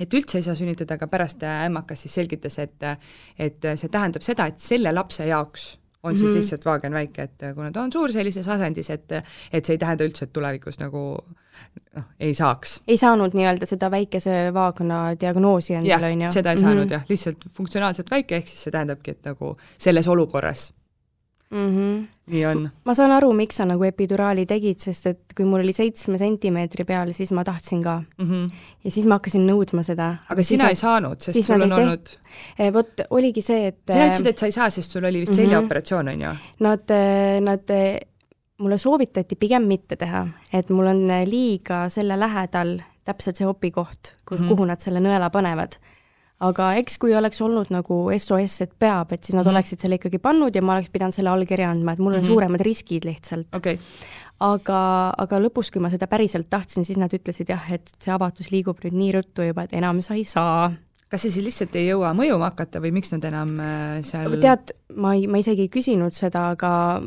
et 0.00 0.14
üldse 0.16 0.38
ei 0.40 0.46
saa 0.46 0.56
sünnitada, 0.56 0.96
aga 0.96 1.06
pärast 1.12 1.44
ämmakas 1.44 2.06
siis 2.06 2.16
selgitas, 2.20 2.58
et 2.62 2.88
et 3.38 3.70
see 3.76 3.92
tähendab 3.92 4.24
seda, 4.24 4.48
et 4.48 4.60
selle 4.64 4.92
lapse 4.94 5.28
jaoks 5.28 5.72
on 6.02 6.18
siis 6.18 6.22
mm 6.22 6.28
-hmm. 6.28 6.36
lihtsalt 6.36 6.64
vaagen 6.64 6.92
väike, 6.92 7.22
et 7.22 7.54
kuna 7.54 7.70
ta 7.72 7.82
on 7.82 7.92
suur 7.92 8.12
sellises 8.12 8.48
asendis, 8.48 8.90
et 8.90 9.12
et 9.52 9.64
see 9.64 9.74
ei 9.74 9.78
tähenda 9.78 10.04
üldse, 10.04 10.24
et 10.24 10.32
tulevikus 10.32 10.78
nagu 10.78 11.02
noh, 11.96 12.04
ei 12.20 12.34
saaks. 12.34 12.80
ei 12.88 12.96
saanud 12.96 13.34
nii-öelda 13.34 13.66
seda 13.66 13.90
väikese 13.90 14.50
vaagna 14.54 15.00
diagnoosi 15.20 15.74
endale, 15.74 16.12
on 16.12 16.22
ju? 16.22 16.32
seda 16.32 16.52
ei 16.52 16.58
saanud 16.58 16.84
mm 16.84 16.88
-hmm. 16.88 16.92
jah, 16.92 17.04
lihtsalt 17.08 17.44
funktsionaalselt 17.52 18.10
väike, 18.10 18.36
ehk 18.36 18.48
siis 18.48 18.62
see 18.64 18.70
tähendabki, 18.70 19.10
et 19.10 19.24
nagu 19.24 19.56
selles 19.78 20.08
olukorras 20.08 20.72
mm. 21.52 21.70
-hmm. 21.76 22.02
nii 22.32 22.44
on. 22.46 22.68
ma 22.84 22.94
saan 22.94 23.12
aru, 23.12 23.32
miks 23.36 23.60
sa 23.60 23.66
nagu 23.68 23.84
epiduraali 23.84 24.46
tegid, 24.46 24.80
sest 24.80 25.06
et 25.06 25.36
kui 25.36 25.46
mul 25.48 25.62
oli 25.62 25.72
seitsme 25.76 26.18
sentimeetri 26.18 26.84
peal, 26.88 27.12
siis 27.12 27.32
ma 27.32 27.44
tahtsin 27.44 27.82
ka 27.82 28.02
mm. 28.18 28.30
-hmm. 28.30 28.50
ja 28.84 28.90
siis 28.90 29.06
ma 29.06 29.20
hakkasin 29.20 29.46
nõudma 29.48 29.84
seda. 29.86 30.14
aga 30.28 30.42
sina 30.42 30.68
ei 30.68 30.76
saanud, 30.76 31.20
sest 31.20 31.42
sul 31.46 31.66
on 31.68 31.72
olnud 31.72 32.14
eh, 32.58 32.72
vot 32.72 33.04
oligi 33.10 33.42
see, 33.42 33.66
et 33.66 33.82
sina 33.90 34.06
ütlesid, 34.06 34.30
et 34.34 34.38
sa 34.38 34.46
ei 34.46 34.52
saa, 34.52 34.70
sest 34.70 34.90
sul 34.90 35.04
oli 35.04 35.20
vist 35.20 35.32
mm 35.32 35.38
-hmm. 35.38 35.44
seljaoperatsioon, 35.44 36.08
on 36.08 36.20
ju? 36.20 36.36
Nad, 36.60 36.96
nad 37.40 37.76
mulle 38.58 38.78
soovitati 38.78 39.36
pigem 39.36 39.62
mitte 39.62 39.96
teha, 39.96 40.26
et 40.52 40.70
mul 40.70 40.86
on 40.86 41.06
liiga 41.26 41.88
selle 41.88 42.18
lähedal 42.18 42.78
täpselt 43.04 43.36
see 43.36 43.46
opikoht, 43.46 44.14
mm 44.30 44.36
-hmm. 44.36 44.48
kuhu 44.48 44.64
nad 44.64 44.80
selle 44.80 45.00
nõela 45.00 45.30
panevad. 45.30 45.72
Aga 46.42 46.72
eks 46.80 46.98
kui 47.02 47.14
oleks 47.16 47.40
olnud 47.44 47.70
nagu 47.74 47.98
SOS, 48.16 48.60
et 48.66 48.72
peab, 48.78 49.12
et 49.14 49.22
siis 49.22 49.36
nad 49.36 49.44
mm 49.44 49.48
-hmm. 49.48 49.54
oleksid 49.54 49.84
selle 49.84 49.98
ikkagi 50.00 50.18
pannud 50.18 50.54
ja 50.54 50.62
ma 50.62 50.74
oleks 50.76 50.90
pidanud 50.90 51.14
selle 51.14 51.30
allkirja 51.30 51.70
andma, 51.70 51.92
et 51.92 51.98
mul 51.98 52.12
on 52.12 52.18
mm 52.18 52.22
-hmm. 52.22 52.26
suuremad 52.26 52.60
riskid 52.60 53.04
lihtsalt 53.04 53.56
okay. 53.56 53.78
aga, 54.40 55.12
aga 55.18 55.40
lõpus, 55.40 55.70
kui 55.72 55.80
ma 55.80 55.90
seda 55.90 56.06
päriselt 56.06 56.50
tahtsin, 56.50 56.84
siis 56.84 56.98
nad 56.98 57.12
ütlesid 57.12 57.48
jah, 57.48 57.72
et 57.72 57.90
see 57.98 58.12
avatus 58.12 58.50
liigub 58.50 58.78
nüüd 58.84 58.94
nii 58.94 59.12
ruttu 59.12 59.42
juba, 59.42 59.62
et 59.62 59.72
enam 59.72 60.02
sa 60.02 60.14
ei 60.14 60.24
saa 60.24 60.72
kas 61.10 61.22
see 61.22 61.30
siis 61.30 61.44
lihtsalt 61.44 61.74
ei 61.76 61.90
jõua 61.90 62.14
mõjuma 62.16 62.48
hakata 62.50 62.80
või 62.80 62.92
miks 62.96 63.12
nad 63.12 63.24
enam 63.24 63.60
äh, 63.60 64.00
seal 64.02 64.38
tead, 64.40 64.72
ma 64.96 65.14
ei, 65.14 65.26
ma 65.26 65.38
isegi 65.38 65.66
ei 65.66 65.68
küsinud 65.68 66.16
seda, 66.16 66.48
aga 66.56 67.02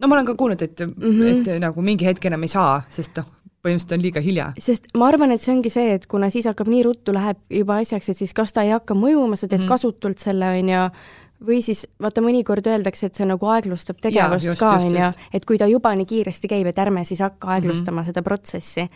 no 0.00 0.08
ma 0.08 0.16
olen 0.16 0.28
ka 0.28 0.34
kuulnud, 0.38 0.62
et 0.62 0.80
mm, 0.86 0.94
-hmm. 0.94 1.40
et 1.50 1.60
nagu 1.60 1.82
mingi 1.82 2.06
hetk 2.06 2.30
enam 2.30 2.46
ei 2.46 2.52
saa, 2.52 2.82
sest 2.88 3.18
noh, 3.18 3.26
põhimõtteliselt 3.64 3.96
on 3.96 4.04
liiga 4.04 4.20
hilja. 4.24 4.50
sest 4.58 4.90
ma 4.96 5.08
arvan, 5.10 5.32
et 5.34 5.44
see 5.44 5.54
ongi 5.54 5.72
see, 5.72 5.96
et 5.96 6.06
kuna 6.10 6.30
siis 6.32 6.48
hakkab 6.48 6.70
nii 6.72 6.84
ruttu, 6.86 7.14
läheb 7.16 7.40
juba 7.60 7.80
asjaks, 7.82 8.12
et 8.12 8.20
siis 8.22 8.32
kas 8.36 8.54
ta 8.56 8.64
ei 8.66 8.72
hakka 8.74 8.96
mõjuma, 8.96 9.36
sa 9.36 9.46
teed 9.48 9.60
mm 9.60 9.64
-hmm. 9.64 9.74
kasutult 9.74 10.18
selle, 10.18 10.52
on 10.58 10.68
ju, 10.68 10.84
või 11.46 11.60
siis 11.64 11.86
vaata, 12.00 12.24
mõnikord 12.24 12.66
öeldakse, 12.66 13.06
et 13.06 13.14
see 13.14 13.26
nagu 13.28 13.46
aeglustab 13.46 14.00
tegevust 14.00 14.44
ja, 14.44 14.52
just, 14.52 14.60
ka, 14.60 14.72
on 14.76 14.96
ju, 14.96 15.10
et 15.32 15.44
kui 15.44 15.58
ta 15.58 15.66
juba 15.66 15.94
nii 15.96 16.06
kiiresti 16.06 16.48
käib, 16.48 16.66
et 16.66 16.78
ärme 16.78 17.04
siis 17.04 17.20
hakka 17.20 17.46
mhm. 17.46 17.54
aeglustama 17.54 18.00
mm 18.00 18.02
-hmm. 18.02 18.06
seda 18.06 18.22
protsessi. 18.22 18.88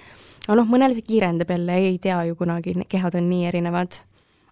aga 0.49 0.57
noh, 0.57 0.67
mõnel 0.69 0.95
see 0.95 1.03
kiirendab 1.03 1.51
jälle, 1.51 1.77
ei 1.77 1.99
tea 1.99 2.25
ju 2.25 2.35
kunagi, 2.35 2.75
kehad 2.89 3.15
on 3.15 3.31
nii 3.31 3.47
erinevad. 3.47 3.93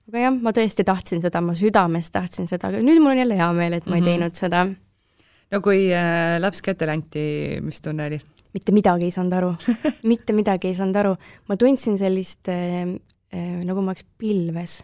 aga 0.09 0.19
jah, 0.19 0.35
ma 0.43 0.51
tõesti 0.51 0.85
tahtsin 0.85 1.23
seda, 1.23 1.41
ma 1.41 1.55
südames 1.55 2.11
tahtsin 2.11 2.49
seda, 2.49 2.69
aga 2.69 2.79
nüüd 2.79 3.01
mul 3.01 3.11
on 3.11 3.19
jälle 3.19 3.37
hea 3.37 3.53
meel, 3.53 3.73
et 3.73 3.87
ma 3.87 3.97
mm 3.97 4.03
-hmm. 4.03 4.09
ei 4.09 4.13
mhm. 4.13 4.21
teinud 4.21 4.35
seda 4.35 4.67
no 5.53 5.61
kui 5.61 5.93
äh, 5.93 6.41
laps 6.41 6.63
kätte 6.63 6.91
anti, 6.91 7.61
mis 7.61 7.81
tunne 7.81 8.07
oli? 8.07 8.21
Mitte 8.53 8.73
midagi 8.73 9.09
ei 9.09 9.15
saanud 9.15 9.37
aru 9.39 9.51
mitte 10.13 10.37
midagi 10.37 10.71
ei 10.71 10.79
saanud 10.79 10.97
aru. 11.03 11.17
ma 11.49 11.57
tundsin 11.57 11.99
sellist 12.01 12.49
äh, 12.53 12.83
äh, 13.33 13.61
nagu 13.65 13.83
ma 13.83 13.93
oleks 13.93 14.07
pilves, 14.19 14.81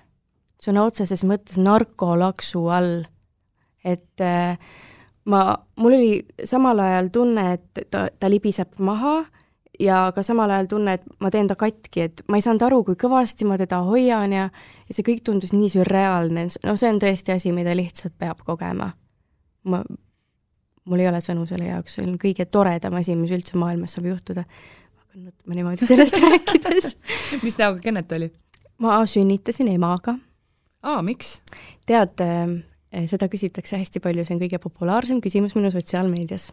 sõna 0.62 0.87
otseses 0.88 1.24
mõttes 1.28 1.61
narkolaksu 1.61 2.66
all. 2.72 3.02
et 3.85 4.24
äh, 4.24 4.59
ma, 5.28 5.42
mul 5.76 5.98
oli 5.98 6.12
samal 6.44 6.81
ajal 6.83 7.11
tunne, 7.12 7.52
et 7.59 7.90
ta, 7.90 8.09
ta 8.09 8.31
libiseb 8.31 8.81
maha 8.85 9.20
ja 9.81 10.09
ka 10.14 10.24
samal 10.26 10.50
ajal 10.50 10.70
tunne, 10.72 10.96
et 10.98 11.20
ma 11.22 11.31
teen 11.31 11.48
ta 11.48 11.57
katki, 11.59 12.09
et 12.09 12.22
ma 12.28 12.38
ei 12.38 12.44
saanud 12.44 12.64
aru, 12.66 12.83
kui 12.88 12.98
kõvasti 12.98 13.46
ma 13.46 13.59
teda 13.61 13.83
hoian 13.87 14.35
ja, 14.35 14.48
ja 14.88 14.96
see 14.96 15.07
kõik 15.07 15.22
tundus 15.26 15.54
nii 15.54 15.70
sürreaalne, 15.76 16.48
no 16.64 16.76
see 16.81 16.90
on 16.90 17.00
tõesti 17.02 17.37
asi, 17.37 17.54
mida 17.54 17.76
lihtsalt 17.78 18.16
peab 18.18 18.42
kogema. 18.46 18.92
ma 19.68 19.83
mul 20.88 21.05
ei 21.05 21.09
ole 21.11 21.20
sõnu 21.24 21.46
selle 21.48 21.68
jaoks, 21.70 21.98
see 21.98 22.07
on 22.07 22.16
kõige 22.20 22.46
toredam 22.51 22.96
asi, 22.98 23.16
mis 23.18 23.33
üldse 23.35 23.59
maailmas 23.61 23.96
saab 23.96 24.09
juhtuda. 24.11 24.44
ma 24.44 25.05
hakkan 25.05 25.29
nutma 25.29 25.59
niimoodi 25.59 25.88
sellest 25.88 26.18
rääkides 26.24 26.96
mis 27.42 27.59
näoga 27.61 27.81
Kennet 27.85 28.12
oli? 28.12 28.31
ma 28.79 28.98
sünnitasin 29.07 29.72
emaga. 29.74 30.16
aa, 30.82 31.03
miks? 31.03 31.39
tead 31.86 32.20
äh,, 32.24 32.59
seda 33.11 33.28
küsitakse 33.28 33.78
hästi 33.80 34.01
palju, 34.05 34.24
see 34.24 34.36
on 34.36 34.43
kõige 34.43 34.61
populaarsem 34.62 35.22
küsimus 35.24 35.57
minu 35.59 35.70
sotsiaalmeedias. 35.74 36.51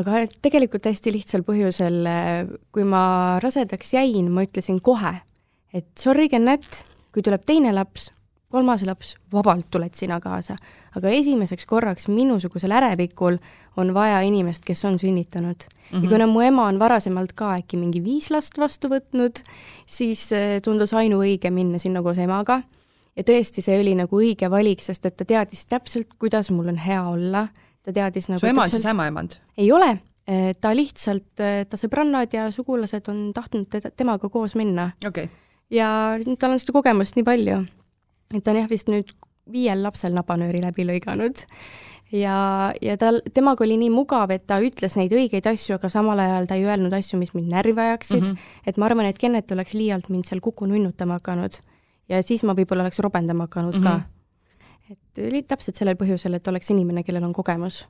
aga 0.00 0.24
tegelikult 0.42 0.88
hästi 0.90 1.14
lihtsal 1.14 1.44
põhjusel, 1.46 2.00
äh, 2.10 2.54
kui 2.74 2.86
ma 2.88 3.38
rasedaks 3.42 3.94
jäin, 3.96 4.30
ma 4.32 4.46
ütlesin 4.46 4.80
kohe, 4.82 5.18
et 5.74 5.90
sorry, 5.98 6.28
Kennet, 6.32 6.84
kui 7.14 7.22
tuleb 7.26 7.44
teine 7.46 7.74
laps, 7.74 8.10
kolmas 8.50 8.82
laps, 8.86 9.14
vabalt 9.32 9.68
tuled 9.70 9.94
sina 9.94 10.20
kaasa. 10.20 10.56
aga 10.96 11.08
esimeseks 11.08 11.66
korraks 11.66 12.08
minusugusel 12.08 12.72
ärevikul 12.74 13.38
on 13.76 13.94
vaja 13.94 14.20
inimest, 14.26 14.64
kes 14.66 14.84
on 14.84 14.98
sünnitanud 14.98 15.56
mm. 15.56 15.70
-hmm. 15.90 15.94
ja 15.94 16.00
Mhm. 16.00 16.08
kuna 16.08 16.26
mu 16.26 16.40
ema 16.40 16.66
on 16.66 16.78
varasemalt 16.78 17.32
ka 17.32 17.54
äkki 17.54 17.76
mingi 17.76 18.04
viis 18.04 18.30
last 18.30 18.58
vastu 18.58 18.88
võtnud, 18.88 19.42
siis 19.86 20.32
äh, 20.32 20.60
tundus 20.62 20.94
ainuõige 20.94 21.50
minna 21.50 21.78
sinna 21.78 22.02
koos 22.02 22.18
emaga. 22.18 22.62
ja 23.16 23.22
tõesti, 23.22 23.60
see 23.62 23.80
oli 23.80 23.94
nagu 23.94 24.16
õige 24.16 24.50
valik, 24.50 24.80
sest 24.80 25.06
et 25.06 25.16
ta 25.16 25.24
teadis 25.24 25.66
täpselt, 25.66 26.08
kuidas 26.18 26.50
mul 26.50 26.68
on 26.68 26.76
hea 26.78 27.02
olla, 27.08 27.48
ta 27.82 27.92
teadis 27.92 28.28
nagu 28.28 28.40
su 28.40 28.46
ema 28.46 28.62
on 28.62 28.70
siis 28.70 28.86
ämmaemand? 28.86 29.36
ei 29.58 29.72
ole, 29.72 29.98
ta 30.60 30.72
lihtsalt, 30.74 31.34
ta 31.36 31.76
sõbrannad 31.76 32.32
ja 32.32 32.50
sugulased 32.54 33.08
on 33.08 33.32
tahtnud 33.34 33.66
teda, 33.70 33.90
temaga 33.90 34.28
koos 34.28 34.54
minna 34.54 34.92
okei 35.06 35.24
okay. 35.24 35.36
ja 35.70 35.90
tal 36.38 36.54
on 36.54 36.62
seda 36.62 36.72
kogemust 36.76 37.18
nii 37.18 37.26
palju, 37.26 37.64
et 38.34 38.44
ta 38.44 38.52
on 38.52 38.62
jah, 38.62 38.70
vist 38.70 38.88
nüüd 38.88 39.10
viiel 39.50 39.82
lapsel 39.82 40.14
nabanööri 40.14 40.62
läbi 40.62 40.84
lõiganud. 40.86 41.42
ja, 42.12 42.72
ja 42.82 42.96
tal, 42.96 43.20
temaga 43.34 43.64
oli 43.64 43.76
nii 43.80 43.90
mugav, 43.94 44.30
et 44.34 44.46
ta 44.46 44.60
ütles 44.62 44.96
neid 44.96 45.12
õigeid 45.12 45.46
asju, 45.46 45.76
aga 45.78 45.88
samal 45.88 46.18
ajal 46.18 46.46
ta 46.46 46.58
ei 46.58 46.64
öelnud 46.66 46.92
asju, 46.92 47.18
mis 47.18 47.34
mind 47.34 47.50
närvi 47.50 47.80
ajaksid 47.80 48.22
mm. 48.22 48.26
Mhm. 48.26 48.36
-hmm. 48.36 48.66
et 48.66 48.76
ma 48.76 48.86
arvan, 48.86 49.06
et 49.06 49.18
Kennet 49.18 49.52
oleks 49.52 49.74
liialt 49.74 50.08
mind 50.08 50.24
seal 50.24 50.40
kuku 50.40 50.66
nunnutama 50.66 51.20
hakanud 51.20 51.60
ja 52.10 52.20
siis 52.26 52.42
ma 52.46 52.56
võib-olla 52.58 52.86
oleks 52.86 53.00
robendama 53.02 53.46
hakanud 53.46 53.78
mm 53.78 53.84
-hmm. 53.84 54.00
ka. 54.00 54.90
et 54.90 55.22
oli 55.28 55.42
täpselt 55.42 55.76
sellel 55.76 55.96
põhjusel, 55.96 56.34
et 56.34 56.48
oleks 56.48 56.70
inimene, 56.70 57.02
kellel 57.02 57.24
on 57.24 57.32
kogemus. 57.32 57.88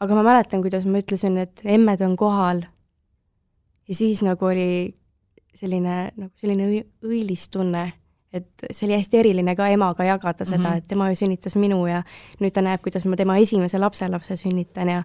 aga 0.00 0.14
ma 0.14 0.22
mäletan, 0.22 0.62
kuidas 0.62 0.86
ma 0.86 0.98
ütlesin, 0.98 1.38
et 1.38 1.60
emmed 1.64 2.00
on 2.00 2.16
kohal. 2.16 2.62
ja 3.88 3.94
siis 3.94 4.22
nagu 4.22 4.44
oli 4.44 4.94
selline, 5.54 6.12
nagu 6.16 6.32
selline 6.36 6.68
õi- 6.68 6.86
õilis 7.02 7.48
tunne, 7.50 7.92
et 8.40 8.66
see 8.70 8.86
oli 8.88 8.98
hästi 8.98 9.22
eriline 9.22 9.56
ka 9.56 9.68
emaga 9.72 10.04
jagada 10.04 10.44
seda 10.44 10.58
mm. 10.58 10.66
-hmm. 10.66 10.76
et 10.76 10.88
tema 10.88 11.08
ju 11.10 11.18
sünnitas 11.22 11.56
minu 11.56 11.86
ja 11.86 12.02
nüüd 12.40 12.52
ta 12.52 12.62
näeb, 12.62 12.82
kuidas 12.82 13.04
ma 13.04 13.16
tema 13.16 13.38
esimese 13.38 13.78
lapselapse 13.78 14.36
sünnitan 14.36 14.88
ja 14.88 15.02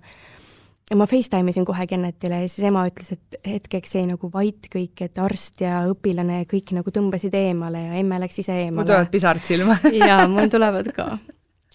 ja 0.92 0.96
ma 0.98 1.08
Facetime 1.08 1.50
isin 1.50 1.66
kohe 1.66 1.88
Kennetile 1.88 2.42
ja 2.42 2.50
siis 2.50 2.66
ema 2.68 2.84
ütles, 2.88 3.14
et 3.16 3.36
hetkeks 3.48 3.96
jäi 3.96 4.04
nagu 4.10 4.30
vait 4.34 4.68
kõik, 4.76 5.04
et 5.06 5.20
arst 5.24 5.62
ja 5.64 5.86
õpilane 5.88 6.42
ja 6.42 6.48
kõik 6.52 6.74
nagu 6.76 6.92
tõmbasid 6.92 7.36
eemale 7.38 7.86
ja 7.86 8.00
emme 8.02 8.20
läks 8.20 8.42
ise 8.44 8.52
mul 8.52 8.66
eemale. 8.66 8.88
tulevad 8.90 9.12
pisarad 9.14 9.48
silma 9.48 9.78
jaa, 10.10 10.28
mul 10.28 10.52
tulevad 10.52 10.92
ka. 10.96 11.08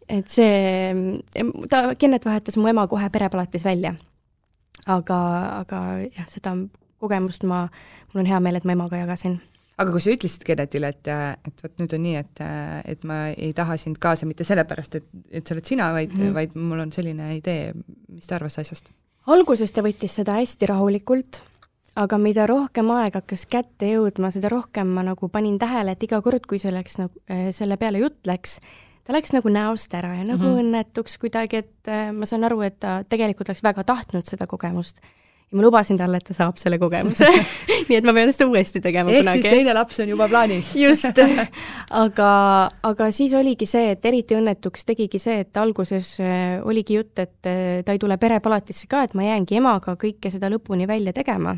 et 0.09 0.28
see, 0.28 1.22
ta, 1.72 1.94
Kennet 1.98 2.28
vahetas 2.28 2.61
mu 2.61 2.68
ema 2.68 2.86
kohe 2.86 3.09
perepalatis 3.11 3.64
välja. 3.64 3.94
aga, 4.86 5.20
aga 5.62 5.82
jah, 6.04 6.28
seda 6.28 6.57
kogemust 7.00 7.46
ma, 7.48 7.66
mul 8.12 8.24
on 8.24 8.30
hea 8.30 8.40
meel, 8.40 8.61
et 8.61 8.68
ma 8.68 8.76
emaga 8.76 9.00
jagasin. 9.00 9.40
Aga 9.77 9.93
kui 9.93 10.03
sa 10.03 10.14
ütlesid 10.14 10.45
Kennetile, 10.49 10.93
et, 10.95 11.11
et 11.49 11.64
vot 11.64 11.83
nüüd 11.83 11.97
on 11.97 12.05
nii, 12.07 12.20
et, 12.22 12.45
et 12.95 13.03
ma 13.09 13.18
ei 13.33 13.53
taha 13.57 13.77
sind 13.81 13.99
kaasa 14.03 14.29
mitte 14.29 14.47
sellepärast, 14.49 15.01
et, 15.01 15.11
et 15.31 15.47
sa 15.47 15.57
oled 15.57 15.68
sina, 15.68 15.91
vaid 15.97 16.14
mm. 16.14 16.22
-hmm. 16.22 16.39
vaid 16.39 16.57
mul 16.57 16.81
on 16.87 16.93
selline 16.93 17.35
idee, 17.37 17.74
mis 18.09 18.27
ta 18.27 18.39
arvas 18.41 18.59
asjast? 18.62 18.93
alguses 19.27 19.72
ta 19.72 19.83
võttis 19.83 20.14
seda 20.20 20.39
hästi 20.39 20.66
rahulikult, 20.70 21.43
aga 21.97 22.18
mida 22.18 22.47
rohkem 22.47 22.91
aeg 22.95 23.14
hakkas 23.18 23.47
kätte 23.51 23.89
jõudma, 23.91 24.31
seda 24.31 24.49
rohkem 24.53 24.87
ma 24.87 25.03
nagu 25.03 25.29
panin 25.29 25.59
tähele, 25.59 25.97
et 25.97 26.03
iga 26.03 26.20
kord, 26.22 26.47
kui 26.47 26.59
see 26.62 26.72
läks 26.72 26.99
nagu, 26.99 27.12
selle 27.51 27.77
peale 27.77 27.99
jutt 27.99 28.27
läks, 28.27 28.61
ta 29.07 29.14
läks 29.14 29.33
nagu 29.35 29.51
näost 29.53 29.95
ära 29.95 30.14
ja 30.14 30.24
nagu 30.24 30.43
mm. 30.43 30.49
-hmm. 30.51 30.61
õnnetuks 30.64 31.18
kuidagi, 31.22 31.62
et 31.62 31.89
äh, 31.89 32.12
ma 32.12 32.27
saan 32.27 32.45
aru, 32.45 32.61
et 32.66 32.81
ta 32.81 33.03
tegelikult 33.09 33.49
oleks 33.49 33.62
väga 33.62 33.85
tahtnud 33.85 34.27
seda 34.27 34.47
kogemust. 34.47 35.01
Ja 35.47 35.57
ma 35.57 35.62
lubasin 35.62 35.99
talle, 35.99 36.18
et 36.18 36.26
ta 36.26 36.34
saab 36.34 36.57
selle 36.59 36.78
kogemuse 36.82 37.26
nii 37.88 37.99
et 38.01 38.07
ma 38.07 38.14
pean 38.16 38.32
seda 38.34 38.49
uuesti 38.51 38.82
tegema 38.82 39.12
ehk 39.12 39.22
kunagi. 39.22 39.42
siis 39.44 39.55
teine 39.55 39.74
laps 39.76 40.01
on 40.03 40.11
juba 40.11 40.26
plaanis? 40.30 40.72
just, 40.78 41.20
aga, 42.05 42.30
aga 42.90 43.11
siis 43.14 43.34
oligi 43.38 43.68
see, 43.70 43.92
et 43.94 44.11
eriti 44.11 44.38
õnnetuks 44.38 44.88
tegigi 44.88 45.20
see, 45.22 45.38
et 45.44 45.62
alguses 45.62 46.16
äh, 46.22 46.59
oligi 46.66 46.99
jutt, 46.99 47.14
et 47.22 47.51
äh, 47.51 47.84
ta 47.86 47.94
ei 47.94 48.03
tule 48.03 48.18
perepalatisse 48.18 48.90
ka, 48.90 49.05
et 49.07 49.14
ma 49.14 49.28
jäängi 49.28 49.61
emaga 49.61 49.94
kõike 50.01 50.32
seda 50.34 50.51
lõpuni 50.53 50.88
välja 50.90 51.14
tegema. 51.16 51.55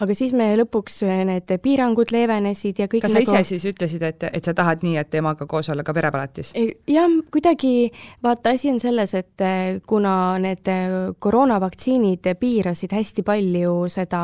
Aga 0.00 0.14
siis 0.16 0.32
me 0.36 0.48
lõpuks 0.60 1.02
äh, 1.06 1.22
need 1.28 1.50
piirangud 1.62 2.12
leevenesid 2.14 2.80
ja 2.82 2.88
kõik 2.90 3.04
kas 3.04 3.14
sa 3.14 3.20
nagu... 3.20 3.34
ise 3.34 3.52
siis 3.52 3.66
ütlesid, 3.70 4.04
et, 4.06 4.24
et 4.30 4.46
sa 4.46 4.54
tahad 4.56 4.84
nii, 4.86 4.96
et 5.00 5.10
temaga 5.12 5.46
koos 5.50 5.68
olla 5.72 5.84
ka 5.86 5.94
perepalatis? 5.96 6.52
jah, 6.88 7.10
kuidagi 7.32 7.90
vaata, 8.24 8.54
asi 8.56 8.72
on 8.72 8.80
selles, 8.82 9.14
et 9.18 9.44
äh, 9.44 9.80
kuna 9.86 10.14
need 10.42 10.70
äh, 10.70 10.96
koroonavaktsiinid 11.18 12.30
piirasid 12.40 12.94
hästi 12.96 13.24
palju 13.26 13.74
seda, 13.92 14.22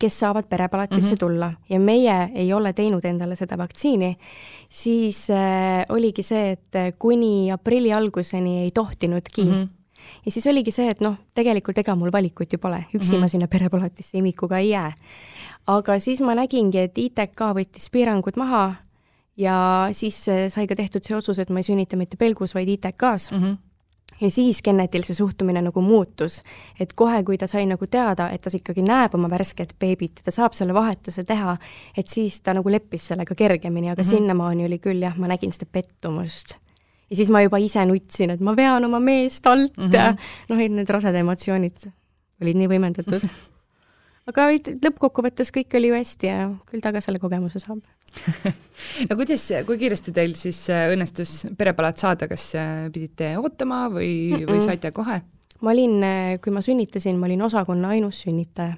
kes 0.00 0.18
saavad 0.24 0.48
perepalatisse 0.48 1.12
mm 1.12 1.14
-hmm. 1.14 1.20
tulla 1.20 1.52
ja 1.68 1.80
meie 1.80 2.30
ei 2.34 2.52
ole 2.52 2.72
teinud 2.72 3.04
endale 3.04 3.36
seda 3.36 3.58
vaktsiini, 3.58 4.16
siis 4.68 5.28
äh, 5.30 5.84
oligi 5.88 6.22
see, 6.22 6.56
et 6.56 6.96
kuni 6.98 7.52
aprilli 7.52 7.92
alguseni 7.92 8.62
ei 8.62 8.70
tohtinudki 8.74 9.44
mm. 9.44 9.52
-hmm 9.52 9.81
ja 10.26 10.30
siis 10.32 10.46
oligi 10.46 10.70
see, 10.70 10.90
et 10.90 11.00
noh, 11.00 11.16
tegelikult 11.34 11.78
ega 11.78 11.94
mul 11.96 12.12
valikut 12.12 12.52
ju 12.52 12.58
pole, 12.58 12.84
üksi 12.94 12.98
mm 12.98 13.02
Mhm. 13.02 13.16
-hmm. 13.16 13.20
ma 13.20 13.28
sinna 13.28 13.46
perepalatisse 13.48 14.18
imikuga 14.18 14.58
ei 14.58 14.68
jää. 14.70 14.92
aga 15.66 15.98
siis 15.98 16.20
ma 16.20 16.34
nägingi, 16.34 16.78
et 16.78 16.98
ITK 16.98 17.40
võttis 17.54 17.90
piirangud 17.92 18.36
maha 18.36 18.74
ja 19.36 19.88
siis 19.92 20.28
äh, 20.28 20.48
sai 20.52 20.66
ka 20.66 20.74
tehtud 20.74 21.02
see 21.04 21.16
otsus, 21.16 21.38
et 21.38 21.50
ma 21.50 21.58
ei 21.58 21.62
sünnita 21.62 21.96
mitte 21.96 22.16
Pelgus, 22.16 22.54
vaid 22.54 22.68
ITK-s 22.68 23.30
Mm 23.32 23.38
-hmm. 23.42 23.56
ja 24.20 24.30
siis 24.30 24.62
Kennetil 24.62 25.02
see 25.02 25.14
suhtumine 25.14 25.62
nagu 25.62 25.80
muutus. 25.80 26.42
et 26.80 26.92
kohe, 26.92 27.22
kui 27.24 27.38
ta 27.38 27.46
sai 27.46 27.66
nagu 27.66 27.86
teada, 27.86 28.30
et 28.30 28.40
ta 28.40 28.50
ikkagi 28.54 28.82
näeb 28.82 29.14
oma 29.14 29.30
värsket 29.30 29.74
beebit 29.80 30.12
ja 30.18 30.22
ta 30.24 30.30
saab 30.30 30.52
selle 30.52 30.74
vahetuse 30.74 31.24
teha, 31.24 31.56
et 31.96 32.06
siis 32.08 32.40
ta 32.40 32.54
nagu 32.54 32.70
leppis 32.70 33.06
sellega 33.08 33.34
kergemini, 33.34 33.90
aga 33.90 34.02
mm 34.02 34.06
Mhm. 34.06 34.12
-hmm. 34.14 34.18
sinnamaani 34.18 34.64
oli 34.64 34.78
küll 34.78 35.02
jah, 35.02 35.16
ma 35.18 35.26
nägin 35.26 35.52
seda 35.52 35.66
pettumust. 35.72 36.58
Ja 37.12 37.18
siis 37.18 37.30
ma 37.32 37.42
juba 37.44 37.60
ise 37.60 37.84
nutsin, 37.88 38.32
et 38.34 38.42
ma 38.44 38.56
vean 38.56 38.88
oma 38.88 39.00
meest 39.02 39.46
alt 39.46 39.76
mm 39.76 39.88
-hmm. 39.88 39.94
ja 39.94 40.12
noh, 40.48 40.60
et 40.60 40.72
need 40.72 40.88
raseda 40.90 41.20
emotsioonid 41.20 41.88
olid 42.42 42.58
nii 42.58 42.70
võimendatud. 42.70 43.26
aga 44.30 44.48
lõppkokkuvõttes 44.54 45.52
kõik 45.54 45.76
oli 45.78 45.90
ju 45.90 45.98
hästi 45.98 46.30
ja 46.30 46.48
küll 46.70 46.80
ta 46.80 46.92
ka 46.94 47.02
selle 47.04 47.20
kogemuse 47.22 47.60
saab. 47.62 47.82
no 49.08 49.16
kuidas, 49.16 49.44
kui 49.66 49.78
kiiresti 49.80 50.12
teil 50.12 50.34
siis 50.38 50.64
äh, 50.70 50.88
õnnestus 50.92 51.46
perepalat 51.58 51.98
saada, 51.98 52.28
kas 52.28 52.50
äh, 52.56 52.88
pidite 52.92 53.36
ootama 53.40 53.86
või 53.92 54.10
mm, 54.32 54.42
-mm. 54.42 54.50
või 54.50 54.60
saite 54.64 54.92
kohe? 54.92 55.22
ma 55.62 55.70
olin, 55.70 56.04
kui 56.42 56.52
ma 56.52 56.60
sünnitasin, 56.60 57.18
ma 57.18 57.28
olin 57.28 57.42
osakonna 57.46 57.92
ainus 57.94 58.24
sünnitaja. 58.24 58.74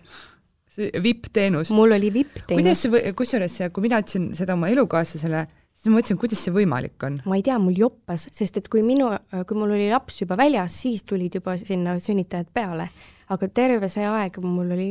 vipp-teenus? 1.02 1.70
mul 1.70 1.96
oli 1.96 2.12
vipp-teenus. 2.12 2.60
kuidas 2.60 2.82
see, 2.82 3.12
kusjuures, 3.16 3.58
kui 3.72 3.86
mina 3.86 4.02
ütlesin 4.02 4.34
seda 4.36 4.52
oma 4.52 4.68
elukaaslasele, 4.68 5.46
siis 5.84 5.92
ma 5.92 5.98
mõtlesin, 5.98 6.18
kuidas 6.20 6.40
see 6.40 6.52
võimalik 6.54 7.02
on? 7.04 7.18
ma 7.28 7.36
ei 7.36 7.42
tea, 7.44 7.58
mul 7.60 7.76
joppas, 7.76 8.28
sest 8.32 8.56
et 8.60 8.68
kui 8.72 8.80
minu, 8.86 9.10
kui 9.44 9.58
mul 9.58 9.74
oli 9.76 9.90
laps 9.92 10.22
juba 10.22 10.38
väljas, 10.40 10.78
siis 10.84 11.04
tulid 11.04 11.36
juba 11.36 11.58
sinna 11.60 11.98
sünnitajad 12.00 12.48
peale. 12.56 12.88
aga 13.34 13.48
terve 13.48 13.88
see 13.88 14.04
aeg 14.04 14.34
mul 14.44 14.72
oli 14.74 14.88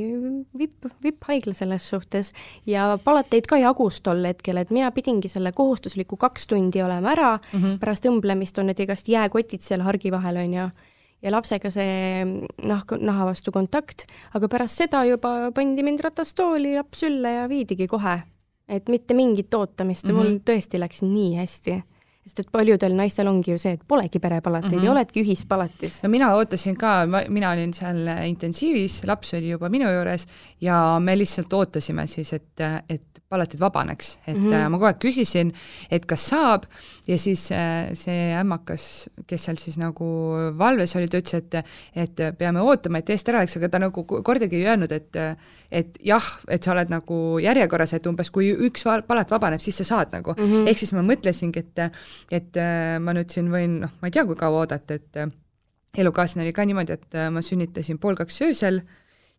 vipp, 0.57 0.87
vipphaigla 1.05 1.53
selles 1.53 1.85
suhtes 1.89 2.31
ja 2.65 2.97
palateid 3.03 3.45
ka 3.49 3.59
jagus 3.61 4.01
tol 4.01 4.25
hetkel, 4.25 4.57
et 4.57 4.71
mina 4.73 4.89
pidingi 4.91 5.29
selle 5.29 5.51
kohustusliku 5.53 6.17
kaks 6.17 6.47
tundi 6.47 6.81
olema 6.81 7.11
ära 7.11 7.35
mm, 7.37 7.59
-hmm. 7.59 7.77
pärast 7.79 8.05
õmblemist 8.09 8.57
on 8.59 8.69
need 8.69 8.79
igast 8.79 9.07
jääkotid 9.07 9.61
seal 9.61 9.81
hargi 9.81 10.11
vahel, 10.11 10.37
on 10.37 10.53
ju 10.53 10.67
ja 11.23 11.31
lapsega 11.31 11.71
see 11.71 12.25
nahk, 12.67 12.91
naha 12.99 13.25
vastu 13.25 13.51
kontakt, 13.51 14.05
aga 14.33 14.47
pärast 14.47 14.77
seda 14.77 15.05
juba 15.05 15.51
pandi 15.55 15.83
mind 15.83 16.01
ratastooli, 16.03 16.75
laps 16.75 16.99
sülle 16.99 17.31
ja 17.31 17.49
viidigi 17.49 17.87
kohe. 17.87 18.21
Et 18.67 18.89
mitte 18.89 19.13
mingit 19.13 19.53
ootamist 19.53 20.05
mm 20.05 20.11
-hmm. 20.11 20.13
mul 20.13 20.39
tõesti 20.45 20.79
läks 20.79 21.01
nii 21.01 21.35
hästi. 21.37 21.81
sest 22.23 22.39
et 22.39 22.51
paljudel 22.51 22.93
naistel 22.95 23.27
ongi 23.27 23.51
ju 23.51 23.57
see, 23.57 23.73
et 23.73 23.81
polegi 23.87 24.19
perepalateid 24.19 24.71
mm 24.71 24.79
-hmm. 24.79 24.85
ja 24.85 24.91
oledki 24.91 25.23
ühispalatis. 25.23 26.03
no 26.03 26.09
mina 26.09 26.35
ootasin 26.35 26.77
ka, 26.77 27.05
mina 27.29 27.51
olin 27.51 27.73
seal 27.73 28.07
intensiivis, 28.27 29.03
laps 29.05 29.33
oli 29.33 29.49
juba 29.49 29.69
minu 29.69 29.89
juures 29.91 30.27
ja 30.61 30.99
me 30.99 31.17
lihtsalt 31.17 31.53
ootasime 31.53 32.07
siis, 32.07 32.33
et, 32.33 32.59
et 32.89 33.03
palatid 33.29 33.59
vabaneks, 33.59 34.17
et 34.27 34.37
mm 34.37 34.51
-hmm. 34.51 34.69
ma 34.69 34.77
kogu 34.77 34.85
aeg 34.85 34.99
küsisin, 34.99 35.53
et 35.91 36.05
kas 36.05 36.29
saab 36.29 36.63
ja 37.07 37.17
siis 37.19 37.41
see 37.99 38.19
ämmakas, 38.39 38.85
kes 39.27 39.47
seal 39.47 39.59
siis 39.59 39.75
nagu 39.81 40.05
valves 40.59 40.95
oli, 40.95 41.09
ta 41.11 41.19
ütles, 41.19 41.41
et 41.43 41.57
et 42.05 42.23
peame 42.39 42.63
ootama, 42.63 43.01
et 43.01 43.11
eest 43.13 43.29
ära 43.31 43.43
läks, 43.43 43.57
aga 43.59 43.69
ta 43.73 43.81
nagu 43.83 44.05
kordagi 44.07 44.61
ei 44.61 44.69
öelnud, 44.71 44.91
et 44.95 45.19
et 45.73 45.99
jah, 46.05 46.25
et 46.47 46.63
sa 46.63 46.73
oled 46.75 46.91
nagu 46.93 47.19
järjekorras, 47.43 47.95
et 47.97 48.07
umbes 48.07 48.29
kui 48.31 48.51
üks 48.67 48.85
palat 49.07 49.31
vabaneb, 49.35 49.63
siis 49.63 49.81
sa 49.81 49.89
saad 49.89 50.13
nagu 50.15 50.35
mm. 50.37 50.43
-hmm. 50.43 50.67
ehk 50.69 50.79
siis 50.79 50.93
ma 50.93 51.03
mõtlesingi, 51.03 51.59
et 51.59 51.79
et 52.31 52.61
ma 52.99 53.13
nüüd 53.13 53.29
siin 53.29 53.51
võin, 53.51 53.79
noh, 53.83 53.95
ma 54.01 54.07
ei 54.07 54.11
tea, 54.11 54.25
kui 54.25 54.35
kaua 54.39 54.63
oodata, 54.63 54.93
et 54.93 55.23
elukaaslane 55.97 56.47
oli 56.47 56.53
ka 56.53 56.65
niimoodi, 56.65 56.93
et 56.93 57.17
ma 57.31 57.41
sünnitasin 57.41 57.99
pool 57.99 58.15
kaks 58.15 58.41
öösel, 58.41 58.81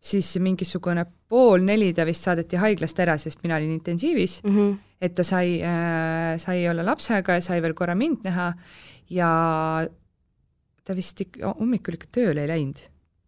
siis 0.05 0.35
mingisugune 0.43 1.05
pool 1.29 1.63
neli 1.65 1.91
ta 1.97 2.05
vist 2.05 2.27
saadeti 2.27 2.59
haiglast 2.61 2.99
ära, 3.01 3.17
sest 3.21 3.41
mina 3.43 3.57
olin 3.57 3.73
intensiivis 3.75 4.39
mm, 4.43 4.55
-hmm. 4.55 4.73
et 5.01 5.15
ta 5.15 5.23
sai 5.23 5.59
äh,, 5.61 6.37
sai 6.41 6.67
olla 6.69 6.85
lapsega 6.85 7.39
ja 7.39 7.41
sai 7.41 7.61
veel 7.61 7.73
korra 7.73 7.95
mind 7.95 8.25
näha 8.27 8.51
ja 9.09 9.29
ta 10.85 10.95
vist 10.95 11.21
ikka 11.21 11.55
hommikul 11.59 11.97
ikka 11.97 12.11
tööle 12.11 12.45
ei 12.45 12.51
läinud. 12.51 12.83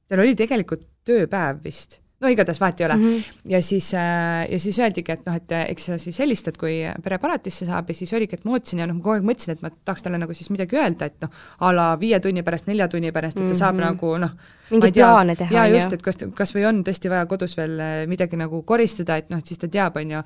tal 0.07 0.19
oli 0.19 0.35
tegelikult 0.35 0.85
tööpäev 1.07 1.63
vist 1.63 1.99
no 2.21 2.29
igatahes 2.33 2.59
vahet 2.61 2.81
ei 2.81 2.85
ole 2.85 2.95
mm. 2.95 3.03
-hmm. 3.03 3.23
ja 3.53 3.61
siis 3.61 3.93
äh,, 3.93 4.51
ja 4.51 4.59
siis 4.59 4.79
öeldigi, 4.79 5.11
et 5.11 5.25
noh, 5.25 5.35
et 5.35 5.51
eks 5.51 5.85
sa 5.85 5.97
siis 5.97 6.19
helistad, 6.19 6.57
kui 6.57 6.79
perepalatisse 7.03 7.65
saab 7.65 7.89
ja 7.89 7.95
siis 7.95 8.13
oligi, 8.13 8.35
et 8.35 8.45
ma 8.45 8.51
ootasin 8.57 8.79
ja 8.79 8.87
noh, 8.87 8.97
ma 8.97 9.01
kogu 9.01 9.15
aeg 9.15 9.27
mõtlesin, 9.31 9.57
et 9.57 9.61
ma 9.61 9.69
tahaks 9.85 10.03
talle 10.03 10.17
nagu 10.17 10.33
siis 10.33 10.49
midagi 10.49 10.77
öelda, 10.77 11.05
et 11.05 11.21
noh, 11.21 11.29
a 11.59 11.71
la 11.73 11.87
viie 11.99 12.19
tunni 12.19 12.43
pärast, 12.43 12.67
nelja 12.67 12.87
tunni 12.87 13.11
pärast, 13.11 13.37
et 13.37 13.43
ta 13.43 13.47
mm 13.47 13.51
-hmm. 13.51 13.59
saab 13.59 13.75
nagu 13.75 14.17
noh, 14.17 14.31
mingeid 14.71 14.97
plaane 14.97 15.35
teha, 15.39 15.53
jaa, 15.53 15.65
just, 15.71 15.93
et 15.95 16.03
kas, 16.03 16.19
kas 16.35 16.53
või 16.55 16.65
on 16.69 16.81
tõesti 16.87 17.11
vaja 17.11 17.27
kodus 17.29 17.55
veel 17.57 17.75
äh, 17.83 17.93
midagi 18.09 18.39
nagu 18.39 18.61
koristada, 18.67 19.17
et 19.21 19.31
noh, 19.31 19.41
et 19.41 19.49
siis 19.49 19.61
ta 19.61 19.69
teab, 19.71 19.97
on 20.01 20.13
ju, 20.15 20.21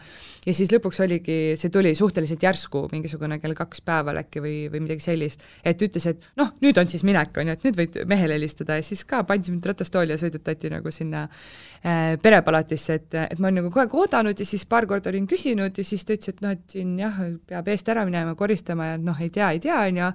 ja 0.47 0.55
siis 0.57 0.71
lõpuks 0.73 1.01
oligi, 1.05 1.37
see 1.59 1.73
tuli 1.73 1.93
suhteliselt 1.97 2.43
järsku, 2.45 2.83
mingisugune 2.93 3.39
kell 3.41 3.55
kaks 3.57 3.83
päeval 3.87 4.21
äkki 4.23 4.43
või, 4.43 4.55
või 4.73 4.83
midagi 4.87 5.05
sellist, 5.05 5.45
et 5.67 5.81
ütles, 5.85 6.07
et 6.09 6.25
noh, 6.41 6.53
nüüd 6.63 6.79
on 6.81 6.89
siis 6.91 7.05
minek, 7.07 7.37
on 7.37 7.51
ju, 7.51 7.57
et 7.57 7.67
nüüd 7.67 7.79
võid 7.81 7.99
mehele 8.09 8.37
helistada. 8.37 8.79
Ja 8.79 8.85
siis 8.85 9.03
ka 9.07 9.23
pandi 9.27 9.53
mind 9.53 9.67
ratastooli 9.71 10.15
ja 10.15 10.19
sõidutati 10.21 10.71
nagu 10.73 10.93
sinna 10.93 11.25
äh, 11.27 12.17
perepalatisse, 12.21 12.99
et, 13.01 13.19
et 13.27 13.39
ma 13.39 13.49
olen 13.49 13.61
nagu 13.61 13.71
kogu 13.71 13.85
aeg 13.85 13.97
oodanud 14.03 14.41
ja 14.41 14.47
siis 14.47 14.65
paar 14.69 14.87
korda 14.89 15.11
olin 15.13 15.27
küsinud 15.29 15.77
ja 15.77 15.85
siis 15.85 16.05
ta 16.05 16.17
ütles, 16.17 16.33
et 16.33 16.45
noh, 16.45 16.55
et 16.57 16.77
siin 16.77 16.95
jah, 16.99 17.19
peab 17.47 17.69
eest 17.71 17.89
ära 17.91 18.05
minema, 18.07 18.35
koristama 18.39 18.93
ja 18.93 19.01
noh, 19.01 19.19
ei 19.21 19.29
tea, 19.33 19.51
ei 19.55 19.61
tea, 19.63 19.83
on 19.89 20.01
ju, 20.01 20.13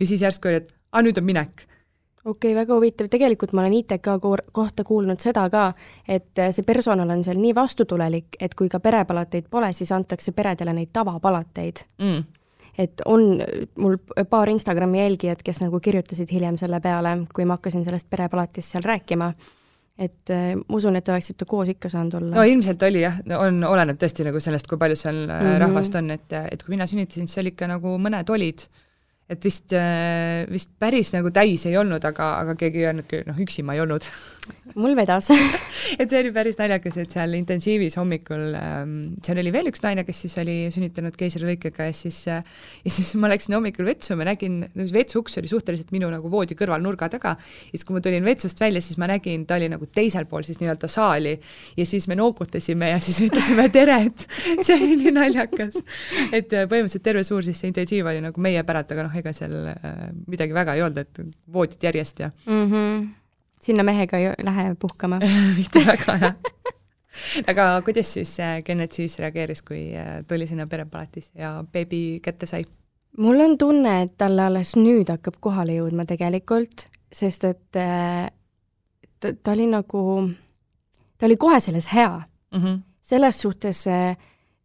ja 0.00 0.08
siis 0.08 0.24
järsku 0.24 0.50
oli, 0.50 0.62
et 0.62 0.72
aa, 0.90 1.04
nüüd 1.04 1.20
on 1.20 1.26
minek 1.26 1.66
okei 2.24 2.52
okay,, 2.52 2.56
väga 2.60 2.74
huvitav, 2.74 3.08
tegelikult 3.12 3.52
ma 3.52 3.64
olen 3.64 3.78
ITK 3.80 4.08
kohta 4.52 4.84
kuulnud 4.84 5.20
seda 5.22 5.46
ka, 5.52 5.70
et 6.08 6.42
see 6.52 6.66
personal 6.66 7.10
on 7.10 7.24
seal 7.24 7.40
nii 7.40 7.54
vastutulelik, 7.56 8.36
et 8.40 8.54
kui 8.54 8.68
ka 8.68 8.80
perepalateid 8.80 9.48
pole, 9.50 9.72
siis 9.76 9.92
antakse 9.96 10.34
peredele 10.36 10.74
neid 10.76 10.92
tavapalateid. 10.92 11.86
Mm.. 12.02 12.24
et 12.78 13.02
on 13.04 13.40
mul 13.82 13.96
paar 14.30 14.48
Instagrami 14.48 15.00
jälgijat, 15.00 15.42
kes 15.44 15.60
nagu 15.60 15.80
kirjutasid 15.80 16.30
hiljem 16.32 16.56
selle 16.56 16.80
peale, 16.80 17.16
kui 17.34 17.44
ma 17.44 17.58
hakkasin 17.58 17.84
sellest 17.84 18.06
perepalatist 18.10 18.76
seal 18.76 18.84
rääkima, 18.84 19.32
et 20.00 20.32
äh, 20.32 20.54
ma 20.56 20.76
usun, 20.76 20.96
et 20.96 21.04
te 21.04 21.12
oleksite 21.12 21.48
koos 21.48 21.68
ikka 21.68 21.88
saanud 21.92 22.14
olla. 22.20 22.36
no 22.36 22.44
ilmselt 22.44 22.82
oli 22.88 23.02
jah, 23.02 23.18
on, 23.36 23.64
oleneb 23.64 23.98
tõesti 24.00 24.24
nagu 24.28 24.40
sellest, 24.40 24.68
kui 24.68 24.78
palju 24.78 24.96
seal 24.96 25.24
mm 25.26 25.32
-hmm. 25.40 25.58
rahvast 25.64 25.98
on, 26.00 26.10
et, 26.10 26.32
et 26.52 26.62
kui 26.62 26.76
mina 26.76 26.86
sünnitasin, 26.86 27.28
siis 27.28 27.42
oli 27.42 27.52
ikka 27.52 27.68
nagu 27.68 27.96
mõned 27.98 28.32
olid 28.32 28.68
et 29.30 29.44
vist, 29.46 29.74
vist 30.50 30.72
päris 30.82 31.12
nagu 31.14 31.30
täis 31.34 31.66
ei 31.68 31.76
olnud, 31.78 32.04
aga, 32.04 32.32
aga 32.42 32.56
keegi 32.58 32.82
ei 32.82 32.90
öelnudki, 32.90 33.24
noh, 33.28 33.38
üksi 33.44 33.64
ma 33.66 33.76
ei 33.76 33.84
olnud. 33.84 34.06
Mul 34.74 34.96
vedas 34.98 35.28
et 36.00 36.10
see 36.10 36.18
oli 36.18 36.32
päris 36.34 36.58
naljakas, 36.58 36.96
et 36.98 37.14
seal 37.14 37.34
intensiivis 37.38 37.96
hommikul 38.00 38.56
ähm,, 38.58 38.96
seal 39.24 39.38
oli 39.42 39.52
veel 39.54 39.70
üks 39.70 39.82
naine, 39.84 40.02
kes 40.06 40.24
siis 40.24 40.36
oli 40.42 40.56
sünnitanud 40.74 41.14
keisrilõikega 41.18 41.86
ja 41.90 41.94
siis 41.96 42.18
äh, 42.30 42.42
ja 42.84 42.92
siis 42.92 43.12
ma 43.20 43.30
läksin 43.30 43.56
hommikul 43.56 43.86
vetsu, 43.88 44.16
ma 44.18 44.26
nägin, 44.28 44.60
vetsu 44.94 45.20
uks 45.22 45.38
oli 45.40 45.50
suhteliselt 45.50 45.92
minu 45.94 46.10
nagu 46.12 46.30
voodi 46.32 46.56
kõrval 46.58 46.82
nurga 46.84 47.10
taga, 47.12 47.34
ja 47.38 47.72
siis, 47.74 47.84
kui 47.86 47.96
ma 47.96 48.02
tulin 48.04 48.26
vetsust 48.26 48.60
välja, 48.62 48.82
siis 48.84 48.98
ma 49.00 49.08
nägin, 49.10 49.46
ta 49.48 49.58
oli 49.58 49.70
nagu 49.72 49.88
teisel 49.94 50.26
pool 50.30 50.46
siis 50.46 50.60
nii-öelda 50.62 50.90
saali. 50.90 51.36
Ja 51.76 51.86
siis 51.86 52.06
me 52.10 52.16
noogutasime 52.18 52.90
ja 52.92 52.98
siis 53.02 53.20
ütlesime 53.24 53.68
tere, 53.72 53.98
et 54.08 54.26
see 54.66 54.78
oli 54.78 55.14
naljakas. 55.14 55.80
et 56.30 56.52
äh, 56.52 56.66
põhimõtteliselt 56.70 57.06
terve 57.06 57.24
suur 57.26 57.44
siis 57.46 57.60
see 57.60 57.70
intensiiv 57.70 58.08
oli 58.10 58.22
nagu 58.24 58.42
meie 58.42 58.62
päralt, 58.66 58.92
aga 58.94 59.06
noh, 59.06 59.19
ega 59.20 59.32
seal 59.36 59.56
äh, 59.72 60.02
midagi 60.26 60.56
väga 60.56 60.74
ei 60.74 60.82
olnud, 60.86 60.98
et 60.98 61.22
voodid 61.52 61.88
järjest 61.90 62.24
ja 62.26 62.30
mm. 62.46 62.66
-hmm. 62.72 63.08
sinna 63.62 63.86
mehega 63.86 64.18
ei 64.18 64.34
lähe 64.44 64.74
puhkama 64.74 65.20
mitte 65.58 65.86
väga, 65.86 66.18
jah 66.24 66.34
aga 67.50 67.82
kuidas 67.84 68.12
siis 68.14 68.36
Kennet 68.64 68.92
siis 68.92 69.18
reageeris, 69.18 69.62
kui 69.66 69.90
äh, 69.96 70.20
tuli 70.28 70.46
sinna 70.46 70.66
perepalatisse 70.66 71.38
ja 71.38 71.64
beebi 71.72 72.20
kätte 72.22 72.46
sai? 72.46 72.64
mul 73.18 73.40
on 73.40 73.56
tunne, 73.58 74.02
et 74.02 74.12
talle 74.18 74.44
alles 74.46 74.76
nüüd 74.78 75.10
hakkab 75.10 75.40
kohale 75.42 75.74
jõudma 75.80 76.06
tegelikult, 76.06 76.86
sest 77.12 77.44
et 77.48 77.78
äh, 77.80 78.28
ta, 79.20 79.32
ta 79.34 79.56
oli 79.56 79.66
nagu, 79.70 80.02
ta 81.18 81.26
oli 81.26 81.36
kohe 81.40 81.60
selles 81.60 81.90
hea 81.92 82.12
mm. 82.20 82.60
-hmm. 82.62 82.78
selles 83.02 83.40
suhtes 83.40 83.86
äh, 83.86 84.16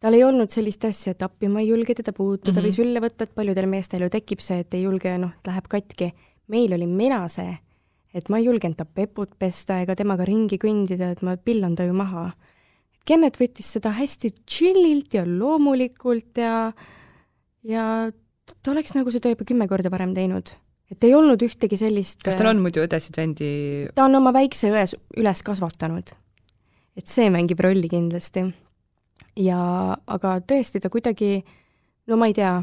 tal 0.03 0.15
ei 0.15 0.23
olnud 0.25 0.51
sellist 0.51 0.85
asja, 0.87 1.13
et 1.15 1.23
appi 1.25 1.49
ma 1.51 1.61
ei 1.63 1.69
julge 1.69 1.95
teda 1.97 2.13
puutuda 2.13 2.51
mm 2.51 2.57
-hmm. 2.57 2.65
või 2.65 2.75
sülle 2.77 3.03
võtta, 3.03 3.27
et 3.27 3.35
paljudel 3.35 3.67
meestel 3.71 4.05
ju 4.05 4.09
tekib 4.09 4.41
see, 4.43 4.59
et 4.63 4.73
ei 4.73 4.83
julge, 4.83 5.17
noh, 5.17 5.31
läheb 5.47 5.67
katki. 5.69 6.13
meil 6.47 6.73
olin 6.73 6.89
mina 6.89 7.27
see, 7.27 7.57
et 8.13 8.29
ma 8.29 8.37
ei 8.37 8.45
julgenud 8.45 8.77
ta 8.77 8.85
peput 8.85 9.31
pesta 9.39 9.79
ega 9.81 9.95
temaga 9.95 10.25
ringi 10.25 10.57
kõndida, 10.61 11.11
et 11.11 11.21
ma 11.21 11.37
pillan 11.37 11.75
ta 11.75 11.83
ju 11.83 11.93
maha. 11.93 12.31
Kennet 13.05 13.37
võttis 13.37 13.65
seda 13.65 13.89
hästi 13.89 14.29
chillilt 14.45 15.13
ja 15.13 15.25
loomulikult 15.25 16.37
ja, 16.37 16.71
ja 17.63 18.11
ta 18.61 18.71
oleks 18.71 18.93
nagu 18.93 19.11
seda 19.11 19.29
juba 19.29 19.45
kümme 19.45 19.67
korda 19.67 19.89
varem 19.89 20.13
teinud. 20.13 20.55
et 20.91 21.03
ei 21.03 21.15
olnud 21.15 21.41
ühtegi 21.41 21.77
sellist 21.77 22.21
kas 22.21 22.35
tal 22.35 22.51
on 22.51 22.61
muidu 22.61 22.83
õdesid-vendi? 22.85 23.89
ta 23.95 24.05
on 24.05 24.15
oma 24.15 24.31
väikse 24.33 24.69
õe 24.69 24.85
üles 25.17 25.41
kasvatanud. 25.41 26.13
et 26.95 27.07
see 27.07 27.29
mängib 27.29 27.59
rolli 27.59 27.89
kindlasti 27.89 28.53
ja 29.35 29.59
aga 30.07 30.39
tõesti, 30.47 30.81
ta 30.81 30.89
kuidagi, 30.93 31.39
no 32.07 32.17
ma 32.19 32.29
ei 32.31 32.35
tea, 32.37 32.57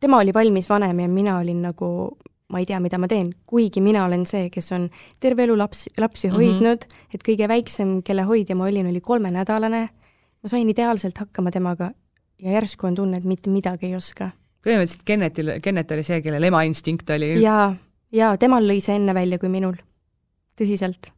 tema 0.00 0.20
oli 0.22 0.34
valmis 0.34 0.68
vanem 0.70 1.00
ja 1.00 1.08
mina 1.08 1.38
olin 1.40 1.62
nagu, 1.68 1.90
ma 2.52 2.62
ei 2.62 2.66
tea, 2.68 2.80
mida 2.80 2.98
ma 3.00 3.08
teen, 3.10 3.32
kuigi 3.48 3.82
mina 3.84 4.04
olen 4.06 4.26
see, 4.28 4.50
kes 4.52 4.72
on 4.76 4.88
terve 5.20 5.46
elu 5.46 5.56
laps, 5.58 5.86
lapsi 5.98 6.28
mm 6.28 6.34
-hmm. 6.34 6.36
hoidnud, 6.36 6.88
et 7.14 7.22
kõige 7.28 7.48
väiksem, 7.48 8.02
kelle 8.02 8.22
hoidja 8.22 8.56
ma 8.56 8.64
olin, 8.64 8.90
oli 8.90 9.00
kolmenädalane, 9.00 9.88
ma 10.42 10.48
sain 10.48 10.68
ideaalselt 10.68 11.18
hakkama 11.18 11.50
temaga 11.50 11.90
ja 12.42 12.52
järsku 12.52 12.86
on 12.86 12.94
tunne, 12.94 13.16
et 13.16 13.24
mitte 13.24 13.50
midagi 13.50 13.86
ei 13.86 13.96
oska. 13.96 14.30
põhimõtteliselt 14.66 15.04
Kennetil, 15.04 15.50
Kennet 15.62 15.90
oli 15.90 16.02
see, 16.02 16.22
kellel 16.22 16.42
ema 16.42 16.62
instinkt 16.62 17.10
oli 17.10 17.42
jaa, 17.42 17.76
jaa, 18.12 18.36
temal 18.36 18.66
lõi 18.66 18.80
see 18.80 18.96
enne 18.96 19.14
välja 19.14 19.38
kui 19.38 19.48
minul. 19.48 19.76
tõsiselt. 20.60 21.12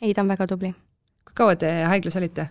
ei, 0.00 0.14
ta 0.14 0.22
on 0.22 0.28
väga 0.28 0.46
tubli. 0.46 0.74
kui 1.24 1.34
kaua 1.34 1.56
te 1.56 1.72
haiglas 1.84 2.16
olite? 2.16 2.48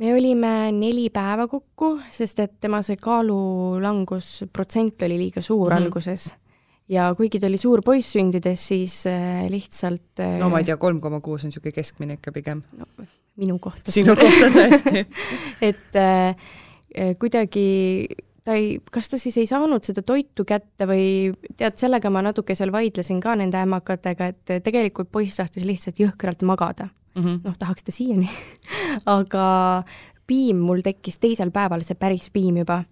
Me 0.00 0.14
olime 0.16 0.72
neli 0.72 1.08
päeva 1.12 1.44
kokku, 1.50 1.98
sest 2.12 2.40
et 2.44 2.54
tema 2.64 2.80
see 2.84 2.96
kaalulangusprotsent 3.00 5.04
oli 5.06 5.18
liiga 5.26 5.42
suur 5.44 5.68
mm 5.68 5.76
-hmm. 5.76 5.82
alguses. 5.82 6.34
ja 6.88 7.14
kuigi 7.14 7.40
ta 7.40 7.46
oli 7.46 7.58
suur 7.58 7.82
poiss 7.84 8.12
sündides, 8.12 8.68
siis 8.68 9.06
äh, 9.06 9.48
lihtsalt 9.48 10.20
äh, 10.20 10.38
no 10.38 10.48
ma 10.48 10.58
ei 10.58 10.64
tea, 10.64 10.76
kolm 10.76 11.00
koma 11.00 11.20
kuus 11.20 11.44
on 11.44 11.48
niisugune 11.48 11.72
keskmine 11.72 12.12
ikka 12.12 12.32
pigem 12.32 12.62
no,. 12.78 12.84
minu 13.36 13.58
kohta. 13.58 13.92
sinu 13.92 14.16
kohta 14.16 14.46
tõesti 14.56 15.06
et 15.70 15.94
äh, 15.94 16.36
kuidagi 17.18 18.06
ta 18.44 18.54
ei, 18.54 18.80
kas 18.92 19.08
ta 19.08 19.18
siis 19.18 19.38
ei 19.38 19.46
saanud 19.46 19.84
seda 19.84 20.02
toitu 20.02 20.44
kätte 20.44 20.86
või 20.86 21.34
tead, 21.56 21.76
sellega 21.76 22.10
ma 22.10 22.22
natuke 22.22 22.54
seal 22.54 22.72
vaidlesin 22.72 23.20
ka 23.20 23.36
nende 23.36 23.58
ämmakatega, 23.58 24.26
et 24.26 24.64
tegelikult 24.64 25.12
poiss 25.12 25.36
tahtis 25.36 25.64
lihtsalt 25.64 26.00
jõhkralt 26.00 26.42
magada 26.42 26.88
mm 27.14 27.22
-hmm. 27.22 27.40
noh, 27.44 27.58
tahaks 27.58 27.84
ta 27.84 27.92
siiani 27.92 28.30
aga 29.18 29.82
piim 30.30 30.62
mul 30.62 30.84
tekkis 30.86 31.18
teisel 31.18 31.50
päeval, 31.54 31.84
see 31.86 31.98
päris 31.98 32.30
piim 32.30 32.62
juba. 32.62 32.84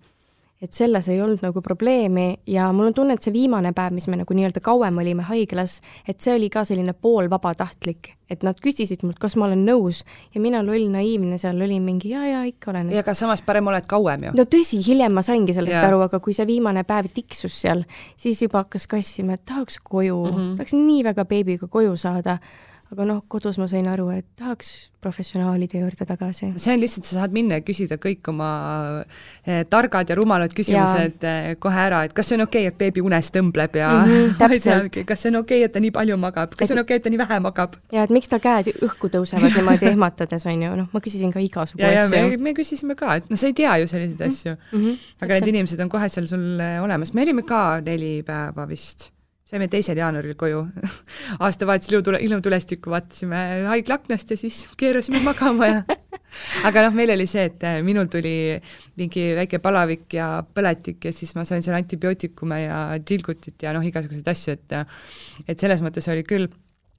et 0.59 0.75
selles 0.75 1.07
ei 1.07 1.21
olnud 1.23 1.39
nagu 1.39 1.61
probleemi 1.62 2.41
ja 2.51 2.64
mul 2.75 2.89
on 2.89 2.95
tunne, 2.95 3.14
et 3.14 3.23
see 3.23 3.31
viimane 3.31 3.71
päev, 3.73 3.93
mis 3.95 4.09
me 4.11 4.16
nagu 4.19 4.35
nii-öelda 4.35 4.59
kauem 4.59 4.97
olime 4.99 5.23
haiglas, 5.23 5.77
et 6.03 6.19
see 6.19 6.33
oli 6.35 6.49
ka 6.51 6.64
selline 6.66 6.97
poolvabatahtlik, 6.99 8.09
et 8.27 8.43
nad 8.43 8.59
küsisid 8.59 9.05
mult, 9.07 9.21
kas 9.23 9.37
ma 9.39 9.47
olen 9.47 9.62
nõus 9.62 10.03
ja 10.35 10.43
mina 10.43 10.64
loll 10.66 10.91
naiivne 10.91 11.39
seal 11.39 11.62
olin 11.62 11.87
mingi 11.87 12.11
jaa, 12.11 12.27
jaa, 12.27 12.43
ikka 12.51 12.73
olen. 12.73 12.91
ja 12.91 13.05
aga 13.07 13.14
samas 13.14 13.45
parem 13.47 13.71
oled 13.71 13.87
kauem 13.87 14.27
ju. 14.27 14.35
no 14.35 14.49
tõsi, 14.57 14.83
hiljem 14.83 15.14
ma 15.14 15.23
saingi 15.23 15.55
sellest 15.55 15.79
ja. 15.79 15.87
aru, 15.93 16.03
aga 16.09 16.19
kui 16.19 16.35
see 16.35 16.47
viimane 16.51 16.83
päev 16.83 17.07
tiksus 17.14 17.61
seal, 17.62 17.85
siis 18.16 18.43
juba 18.43 18.64
hakkas 18.64 18.91
kassima, 18.91 19.39
et 19.39 19.47
tahaks 19.47 19.79
koju 19.79 20.25
mm, 20.25 20.35
-hmm. 20.35 20.57
tahaks 20.59 20.75
nii 20.75 21.05
väga 21.07 21.25
beebiga 21.25 21.71
koju 21.71 21.95
saada 21.97 22.41
aga 22.89 23.05
noh, 23.05 23.18
kodus 23.28 23.59
ma 23.61 23.66
sain 23.68 23.89
aru, 23.91 24.09
et 24.16 24.26
tahaks 24.39 24.89
professionaalide 25.03 25.82
juurde 25.82 26.07
tagasi. 26.09 26.49
see 26.57 26.72
on 26.72 26.80
lihtsalt, 26.80 27.07
sa 27.07 27.20
saad 27.20 27.34
minna 27.36 27.59
ja 27.61 27.64
küsida 27.64 27.99
kõik 28.01 28.30
oma 28.32 28.49
eh, 29.45 29.62
targad 29.70 30.09
ja 30.09 30.16
rumalad 30.18 30.55
küsimused 30.57 31.22
ja. 31.22 31.34
Eh, 31.51 31.57
kohe 31.61 31.82
ära, 31.84 32.01
et 32.09 32.14
kas 32.16 32.30
see 32.30 32.39
on 32.39 32.47
okei 32.47 32.64
okay,, 32.64 32.72
et 32.72 32.78
beebi 32.80 33.05
unes 33.05 33.28
tõmbleb 33.34 33.76
ja 33.78 33.91
mm 33.95 34.14
-hmm, 34.14 34.39
täpselt. 34.41 35.01
kas 35.09 35.22
see 35.22 35.32
on 35.32 35.41
okei 35.43 35.61
okay,, 35.61 35.68
et 35.68 35.76
ta 35.76 35.82
nii 35.84 35.93
palju 35.99 36.16
magab, 36.16 36.55
kas 36.55 36.64
et... 36.64 36.72
see 36.72 36.78
on 36.78 36.82
okei 36.82 36.97
okay,, 36.97 37.03
et 37.03 37.07
ta 37.07 37.12
nii 37.12 37.20
vähe 37.24 37.41
magab? 37.45 37.76
ja 37.93 38.07
et 38.09 38.14
miks 38.14 38.32
ta 38.32 38.41
käed 38.43 38.72
õhku 38.89 39.12
tõusevad 39.12 39.55
niimoodi 39.59 39.91
ehmatades, 39.93 40.49
on 40.49 40.62
ju, 40.62 40.72
noh, 40.82 40.89
ma 40.93 41.05
küsisin 41.05 41.34
ka 41.34 41.45
igasugu 41.45 41.84
asju. 41.84 42.16
Me, 42.16 42.41
me 42.49 42.57
küsisime 42.57 42.97
ka, 42.97 43.20
et 43.20 43.28
noh, 43.28 43.36
sa 43.39 43.53
ei 43.53 43.55
tea 43.55 43.76
ju 43.84 43.86
selliseid 43.93 44.24
asju 44.30 44.57
mm. 44.57 44.80
-hmm, 44.80 44.97
aga 45.20 45.34
need 45.34 45.55
inimesed 45.55 45.84
on 45.84 45.93
kohe 45.93 46.09
seal 46.09 46.26
sul 46.26 46.64
olemas, 46.82 47.12
me 47.14 47.28
olime 47.28 47.45
ka 47.45 47.80
neli 47.84 48.22
päeva 48.26 48.66
vist 48.68 49.12
saime 49.49 49.68
teisel 49.72 49.96
jaanuaril 49.96 50.36
koju 50.38 50.61
aastavahetusel 51.44 51.96
ilutule, 51.96 52.20
ilutulestikku 52.26 52.92
vaatasime 52.92 53.40
haigla 53.70 53.96
aknast 54.01 54.34
ja 54.34 54.36
siis 54.40 54.66
keerasime 54.80 55.22
magama 55.24 55.70
ja 55.70 55.80
aga 56.68 56.84
noh, 56.86 56.96
meil 56.96 57.14
oli 57.14 57.26
see, 57.30 57.46
et 57.49 57.64
äh, 57.64 57.80
minul 57.84 58.11
tuli 58.12 58.34
mingi 59.01 59.30
väike 59.38 59.62
palavik 59.64 60.18
ja 60.18 60.28
põletik 60.42 61.09
ja 61.09 61.14
siis 61.16 61.32
ma 61.38 61.46
sain 61.49 61.64
seal 61.64 61.78
antibiootikume 61.78 62.61
ja 62.66 62.80
tilgutit 63.01 63.64
ja 63.64 63.72
noh, 63.76 63.84
igasuguseid 63.84 64.28
asju, 64.34 64.57
et 64.59 64.78
et 65.49 65.64
selles 65.64 65.82
mõttes 65.84 66.09
oli 66.12 66.26
küll, 66.28 66.51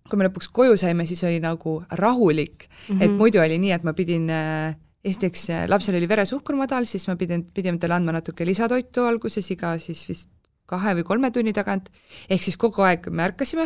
kui 0.10 0.18
me 0.18 0.26
lõpuks 0.26 0.50
koju 0.54 0.78
saime, 0.82 1.06
siis 1.06 1.22
oli 1.30 1.38
nagu 1.44 1.80
rahulik 2.02 2.66
mm, 2.66 2.96
-hmm. 2.96 3.04
et 3.06 3.18
muidu 3.22 3.44
oli 3.44 3.62
nii, 3.62 3.76
et 3.78 3.86
ma 3.86 3.94
pidin 3.94 4.26
äh, 4.34 4.74
esiteks 5.06 5.48
lapsel 5.70 6.02
oli 6.02 6.10
veresuhkur 6.10 6.58
madal, 6.58 6.90
siis 6.90 7.06
ma 7.08 7.16
pidin, 7.16 7.46
pidime 7.54 7.78
talle 7.78 8.02
andma 8.02 8.18
natuke 8.18 8.46
lisatoitu 8.46 9.06
alguses, 9.06 9.54
iga 9.54 9.78
siis 9.78 10.02
vist 10.10 10.30
kahe 10.70 10.96
või 11.00 11.06
kolme 11.08 11.32
tunni 11.36 11.54
tagant, 11.56 11.92
ehk 12.30 12.46
siis 12.46 12.58
kogu 12.60 12.86
aeg 12.86 13.08
me 13.12 13.26
ärkasime, 13.30 13.66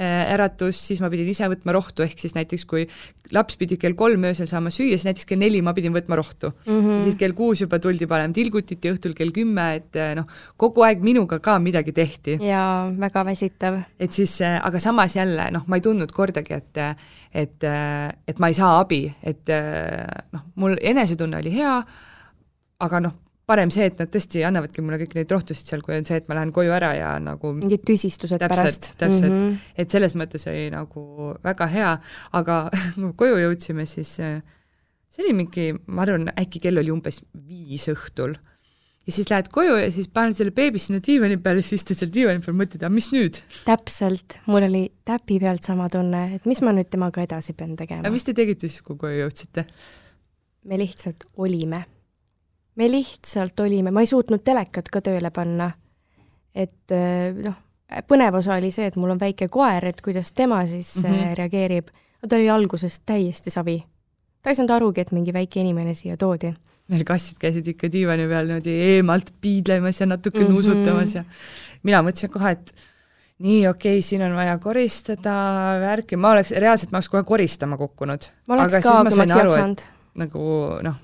äh, 0.00 0.32
äratus, 0.34 0.78
siis 0.88 1.00
ma 1.02 1.10
pidin 1.12 1.28
ise 1.30 1.46
võtma 1.50 1.74
rohtu, 1.76 2.04
ehk 2.06 2.18
siis 2.20 2.34
näiteks 2.36 2.64
kui 2.70 2.84
laps 3.34 3.58
pidi 3.60 3.78
kell 3.80 3.96
kolm 3.98 4.26
öösel 4.28 4.48
saama 4.50 4.72
süüa, 4.74 4.96
siis 4.96 5.06
näiteks 5.08 5.28
kell 5.30 5.42
neli 5.42 5.60
ma 5.64 5.74
pidin 5.76 5.94
võtma 5.94 6.18
rohtu 6.18 6.50
mm. 6.50 6.80
-hmm. 6.80 7.02
siis 7.04 7.18
kell 7.20 7.36
kuus 7.36 7.62
juba 7.62 7.78
tuldi 7.78 8.08
panema 8.10 8.34
tilgutit 8.34 8.84
ja 8.84 8.94
õhtul 8.94 9.14
kell 9.16 9.34
kümme, 9.34 9.66
et 9.80 9.96
äh, 10.00 10.14
noh, 10.18 10.26
kogu 10.56 10.86
aeg 10.86 11.02
minuga 11.04 11.38
ka 11.38 11.58
midagi 11.58 11.92
tehti. 11.92 12.38
jaa, 12.42 12.90
väga 12.98 13.24
väsitav. 13.24 13.82
et 13.98 14.12
siis, 14.12 14.40
äh, 14.40 14.60
aga 14.62 14.78
samas 14.78 15.16
jälle 15.16 15.50
noh, 15.50 15.66
ma 15.66 15.76
ei 15.76 15.84
tundnud 15.84 16.12
kordagi, 16.12 16.54
et 16.54 16.78
et, 17.34 17.64
et 18.28 18.38
ma 18.38 18.48
ei 18.48 18.54
saa 18.54 18.78
abi, 18.78 19.12
et 19.22 19.50
noh, 20.32 20.42
mul 20.54 20.76
enesetunne 20.80 21.36
oli 21.36 21.50
hea, 21.50 21.82
aga 22.78 23.00
noh, 23.00 23.14
parem 23.48 23.72
see, 23.72 23.88
et 23.90 24.00
nad 24.00 24.10
tõesti 24.12 24.42
annavadki 24.46 24.84
mulle 24.84 24.98
kõik 25.02 25.18
neid 25.18 25.32
rohtusid 25.34 25.68
seal, 25.68 25.82
kui 25.84 25.96
on 25.98 26.06
see, 26.08 26.16
et 26.20 26.28
ma 26.30 26.38
lähen 26.38 26.52
koju 26.54 26.72
ära 26.74 26.94
ja 26.96 27.10
nagu 27.22 27.52
mingid 27.58 27.84
tüsistused 27.88 28.40
täpselt, 28.40 28.56
pärast. 28.56 28.90
täpselt 28.96 29.28
mm, 29.28 29.42
-hmm. 29.42 29.74
et 29.84 29.92
selles 29.92 30.16
mõttes 30.16 30.48
oli 30.48 30.70
nagu 30.72 31.34
väga 31.44 31.68
hea, 31.74 31.92
aga 32.40 32.58
koju 33.20 33.42
jõudsime, 33.42 33.86
siis 33.88 34.16
äh, 34.24 34.40
see 35.12 35.26
oli 35.26 35.36
mingi, 35.42 35.70
ma 35.86 36.06
arvan, 36.06 36.32
äkki 36.40 36.62
kell 36.64 36.80
oli 36.80 36.92
umbes 36.94 37.20
viis 37.46 37.86
õhtul. 37.92 38.36
ja 39.04 39.12
siis 39.12 39.28
lähed 39.28 39.50
koju 39.52 39.76
ja 39.76 39.90
siis 39.92 40.08
paned 40.08 40.38
selle 40.38 40.54
beebi 40.56 40.80
sinna 40.80 41.02
diivani 41.04 41.36
peale, 41.36 41.62
siis 41.62 41.82
istud 41.82 42.00
seal 42.00 42.12
diivani 42.14 42.40
peal, 42.40 42.56
mõtled, 42.56 42.80
aga 42.80 42.92
mis 42.94 43.10
nüüd? 43.12 43.42
täpselt, 43.68 44.40
mul 44.48 44.64
oli 44.70 44.86
täpi 45.04 45.36
pealt 45.42 45.68
sama 45.68 45.90
tunne, 45.92 46.30
et 46.38 46.48
mis 46.48 46.64
ma 46.64 46.72
nüüd 46.72 46.88
temaga 46.88 47.26
edasi 47.28 47.52
pean 47.52 47.76
tegema. 47.76 48.06
aga 48.06 48.14
mis 48.14 48.24
te 48.24 48.32
tegite 48.32 48.70
siis, 48.70 48.80
kui 48.80 48.96
koju 48.96 49.26
jõudsite? 49.26 49.68
me 50.64 50.80
lihtsalt 50.80 51.28
olime 51.36 51.84
me 52.76 52.90
lihtsalt 52.90 53.60
olime, 53.60 53.90
ma 53.90 54.02
ei 54.02 54.10
suutnud 54.10 54.42
telekat 54.44 54.90
ka 54.92 55.02
tööle 55.04 55.30
panna. 55.34 55.72
et 56.54 56.92
äh, 56.94 57.34
noh, 57.34 57.56
põnev 58.08 58.38
osa 58.38 58.58
oli 58.58 58.70
see, 58.74 58.86
et 58.86 58.96
mul 59.00 59.14
on 59.14 59.20
väike 59.20 59.48
koer, 59.52 59.84
et 59.90 60.00
kuidas 60.04 60.32
tema 60.32 60.64
siis 60.66 60.96
mm 60.96 61.10
-hmm. 61.10 61.34
reageerib. 61.38 61.88
no 62.22 62.28
ta 62.28 62.36
oli 62.36 62.50
alguses 62.50 63.00
täiesti 63.00 63.50
savi. 63.50 63.84
ta 64.42 64.50
ei 64.50 64.54
saanud 64.54 64.70
arugi, 64.70 65.00
et 65.00 65.12
mingi 65.12 65.32
väike 65.32 65.60
inimene 65.60 65.94
siia 65.94 66.16
toodi. 66.16 66.54
Neil 66.88 67.04
kassid 67.04 67.38
käisid 67.40 67.68
ikka 67.68 67.92
diivani 67.92 68.28
peal 68.28 68.46
niimoodi 68.46 68.70
eemalt 68.70 69.30
piidlemas 69.40 70.00
ja 70.00 70.06
natuke 70.06 70.38
mm 70.38 70.44
-hmm. 70.44 70.50
nuusutamas 70.50 71.14
ja 71.14 71.24
mina 71.82 72.02
mõtlesin 72.02 72.28
kohe, 72.28 72.50
et 72.50 72.74
nii, 73.38 73.66
okei 73.68 73.98
okay,, 73.98 74.02
siin 74.02 74.22
on 74.22 74.34
vaja 74.34 74.58
koristada, 74.58 75.34
värki, 75.80 76.16
ma 76.16 76.30
oleks, 76.30 76.50
reaalselt 76.50 76.92
ma 76.92 77.00
oleks 77.00 77.08
kohe 77.08 77.22
koristama 77.22 77.76
kukkunud. 77.76 78.28
ma 78.46 78.54
oleks 78.54 78.74
aga 78.74 78.82
ka, 78.82 78.90
aga 78.90 79.10
ma 79.10 79.22
oleks 79.22 79.34
jaksanud. 79.34 79.80
nagu 80.14 80.44
noh, 80.82 80.94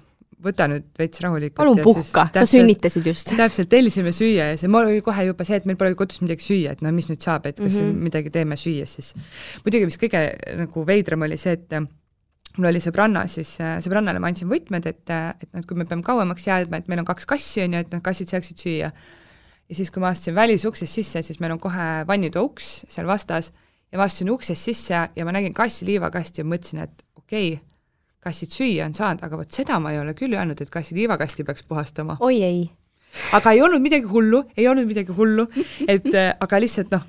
võta 0.44 0.66
nüüd 0.70 0.88
veits 0.98 1.22
rahulikult. 1.24 1.58
palun 1.60 1.80
puhka, 1.84 2.26
sa 2.34 2.44
sünnitasid 2.48 3.06
just. 3.10 3.32
täpselt, 3.40 3.70
tellisime 3.72 4.12
süüa 4.16 4.50
ja 4.52 4.58
see, 4.60 4.70
mul 4.72 4.88
oli 4.88 5.04
kohe 5.04 5.26
juba 5.28 5.46
see, 5.46 5.60
et 5.60 5.68
meil 5.68 5.78
pole 5.80 5.94
kodus 5.98 6.22
midagi 6.24 6.46
süüa, 6.46 6.74
et 6.76 6.84
no 6.84 6.92
mis 6.96 7.08
nüüd 7.10 7.22
saab, 7.24 7.48
et 7.50 7.58
kas 7.60 7.76
mm 7.76 7.86
-hmm. 7.86 8.04
midagi 8.08 8.34
teeme 8.34 8.58
süüa 8.60 8.86
siis. 8.88 9.14
muidugi, 9.64 9.88
mis 9.90 10.00
kõige 10.00 10.26
nagu 10.62 10.86
veidram 10.86 11.26
oli 11.28 11.36
see, 11.40 11.52
et 11.58 11.80
mul 12.58 12.70
oli 12.72 12.82
sõbranna, 12.82 13.26
siis 13.30 13.56
sõbrannale 13.84 14.20
ma 14.22 14.30
andsin 14.32 14.50
võtmed, 14.50 14.86
et, 14.86 15.02
et 15.10 15.50
noh, 15.52 15.60
et 15.62 15.66
kui 15.66 15.78
me 15.78 15.86
peame 15.88 16.02
kauemaks 16.02 16.46
jääma, 16.46 16.80
et 16.80 16.88
meil 16.88 17.02
on 17.02 17.08
kaks 17.08 17.28
kassi, 17.30 17.62
on 17.64 17.76
ju, 17.76 17.82
et 17.84 17.92
noh, 17.94 18.02
kassid 18.02 18.32
saaksid 18.32 18.58
süüa. 18.58 18.90
ja 19.70 19.74
siis, 19.74 19.90
kui 19.90 20.02
ma 20.02 20.10
astusin 20.10 20.34
välisuksest 20.34 20.92
sisse, 20.92 21.22
siis 21.22 21.40
meil 21.40 21.52
on 21.52 21.60
kohe 21.62 22.04
vannitoa 22.06 22.42
uks 22.42 22.84
seal 22.88 23.06
vastas 23.06 23.52
ja 23.92 23.98
ma 23.98 24.06
astusin 24.08 24.30
uksest 24.30 24.70
sisse 24.70 25.08
ja 25.16 25.24
ma 25.24 25.32
nägin 25.32 25.54
kassi 25.54 25.86
liivakasti 25.86 26.42
ja 26.42 26.48
mõtlesin, 26.48 26.82
et 26.86 27.04
okei 27.16 27.52
okay,, 27.54 27.69
kassid 28.24 28.52
süüa 28.52 28.88
on 28.88 28.96
saanud, 28.96 29.22
aga 29.24 29.38
vot 29.40 29.52
seda 29.52 29.78
ma 29.80 29.94
ei 29.94 30.00
ole 30.00 30.14
küll 30.18 30.36
öelnud, 30.36 30.60
et 30.60 30.72
kassi 30.72 30.96
liivakasti 30.98 31.46
peaks 31.48 31.64
puhastama. 31.68 32.18
oi 32.20 32.42
ei. 32.42 32.60
aga 33.36 33.54
ei 33.56 33.62
olnud 33.62 33.82
midagi 33.82 34.10
hullu, 34.10 34.44
ei 34.56 34.68
olnud 34.68 34.88
midagi 34.88 35.16
hullu, 35.16 35.48
et 35.88 36.12
äh, 36.14 36.34
aga 36.40 36.60
lihtsalt 36.60 36.92
noh, 36.94 37.08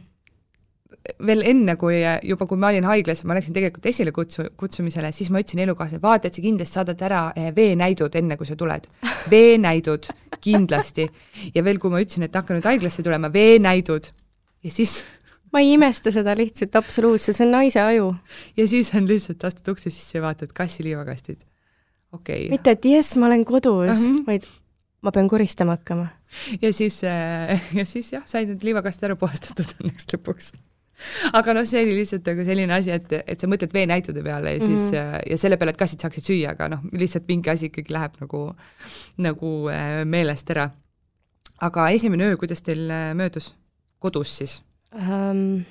veel 1.25 1.41
enne, 1.47 1.75
kui 1.81 1.99
juba, 2.27 2.45
kui 2.49 2.59
ma 2.61 2.69
olin 2.71 2.85
haiglas 2.85 3.23
ma 3.25 3.35
läksin 3.37 3.55
tegelikult 3.55 3.87
esilekutsu, 3.89 4.45
kutsumisele, 4.59 5.11
siis 5.15 5.31
ma 5.33 5.41
ütlesin 5.41 5.63
elukaaslasele, 5.65 6.03
vaata, 6.03 6.29
et 6.29 6.37
sa 6.37 6.43
kindlasti 6.43 6.77
saadad 6.77 7.01
ära 7.07 7.23
äh, 7.33 7.49
veenäidud, 7.55 8.15
enne 8.19 8.37
kui 8.39 8.49
sa 8.49 8.57
tuled. 8.59 8.87
veenäidud, 9.31 10.11
kindlasti. 10.41 11.07
ja 11.55 11.65
veel, 11.65 11.81
kui 11.81 11.93
ma 11.93 12.01
ütlesin, 12.03 12.27
et 12.27 12.37
hakka 12.37 12.57
nüüd 12.57 12.69
haiglasse 12.69 13.03
tulema, 13.05 13.31
veenäidud. 13.33 14.11
ja 14.63 14.71
siis 14.71 15.01
ma 15.51 15.61
ei 15.63 15.73
imesta 15.75 16.13
seda 16.13 16.35
lihtsalt 16.37 16.75
absoluutselt, 16.79 17.37
see 17.37 17.45
on 17.47 17.53
naise 17.57 17.83
aju. 17.83 18.09
ja 18.57 18.67
siis 18.67 18.93
on 18.97 19.07
lihtsalt, 19.09 19.43
astud 19.47 19.73
ukse 19.75 19.91
sisse 19.91 20.17
ja 20.17 20.25
vaatad 20.25 20.53
kassi 20.55 20.85
liivakastid. 20.87 21.43
okei 22.11 22.45
okay.. 22.45 22.49
mitte, 22.55 22.75
et 22.77 22.89
jess, 22.93 23.17
ma 23.19 23.29
olen 23.29 23.45
kodus 23.45 23.91
uh, 23.91 24.07
-huh. 24.07 24.25
vaid 24.27 24.47
ma 25.01 25.11
pean 25.11 25.29
koristama 25.29 25.77
hakkama. 25.77 26.07
ja 26.61 26.73
siis 26.73 27.03
äh,, 27.03 27.61
ja 27.79 27.85
siis 27.85 28.13
jah, 28.13 28.25
said 28.25 28.51
need 28.51 28.63
liivakastid 28.63 29.09
ära 29.09 29.15
puhastatud 29.19 29.75
õnneks 29.81 30.09
lõpuks 30.13 30.53
aga 31.33 31.55
noh, 31.57 31.65
see 31.65 31.81
oli 31.81 31.95
lihtsalt 31.97 32.27
nagu 32.29 32.43
selline 32.45 32.75
asi, 32.75 32.91
et, 32.93 33.13
et 33.25 33.41
sa 33.41 33.49
mõtled 33.49 33.73
veenäitude 33.73 34.21
peale 34.23 34.53
ja 34.53 34.59
siis 34.61 34.91
mm 34.91 34.97
-hmm. 34.97 35.31
ja 35.31 35.37
selle 35.37 35.57
peale, 35.57 35.73
et 35.73 35.79
kassid 35.79 36.03
saaksid 36.03 36.27
süüa, 36.27 36.51
aga 36.53 36.67
noh, 36.75 36.83
lihtsalt 36.93 37.27
mingi 37.27 37.49
asi 37.49 37.71
ikkagi 37.71 37.93
läheb 37.93 38.19
nagu, 38.21 38.43
nagu 39.17 39.53
äh, 39.73 40.05
meelest 40.05 40.49
ära. 40.53 40.69
aga 41.61 41.89
esimene 41.89 42.23
öö, 42.31 42.37
kuidas 42.37 42.61
teil 42.61 42.89
möödus? 43.13 43.55
kodus 43.99 44.37
siis? 44.37 44.61
Ähm,? 44.95 45.63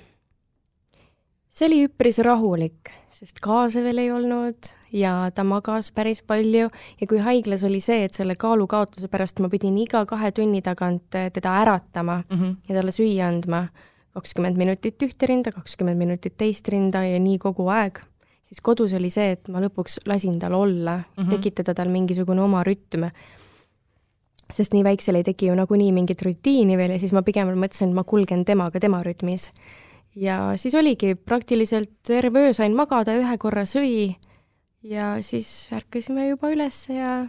see 1.50 1.66
oli 1.66 1.80
üpris 1.84 2.20
rahulik, 2.24 2.92
sest 3.12 3.40
gaase 3.44 3.82
veel 3.84 3.98
ei 4.00 4.10
olnud 4.14 4.70
ja 4.96 5.12
ta 5.34 5.44
magas 5.44 5.90
päris 5.92 6.22
palju 6.26 6.68
ja 6.70 7.08
kui 7.10 7.20
haiglas 7.20 7.64
oli 7.66 7.82
see, 7.84 8.04
et 8.06 8.16
selle 8.16 8.36
kaalukaotuse 8.40 9.10
pärast 9.12 9.42
ma 9.42 9.50
pidin 9.52 9.76
iga 9.82 10.04
kahe 10.08 10.30
tunni 10.32 10.62
tagant 10.64 11.18
eh, 11.18 11.30
teda 11.32 11.58
äratama 11.62 12.22
mm 12.22 12.38
-hmm. 12.38 12.54
ja 12.68 12.74
talle 12.74 12.94
süüa 12.96 13.28
andma, 13.28 13.66
kakskümmend 14.14 14.56
minutit 14.56 15.02
ühte 15.02 15.26
rinda, 15.26 15.52
kakskümmend 15.52 15.98
minutit 15.98 16.36
teist 16.36 16.68
rinda 16.68 17.04
ja 17.04 17.18
nii 17.20 17.38
kogu 17.38 17.68
aeg, 17.68 18.00
siis 18.42 18.60
kodus 18.60 18.94
oli 18.94 19.10
see, 19.10 19.32
et 19.32 19.48
ma 19.48 19.60
lõpuks 19.60 20.00
lasin 20.06 20.38
tal 20.38 20.54
olla 20.54 20.96
mm, 20.96 21.24
-hmm. 21.24 21.30
tekitada 21.30 21.74
tal 21.74 21.88
mingisugune 21.88 22.42
oma 22.42 22.64
rütm 22.64 23.10
sest 24.54 24.74
nii 24.74 24.84
väiksel 24.86 25.20
ei 25.20 25.26
teki 25.26 25.50
ju 25.50 25.58
nagunii 25.58 25.92
mingit 25.96 26.22
rutiini 26.26 26.78
veel 26.80 26.94
ja 26.94 26.98
siis 27.02 27.14
ma 27.16 27.22
pigem 27.26 27.50
mõtlesin, 27.54 27.90
et 27.90 27.96
ma 27.96 28.04
kulgen 28.04 28.44
temaga 28.48 28.80
tema 28.82 29.02
rütmis. 29.06 29.50
ja 30.14 30.54
siis 30.56 30.74
oligi, 30.74 31.14
praktiliselt 31.14 31.90
terve 32.06 32.46
öö 32.48 32.52
sain 32.52 32.74
magada, 32.76 33.14
ühe 33.14 33.38
korra 33.38 33.64
sõi 33.68 34.16
ja 34.82 35.16
siis 35.22 35.68
ärkasime 35.72 36.28
juba 36.28 36.50
üles 36.50 36.86
ja 36.88 37.26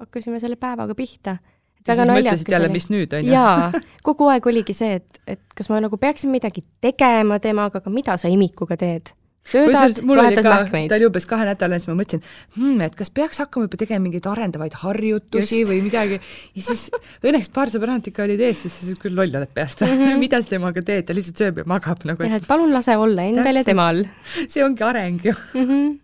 hakkasime 0.00 0.40
selle 0.40 0.56
päevaga 0.56 0.94
pihta. 0.94 1.38
ja 1.86 1.96
siis 1.96 2.08
mõtlesid 2.08 2.52
jälle, 2.52 2.68
mis 2.68 2.90
nüüd, 2.90 3.12
on 3.16 3.24
ju? 3.24 3.32
jaa, 3.32 3.72
kogu 4.06 4.28
aeg 4.30 4.46
oligi 4.46 4.76
see, 4.76 5.00
et, 5.00 5.22
et 5.26 5.42
kas 5.56 5.70
ma 5.72 5.80
nagu 5.80 5.96
peaksin 5.96 6.30
midagi 6.30 6.64
tegema 6.80 7.40
temaga, 7.40 7.80
aga 7.80 7.90
mida 7.90 8.16
sa 8.20 8.28
imikuga 8.28 8.76
teed 8.80 9.14
söödad, 9.46 10.00
vahetad 10.06 10.44
mähkmeid. 10.44 10.88
ta 10.88 10.96
oli 10.98 11.06
umbes 11.08 11.26
kahenädalane, 11.26 11.80
siis 11.80 11.90
ma 11.90 11.96
mõtlesin 11.98 12.22
hmm,, 12.56 12.80
et 12.84 12.96
kas 12.98 13.10
peaks 13.14 13.40
hakkama 13.42 13.66
juba 13.66 13.80
tegema 13.80 14.04
mingeid 14.04 14.26
arendavaid 14.30 14.76
harjutusi 14.82 15.62
Just. 15.62 15.70
või 15.72 15.80
midagi. 15.86 16.20
ja 16.56 16.66
siis 16.66 16.90
õnneks 17.24 17.50
paar 17.54 17.72
sõbrannat 17.72 18.10
ikka 18.12 18.26
olid 18.26 18.44
ees, 18.46 18.66
siis 18.66 19.00
küll 19.00 19.16
loll 19.16 19.40
oled 19.40 19.52
peast 19.56 19.82
mm, 19.86 19.96
-hmm. 19.96 20.20
mida 20.24 20.42
sa 20.42 20.54
temaga 20.54 20.84
teed, 20.84 21.08
ta 21.08 21.16
lihtsalt 21.16 21.42
sööb 21.42 21.62
ja 21.62 21.66
magab 21.66 22.04
nagu. 22.08 22.26
jah, 22.26 22.38
et 22.38 22.46
palun 22.46 22.72
lase 22.74 22.96
olla 22.96 23.26
endal 23.32 23.62
ja 23.62 23.64
temal. 23.66 24.04
see 24.52 24.64
ongi 24.64 24.86
areng 24.86 25.24
ju 25.24 25.34
mm. 25.34 25.66
-hmm. 25.66 25.98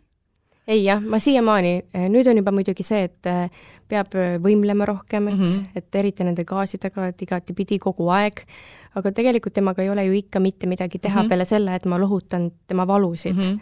ei 0.67 0.85
jah, 0.85 1.03
ma 1.03 1.21
siiamaani, 1.21 1.75
eh, 1.95 2.09
nüüd 2.09 2.31
on 2.31 2.43
juba 2.43 2.55
muidugi 2.57 2.83
see, 2.87 3.05
et 3.11 3.31
eh, 3.31 3.51
peab 3.89 4.17
eh, 4.19 4.39
võimlema 4.43 4.89
rohkem, 4.89 5.29
et 5.29 5.39
mm, 5.39 5.45
-hmm. 5.45 5.71
et 5.77 5.95
eriti 5.95 6.25
nende 6.25 6.45
gaasidega, 6.45 7.07
et 7.13 7.23
igatipidi 7.23 7.79
kogu 7.79 8.11
aeg 8.11 8.43
aga 8.97 9.13
tegelikult 9.13 9.55
temaga 9.57 9.85
ei 9.85 9.91
ole 9.93 10.05
ju 10.07 10.17
ikka 10.17 10.41
mitte 10.41 10.67
midagi 10.67 10.99
teha 10.99 11.21
mm 11.21 11.25
-hmm. 11.25 11.29
peale 11.29 11.45
selle, 11.45 11.75
et 11.75 11.85
ma 11.85 12.01
lohutan 12.01 12.51
tema 12.67 12.87
valusid 12.87 13.37
mm. 13.37 13.41
-hmm. 13.41 13.61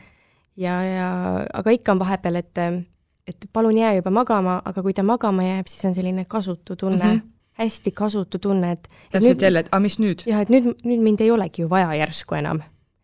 ja, 0.56 0.82
ja 0.82 1.08
aga 1.52 1.70
ikka 1.70 1.92
on 1.92 1.98
vahepeal, 1.98 2.34
et, 2.36 2.58
et 3.26 3.48
palun 3.52 3.78
jää 3.78 3.94
juba 3.94 4.10
magama, 4.10 4.62
aga 4.64 4.82
kui 4.82 4.94
ta 4.94 5.02
magama 5.02 5.42
jääb, 5.42 5.66
siis 5.66 5.84
on 5.84 5.94
selline 5.94 6.24
kasutu 6.24 6.76
tunne 6.76 7.04
mm, 7.04 7.18
-hmm. 7.18 7.30
hästi 7.52 7.90
kasutu 7.90 8.38
tunne, 8.38 8.72
et 8.72 8.88
täpselt 9.10 9.42
jälle, 9.42 9.58
et 9.58 9.68
aga 9.72 9.80
mis 9.80 9.98
nüüd? 9.98 10.22
jah, 10.26 10.40
et 10.40 10.48
nüüd, 10.48 10.74
nüüd 10.84 11.00
mind 11.00 11.20
ei 11.20 11.30
olegi 11.30 11.62
ju 11.62 11.70
vaja 11.70 11.94
järsku 11.94 12.34
enam. 12.34 12.62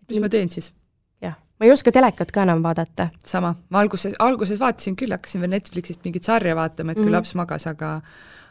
mis 0.09 0.21
ma 0.21 0.29
teen 0.29 0.51
siis? 0.51 0.75
jah, 1.23 1.35
ma 1.61 1.67
ei 1.67 1.73
oska 1.73 1.93
telekat 1.93 2.31
ka 2.33 2.43
enam 2.43 2.63
vaadata. 2.63 3.09
sama, 3.27 3.55
ma 3.69 3.81
alguses, 3.81 4.15
alguses 4.19 4.61
vaatasin 4.61 4.97
küll, 4.97 5.11
hakkasin 5.11 5.41
veel 5.41 5.51
Netflixist 5.51 6.05
mingit 6.05 6.25
sarja 6.25 6.57
vaatama, 6.57 6.93
et 6.93 6.99
kui 6.99 7.05
mm 7.05 7.09
-hmm. 7.09 7.13
laps 7.13 7.35
magas, 7.35 7.67
aga 7.67 8.01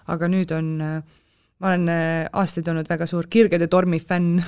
aga 0.07 0.27
nüüd 0.27 0.51
on 0.51 0.82
äh, 0.82 1.03
ma 1.60 1.74
olen 1.74 1.91
äh, 1.91 2.26
aastaid 2.39 2.68
olnud 2.72 2.89
väga 2.89 3.07
suur 3.10 3.28
Kirgede 3.30 3.68
tormi 3.72 3.99
fänn 3.99 4.39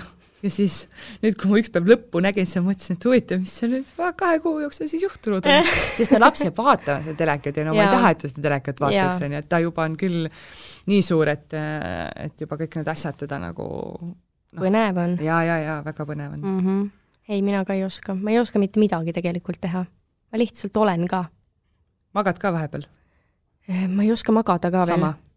ja 0.42 0.52
siis 0.52 0.86
nüüd, 1.22 1.36
kui 1.40 1.52
ma 1.52 1.60
üks 1.62 1.72
päev 1.74 1.90
lõppu 1.90 2.22
nägin, 2.24 2.48
siis 2.50 2.62
ma 2.62 2.72
mõtlesin, 2.72 2.98
et 2.98 3.08
huvitav, 3.08 3.42
mis 3.44 3.54
seal 3.60 3.74
nüüd 3.76 3.92
kahe 4.18 4.40
kuu 4.44 4.62
jooksul 4.64 4.90
siis 4.90 5.04
juhtunud 5.06 5.46
on. 5.46 5.72
sest 6.00 6.16
no 6.16 6.22
laps 6.24 6.46
jääb 6.46 6.58
vaatama 6.58 7.04
seda 7.06 7.20
telekat 7.20 7.60
ja 7.62 7.66
no 7.68 7.76
ma 7.76 7.86
ei 7.86 7.94
taha, 7.94 8.14
et 8.14 8.24
ta 8.24 8.32
seda 8.32 8.46
telekat 8.48 8.82
vaataks, 8.84 9.22
on 9.26 9.36
ju, 9.36 9.42
et 9.44 9.50
ta 9.52 9.62
juba 9.64 9.88
on 9.90 9.98
küll 10.00 10.30
nii 10.92 11.02
suur, 11.06 11.32
et, 11.32 11.48
äh, 11.58 12.08
et 12.28 12.46
juba 12.46 12.58
kõik 12.62 12.80
need 12.80 12.92
asjad 12.94 13.20
teda 13.22 13.42
nagu 13.44 13.68
no, 14.02 14.62
põnev 14.62 15.02
on. 15.04 15.18
ja, 15.24 15.42
ja, 15.48 15.60
ja 15.62 15.80
väga 15.86 16.08
põnev 16.10 16.38
on 16.38 16.46
mm. 16.46 16.62
-hmm. 16.66 16.88
ei, 17.30 17.42
mina 17.42 17.66
ka 17.68 17.78
ei 17.78 17.86
oska, 17.86 18.16
ma 18.16 18.34
ei 18.34 18.40
oska 18.40 18.60
mitte 18.60 18.80
midagi 18.80 19.14
tegelikult 19.14 19.62
teha. 19.62 19.86
ma 20.32 20.42
lihtsalt 20.42 20.78
olen 20.78 21.06
ka. 21.08 21.26
magad 22.14 22.40
ka 22.40 22.54
vahepeal? 22.54 22.88
ma 23.68 24.04
ei 24.04 24.12
oska 24.12 24.32
magada 24.32 24.72
ka 24.72 24.86
Sama. 24.86 25.14
veel 25.14 25.31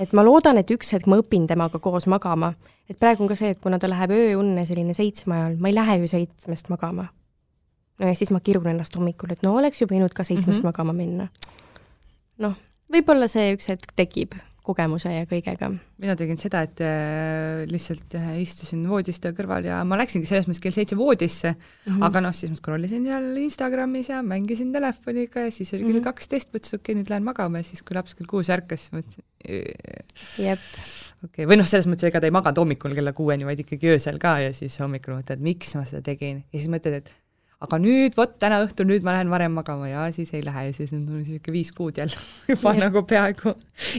et 0.00 0.12
ma 0.12 0.24
loodan, 0.24 0.58
et 0.58 0.70
üks 0.70 0.92
hetk 0.94 1.08
ma 1.10 1.20
õpin 1.20 1.46
temaga 1.50 1.78
koos 1.78 2.06
magama. 2.06 2.54
et 2.90 2.98
praegu 2.98 3.22
on 3.22 3.28
ka 3.28 3.38
see, 3.38 3.54
et 3.54 3.60
kuna 3.60 3.78
ta 3.78 3.88
läheb 3.88 4.10
ööunne 4.10 4.66
selline 4.66 4.94
seitsme 4.94 5.36
ajal, 5.36 5.56
ma 5.60 5.68
ei 5.70 5.74
lähe 5.74 5.98
ju 6.02 6.08
seitsmest 6.08 6.68
magama. 6.68 7.08
no 7.98 8.06
ja 8.06 8.14
siis 8.14 8.30
ma 8.30 8.40
kirun 8.40 8.66
ennast 8.66 8.96
hommikul, 8.96 9.32
et 9.32 9.42
no 9.42 9.56
oleks 9.56 9.82
ju 9.82 9.86
võinud 9.86 10.12
ka 10.14 10.24
seitsmest 10.24 10.58
mm 10.58 10.60
-hmm. 10.60 10.72
magama 10.72 10.92
minna. 10.92 11.28
noh, 12.38 12.54
võib-olla 12.92 13.28
see 13.28 13.54
üks 13.54 13.68
hetk 13.68 13.92
tekib 13.96 14.34
kogemuse 14.70 15.12
ja 15.12 15.26
kõigega. 15.28 15.70
mina 16.00 16.16
tegin 16.16 16.38
seda, 16.40 16.62
et 16.66 16.80
äh, 16.84 17.62
lihtsalt 17.70 18.16
äh, 18.18 18.30
istusin 18.42 18.86
voodiste 18.88 19.34
kõrval 19.36 19.66
ja 19.68 19.80
ma 19.84 19.98
läksingi 20.00 20.28
selles 20.28 20.48
mõttes 20.48 20.62
kell 20.64 20.76
seitse 20.76 20.98
voodisse 20.98 21.52
mm, 21.52 21.90
-hmm. 21.90 22.06
aga 22.08 22.24
noh, 22.24 22.36
siis 22.36 22.52
ma 22.52 22.60
scroll 22.60 22.88
isin 22.88 23.04
seal 23.08 23.28
Instagramis 23.42 24.12
ja 24.12 24.22
mängisin 24.26 24.72
telefoniga 24.72 25.46
ja 25.46 25.54
siis 25.54 25.74
oli 25.74 25.84
kell 25.84 26.00
mhm. 26.00 26.06
kaksteist 26.08 26.54
mõtlesin, 26.54 26.80
okei 26.80 26.92
okay,, 26.92 27.00
nüüd 27.00 27.12
lähen 27.12 27.26
magama 27.26 27.62
ja 27.62 27.68
siis, 27.68 27.84
kui 27.84 27.98
laps 27.98 28.16
kell 28.18 28.30
kuus 28.30 28.50
ärkas, 28.52 28.88
mõtlesin 28.94 29.26
jep. 30.40 30.66
okei 31.24 31.44
okay., 31.44 31.48
või 31.48 31.60
noh, 31.60 31.68
selles 31.68 31.88
mõttes, 31.90 32.08
ega 32.08 32.22
ta 32.22 32.30
ei 32.30 32.34
maganud 32.34 32.62
hommikul 32.64 32.94
kella 32.96 33.12
kuueni, 33.16 33.48
vaid 33.48 33.64
ikkagi 33.64 33.94
öösel 33.94 34.20
ka 34.22 34.38
ja 34.44 34.54
siis 34.56 34.78
hommikul 34.82 35.18
mõtled, 35.18 35.42
miks 35.44 35.74
ma 35.78 35.84
seda 35.88 36.04
tegin 36.06 36.44
ja 36.48 36.58
siis 36.58 36.70
mõtled, 36.72 37.02
et 37.02 37.12
aga 37.60 37.78
nüüd 37.80 38.16
vot 38.16 38.36
täna 38.40 38.60
õhtul, 38.64 38.88
nüüd 38.88 39.04
ma 39.04 39.14
lähen 39.16 39.30
varem 39.32 39.52
magama 39.52 39.88
ja 39.90 40.06
siis 40.14 40.32
ei 40.36 40.44
lähe 40.44 40.66
ja 40.68 40.76
siis 40.76 40.94
on 40.96 41.02
niisugune 41.04 41.54
viis 41.54 41.72
kuud 41.76 41.98
jälle 42.00 42.16
juba 42.52 42.74
ja. 42.76 42.86
nagu 42.86 43.02
peaaegu 43.08 43.54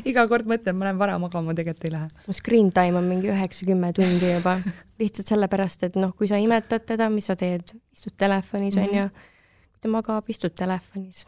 iga 0.10 0.26
kord 0.30 0.50
mõtlen, 0.50 0.78
ma 0.78 0.90
lähen 0.90 1.02
vara 1.02 1.18
magama, 1.22 1.56
tegelikult 1.58 1.90
ei 1.90 1.94
lähe. 1.98 2.24
mu 2.28 2.38
screen 2.38 2.72
time 2.74 2.98
on 2.98 3.10
mingi 3.10 3.30
üheksa-kümme 3.34 3.92
tundi 3.98 4.32
juba 4.34 4.58
lihtsalt 5.02 5.34
sellepärast, 5.34 5.86
et 5.90 6.00
noh, 6.00 6.16
kui 6.18 6.30
sa 6.30 6.42
imetad 6.42 6.88
teda, 6.90 7.10
mis 7.14 7.30
sa 7.30 7.38
teed, 7.38 7.76
istud 7.94 8.18
telefonis 8.18 8.76
mm, 8.76 8.82
-hmm. 8.82 8.90
on 8.90 9.04
ju, 9.04 9.30
kui 9.76 9.86
ta 9.86 9.94
magab, 9.98 10.34
istud 10.34 10.58
telefonis, 10.58 11.28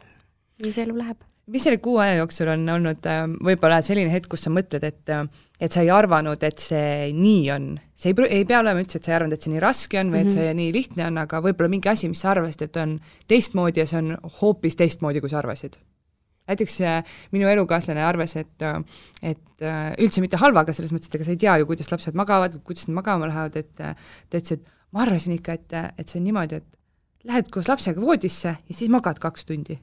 nii 0.62 0.74
see 0.74 0.88
elu 0.88 0.98
läheb 0.98 1.22
mis 1.52 1.64
selle 1.66 1.78
kuu 1.82 1.98
aja 2.02 2.18
jooksul 2.20 2.48
on 2.54 2.68
olnud 2.76 3.08
äh, 3.10 3.24
võib-olla 3.48 3.80
selline 3.84 4.12
hetk, 4.12 4.30
kus 4.32 4.46
sa 4.46 4.52
mõtled, 4.52 4.84
et 4.86 5.12
äh, 5.12 5.24
et 5.60 5.72
sa 5.72 5.84
ei 5.84 5.90
arvanud, 5.94 6.42
et 6.44 6.60
see 6.60 7.10
nii 7.14 7.42
on? 7.54 7.66
see 7.94 8.10
ei, 8.10 8.28
ei 8.40 8.46
pea 8.48 8.60
olema 8.60 8.82
üldse, 8.82 8.98
et 8.98 9.06
sa 9.06 9.12
ei 9.12 9.18
arvanud, 9.20 9.36
et 9.36 9.46
see 9.46 9.52
nii 9.52 9.62
raske 9.62 10.00
on 10.00 10.12
või 10.12 10.24
mm 10.24 10.28
-hmm. 10.28 10.32
et 10.32 10.38
see 10.38 10.46
mhm. 10.48 10.60
nii 10.60 10.72
lihtne 10.76 11.06
on, 11.06 11.18
aga 11.22 11.40
võib-olla 11.44 11.70
mingi 11.72 11.90
asi, 11.92 12.10
mis 12.10 12.20
sa 12.24 12.32
arvasid, 12.32 12.68
et 12.68 12.76
on 12.80 12.98
teistmoodi 13.28 13.80
ja 13.80 13.86
see 13.86 14.00
on 14.00 14.16
hoopis 14.40 14.76
teistmoodi, 14.76 15.20
kui 15.20 15.30
sa 15.30 15.38
arvasid. 15.38 15.78
näiteks 16.48 16.80
äh, 16.80 17.16
minu 17.32 17.48
elukaaslane 17.48 18.02
arvas, 18.04 18.36
et, 18.36 18.62
et 19.22 19.64
üldse 19.98 20.20
mitte 20.20 20.36
halvaga, 20.36 20.72
selles 20.72 20.92
mõttes, 20.92 21.08
et 21.08 21.14
ega 21.14 21.24
sa 21.24 21.30
ei 21.30 21.40
tea 21.40 21.56
ju, 21.56 21.66
kuidas 21.66 21.90
lapsed 21.92 22.14
magavad 22.14 22.58
kuidas 22.64 22.88
nad 22.88 22.94
magama 22.94 23.26
lähevad, 23.26 23.56
et 23.56 23.72
ta 23.76 23.94
ütles, 24.36 24.52
et 24.52 24.66
ma 24.92 25.00
arvasin 25.06 25.32
ikka, 25.38 25.52
et, 25.52 25.72
et 25.98 26.08
see 26.08 26.20
on 26.20 26.24
niimoodi, 26.24 26.60
et 26.60 27.24
lähed 27.24 27.48
koos 27.48 27.68
lapsega 27.68 28.00
voodisse 28.00 28.48
ja 28.48 28.74
siis 28.74 28.90
magad 28.92 29.18
kaks 29.18 29.44
tundi 29.48 29.78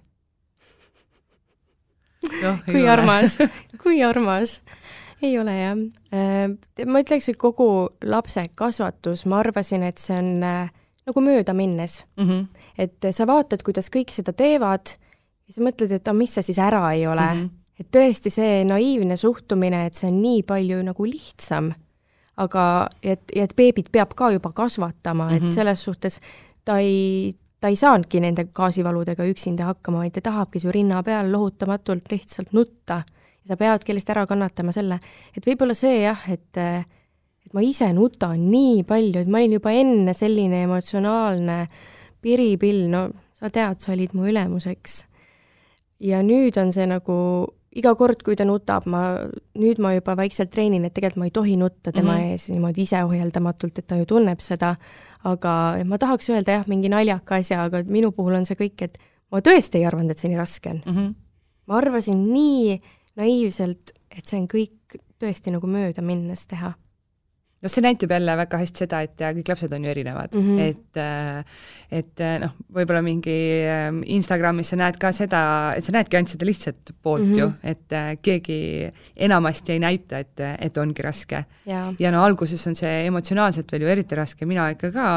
no, 2.41 2.57
kui 2.65 2.87
armas 2.87 3.37
kui 3.81 4.03
armas. 4.03 4.61
ei 5.21 5.37
ole 5.39 5.53
jah. 5.53 5.77
Äh, 6.13 6.85
ma 6.85 7.01
ütleks, 7.03 7.29
et 7.29 7.37
kogu 7.37 7.89
lapse 8.03 8.43
kasvatus, 8.55 9.25
ma 9.25 9.39
arvasin, 9.39 9.83
et 9.85 10.01
see 10.01 10.17
on 10.17 10.43
äh, 10.43 10.71
nagu 11.05 11.21
möödaminnes 11.21 12.05
mm. 12.17 12.29
-hmm. 12.29 12.45
et 12.77 13.05
sa 13.11 13.27
vaatad, 13.27 13.63
kuidas 13.63 13.89
kõik 13.89 14.11
seda 14.11 14.33
teevad 14.33 14.93
ja 15.47 15.53
sa 15.53 15.61
mõtled, 15.61 15.91
et 15.91 16.07
aga 16.07 16.17
mis 16.17 16.33
see 16.33 16.43
siis 16.43 16.59
ära 16.59 16.93
ei 16.93 17.07
ole 17.07 17.21
mm. 17.33 17.41
-hmm. 17.41 17.49
et 17.79 17.87
tõesti 17.95 18.29
see 18.29 18.63
naiivne 18.65 19.17
suhtumine, 19.17 19.85
et 19.85 19.93
see 19.93 20.09
on 20.09 20.21
nii 20.21 20.43
palju 20.43 20.83
nagu 20.83 21.05
lihtsam, 21.05 21.73
aga 22.37 22.89
et, 23.03 23.21
ja 23.35 23.43
et 23.43 23.55
beebit 23.55 23.91
peab 23.91 24.13
ka 24.15 24.31
juba 24.31 24.51
kasvatama 24.51 25.25
mm, 25.25 25.29
-hmm. 25.29 25.37
et 25.37 25.43
mhm. 25.43 25.51
selles 25.51 25.83
suhtes 25.83 26.19
ta 26.65 26.77
ei, 26.77 27.35
ta 27.61 27.69
ei 27.69 27.77
saanudki 27.77 28.19
nende 28.23 28.47
gaasivaludega 28.57 29.25
üksinda 29.29 29.67
hakkama, 29.69 30.01
vaid 30.01 30.15
ta 30.17 30.23
tahabki 30.31 30.59
su 30.59 30.71
rinna 30.73 31.03
peal 31.05 31.29
lohutamatult 31.31 32.09
lihtsalt 32.11 32.55
nutta. 32.57 33.03
ja 33.41 33.53
sa 33.53 33.57
peadki 33.57 33.93
lihtsalt 33.93 34.15
ära 34.17 34.25
kannatama 34.29 34.73
selle, 34.73 34.99
et 35.37 35.45
võib-olla 35.45 35.77
see 35.77 36.01
jah, 36.03 36.25
et 36.29 36.57
et 36.57 37.53
ma 37.57 37.63
ise 37.65 37.87
nutan 37.93 38.49
nii 38.51 38.83
palju, 38.87 39.23
et 39.23 39.29
ma 39.29 39.39
olin 39.41 39.57
juba 39.57 39.71
enne 39.73 40.13
selline 40.13 40.61
emotsionaalne 40.67 41.57
piripill, 42.21 42.85
no 42.91 43.07
sa 43.33 43.49
tead, 43.49 43.81
sa 43.81 43.95
olid 43.95 44.13
mu 44.13 44.27
ülemuseks. 44.29 45.05
ja 46.01 46.21
nüüd 46.25 46.57
on 46.57 46.71
see 46.73 46.85
nagu 46.89 47.15
iga 47.77 47.93
kord, 47.95 48.23
kui 48.25 48.35
ta 48.35 48.45
nutab, 48.47 48.87
ma, 48.89 49.01
nüüd 49.59 49.79
ma 49.79 49.93
juba 49.95 50.15
vaikselt 50.19 50.51
treenin, 50.51 50.85
et 50.85 50.93
tegelikult 50.95 51.21
ma 51.21 51.29
ei 51.29 51.35
tohi 51.35 51.55
nutta 51.57 51.91
tema 51.91 52.17
mm 52.17 52.19
-hmm. 52.19 52.31
ees 52.31 52.49
niimoodi 52.49 52.81
iseohjeldamatult, 52.81 53.79
et 53.79 53.87
ta 53.87 53.95
ju 53.95 54.05
tunneb 54.05 54.39
seda 54.39 54.75
aga 55.23 55.53
ma 55.85 55.97
tahaks 56.01 56.29
öelda 56.29 56.59
jah, 56.59 56.67
mingi 56.67 56.89
naljaka 56.89 57.39
asja, 57.41 57.63
aga 57.63 57.83
minu 57.87 58.11
puhul 58.15 58.39
on 58.39 58.45
see 58.45 58.57
kõik, 58.59 58.81
et 58.87 58.97
ma 59.31 59.41
tõesti 59.45 59.81
ei 59.81 59.87
arvanud, 59.89 60.11
et 60.11 60.21
see 60.21 60.31
nii 60.31 60.39
raske 60.39 60.69
on 60.69 60.81
mm. 60.85 60.97
-hmm. 60.97 61.13
ma 61.67 61.77
arvasin 61.77 62.23
nii 62.33 62.81
naiivselt, 63.21 63.93
et 64.09 64.25
see 64.25 64.39
on 64.39 64.47
kõik 64.47 64.97
tõesti 65.21 65.53
nagu 65.53 65.67
möödaminnes 65.67 66.47
teha 66.47 66.73
noh, 67.61 67.69
see 67.69 67.83
näitab 67.85 68.11
jälle 68.15 68.35
väga 68.39 68.59
hästi 68.61 68.85
seda, 68.85 69.03
et 69.05 69.21
kõik 69.21 69.51
lapsed 69.51 69.73
on 69.75 69.85
ju 69.85 69.91
erinevad 69.91 70.33
mm, 70.33 70.47
-hmm. 70.47 70.59
et 70.69 70.97
äh, 70.97 71.45
et 71.91 72.21
äh, 72.23 72.37
noh, 72.39 72.53
võib-olla 72.71 73.01
mingi 73.03 73.35
ähm, 73.67 73.99
Instagramis 74.15 74.71
sa 74.71 74.77
näed 74.79 74.97
ka 74.99 75.11
seda, 75.11 75.41
et 75.75 75.83
sa 75.83 75.91
näedki 75.91 76.17
ainult 76.17 76.31
seda 76.31 76.47
lihtsat 76.47 76.93
poolt 77.03 77.25
mm 77.25 77.33
-hmm. 77.33 77.39
ju, 77.39 77.51
et 77.63 77.93
äh, 77.93 78.11
keegi 78.21 78.59
enamasti 79.15 79.73
ei 79.73 79.79
näita, 79.83 80.19
et, 80.23 80.39
et 80.39 80.77
ongi 80.77 81.01
raske. 81.03 81.45
ja 81.99 82.11
no 82.11 82.23
alguses 82.23 82.67
on 82.67 82.75
see 82.75 83.05
emotsionaalselt 83.07 83.71
veel 83.71 83.81
ju 83.81 83.87
eriti 83.87 84.15
raske, 84.15 84.45
mina 84.45 84.69
ikka 84.71 84.91
ka 84.91 85.07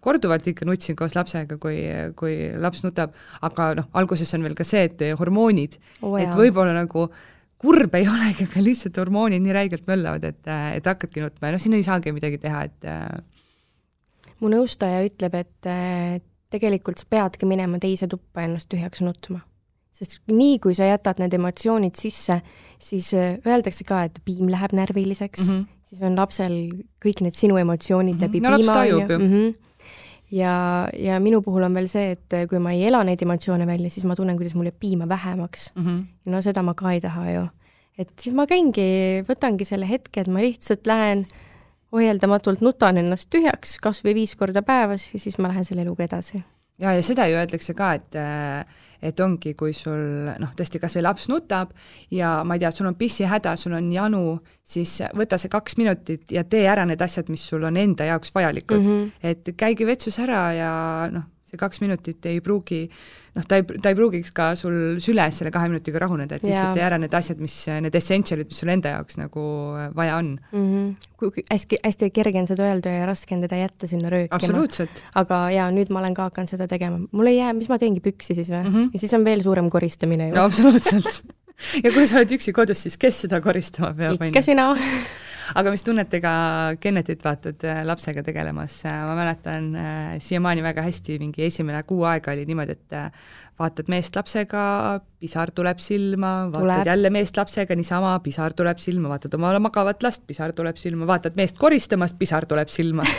korduvalt 0.00 0.46
ikka 0.46 0.64
nutsin 0.64 0.96
koos 0.96 1.14
lapsega, 1.14 1.56
kui, 1.58 1.84
kui 2.16 2.52
laps 2.56 2.84
nutab, 2.84 3.12
aga 3.42 3.74
noh, 3.74 3.84
alguses 3.92 4.34
on 4.34 4.42
veel 4.42 4.54
ka 4.54 4.64
see, 4.64 4.84
et 4.84 5.18
hormoonid 5.18 5.76
oh,, 6.02 6.18
et 6.20 6.28
võib-olla 6.28 6.72
nagu 6.72 7.10
kurb 7.62 7.94
ei 7.98 8.08
olegi, 8.14 8.48
aga 8.48 8.64
lihtsalt 8.64 8.98
hormoonid 9.02 9.44
nii 9.44 9.54
räigelt 9.56 9.86
möllavad, 9.90 10.26
et, 10.32 10.42
et 10.78 10.90
hakkadki 10.90 11.22
nutma 11.24 11.48
ja 11.48 11.56
noh, 11.56 11.62
siin 11.62 11.78
ei 11.78 11.86
saagi 11.86 12.14
midagi 12.14 12.40
teha, 12.42 12.66
et 12.68 12.90
äh, 12.90 13.06
mu 14.42 14.50
nõustaja 14.52 15.04
ütleb, 15.06 15.38
et 15.38 15.70
äh, 15.70 16.18
tegelikult 16.52 17.02
sa 17.02 17.08
peadki 17.10 17.48
minema 17.48 17.80
teise 17.82 18.08
tuppa 18.10 18.44
ennast 18.46 18.70
tühjaks 18.72 19.02
nutma. 19.06 19.40
sest 19.92 20.22
nii, 20.32 20.56
kui 20.64 20.72
sa 20.72 20.86
jätad 20.88 21.18
need 21.20 21.34
emotsioonid 21.36 21.98
sisse, 22.00 22.38
siis 22.80 23.10
äh, 23.14 23.36
öeldakse 23.46 23.84
ka, 23.88 24.06
et 24.08 24.22
piim 24.24 24.48
läheb 24.50 24.72
närviliseks 24.72 25.50
mm, 25.50 25.58
-hmm. 25.58 25.82
siis 25.84 26.02
on 26.08 26.16
lapsel 26.16 26.54
kõik 27.04 27.20
need 27.20 27.36
sinu 27.36 27.58
emotsioonid 27.60 28.16
mm 28.16 28.20
-hmm. 28.20 28.24
läbi 28.24 28.40
no, 28.40 28.56
piima, 28.56 28.80
on 28.80 28.88
ju. 28.88 29.18
Mhm. 29.18 29.54
Ja, 30.32 30.88
ja 30.98 31.20
minu 31.20 31.42
puhul 31.44 31.66
on 31.66 31.74
veel 31.76 31.88
see, 31.90 32.16
et 32.16 32.36
kui 32.50 32.60
ma 32.62 32.72
ei 32.74 32.86
ela 32.88 33.02
neid 33.06 33.22
emotsioone 33.22 33.66
välja, 33.68 33.90
siis 33.92 34.06
ma 34.08 34.16
tunnen, 34.18 34.38
kuidas 34.38 34.56
mul 34.56 34.70
jääb 34.70 34.80
piima 34.80 35.08
vähemaks 35.08 35.70
mm. 35.74 35.86
-hmm. 35.86 36.32
no 36.32 36.42
seda 36.42 36.62
ma 36.62 36.74
ka 36.74 36.92
ei 36.92 37.00
taha 37.00 37.30
ju. 37.30 37.46
et 37.98 38.12
siis 38.18 38.34
ma 38.34 38.46
käingi, 38.46 39.24
võtangi 39.28 39.68
selle 39.68 39.88
hetke, 39.88 40.20
et 40.20 40.28
ma 40.28 40.40
lihtsalt 40.40 40.86
lähen 40.86 41.26
ohjeldamatult 41.92 42.60
nutan 42.60 42.98
ennast 42.98 43.28
tühjaks 43.30 43.76
kas 43.82 44.04
või 44.04 44.14
viis 44.22 44.34
korda 44.36 44.62
päevas 44.62 45.10
ja 45.12 45.20
siis 45.20 45.38
ma 45.38 45.48
lähen 45.52 45.64
selle 45.64 45.82
eluga 45.82 46.04
edasi. 46.04 46.42
Ja, 46.82 46.94
ja 46.98 47.02
seda 47.06 47.28
ju 47.30 47.38
öeldakse 47.40 47.76
ka, 47.78 47.94
et 47.98 48.18
et 49.02 49.18
ongi, 49.20 49.56
kui 49.58 49.72
sul 49.74 50.28
noh, 50.38 50.50
tõesti 50.54 50.78
kas 50.78 50.94
või 50.94 51.02
laps 51.08 51.26
nutab 51.30 51.72
ja 52.14 52.36
ma 52.46 52.54
ei 52.54 52.62
tea, 52.62 52.70
sul 52.70 52.86
on 52.86 52.94
pissihäda, 52.98 53.56
sul 53.58 53.74
on 53.74 53.88
janu, 53.90 54.36
siis 54.62 55.00
võta 55.18 55.38
see 55.42 55.50
kaks 55.50 55.74
minutit 55.80 56.30
ja 56.30 56.44
tee 56.46 56.68
ära 56.70 56.84
need 56.86 57.02
asjad, 57.02 57.32
mis 57.32 57.42
sul 57.50 57.66
on 57.66 57.80
enda 57.82 58.06
jaoks 58.06 58.30
vajalikud 58.34 58.78
mm. 58.78 58.92
-hmm. 58.92 59.30
et 59.32 59.54
käigi 59.58 59.88
vetsus 59.88 60.20
ära 60.22 60.44
ja 60.54 60.72
noh, 61.10 61.26
see 61.52 61.60
kaks 61.60 61.82
minutit 61.84 62.26
ei 62.30 62.40
pruugi 62.44 62.86
noh, 63.36 63.44
ta 63.48 63.58
ei, 63.60 63.64
ta 63.84 63.92
ei 63.92 63.96
pruugiks 63.96 64.32
ka 64.36 64.52
sul 64.58 64.98
süles 65.02 65.38
selle 65.40 65.52
kahe 65.52 65.68
minutiga 65.68 66.00
rahuneda, 66.02 66.38
et 66.38 66.46
lihtsalt 66.46 66.78
tee 66.78 66.84
ära 66.86 66.98
need 67.00 67.12
asjad, 67.16 67.40
mis, 67.42 67.56
need 67.84 67.96
essential'id, 67.98 68.48
mis 68.48 68.62
sul 68.62 68.72
enda 68.72 68.94
jaoks 68.94 69.18
nagu 69.20 69.44
vaja 69.96 70.16
on 70.20 70.32
mm. 70.38 70.64
-hmm. 70.70 71.10
kui 71.20 71.44
hästi, 71.50 71.80
hästi 71.84 72.10
kerge 72.16 72.40
on 72.40 72.48
seda 72.48 72.68
öelda 72.68 72.94
ja 72.96 73.06
raske 73.08 73.36
on 73.36 73.44
teda 73.44 73.60
jätta 73.60 73.90
sinna 73.90 74.10
röökima. 74.12 74.88
aga 75.14 75.42
jaa, 75.50 75.68
nüüd 75.70 75.92
ma 75.92 76.00
olen 76.00 76.14
ka 76.14 76.30
hakanud 76.30 76.48
seda 76.48 76.68
tegema. 76.68 77.04
mul 77.12 77.26
ei 77.26 77.36
jää, 77.36 77.52
mis 77.52 77.68
ma 77.68 77.78
teengi, 77.78 78.00
püksi 78.00 78.34
siis 78.34 78.48
või 78.48 78.62
mm? 78.62 78.74
-hmm. 78.74 78.90
ja 78.92 78.98
siis 78.98 79.14
on 79.14 79.24
veel 79.24 79.42
suurem 79.42 79.70
koristamine 79.70 80.28
ju. 80.28 80.40
absoluutselt 80.40 81.22
ja 81.84 81.92
kui 81.92 82.06
sa 82.06 82.20
oled 82.20 82.32
üksi 82.38 82.52
kodus, 82.52 82.82
siis 82.82 82.96
kes 82.96 83.26
seda 83.26 83.40
koristama 83.40 83.92
peab? 83.94 84.22
ikka 84.28 84.42
sina 84.42 84.72
aga 85.58 85.72
mis 85.74 85.84
tunnetega 85.86 86.32
Kennetit 86.80 87.24
vaatad 87.24 87.64
äh, 87.68 87.82
lapsega 87.86 88.24
tegelemas, 88.26 88.80
äh, 88.88 88.98
ma 89.06 89.14
mäletan 89.18 89.70
äh, 89.76 90.16
siiamaani 90.22 90.64
väga 90.64 90.84
hästi, 90.86 91.18
mingi 91.22 91.46
esimene 91.46 91.82
kuu 91.88 92.04
aega 92.08 92.34
oli 92.34 92.46
niimoodi, 92.48 92.76
et 92.76 92.96
vaatad 93.60 93.90
meest 93.92 94.16
lapsega, 94.16 94.64
pisar 95.22 95.52
tuleb 95.54 95.80
silma, 95.82 96.32
vaatad 96.52 96.68
tuleb. 96.68 96.92
jälle 96.92 97.10
meest 97.14 97.36
lapsega 97.38 97.76
niisama, 97.78 98.14
pisar 98.24 98.56
tuleb 98.58 98.78
silma, 98.82 99.12
vaatad 99.12 99.34
oma 99.38 99.52
magavat 99.62 100.02
last, 100.02 100.26
pisar 100.26 100.54
tuleb 100.56 100.78
silma, 100.80 101.06
vaatad 101.10 101.36
meest 101.38 101.58
koristamas, 101.60 102.14
pisar 102.18 102.46
tuleb 102.50 102.70
silma 102.72 103.06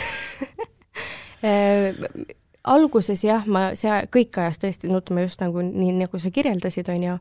alguses 2.64 3.20
jah, 3.24 3.44
ma 3.46 3.70
see 3.76 3.92
kõik 4.12 4.38
ajas 4.40 4.60
tõesti 4.62 4.88
nutma 4.88 5.24
just 5.26 5.42
nagu 5.44 5.62
nii, 5.64 5.92
nagu 6.00 6.20
sa 6.20 6.32
kirjeldasid, 6.32 6.88
on 6.92 7.02
ju, 7.08 7.16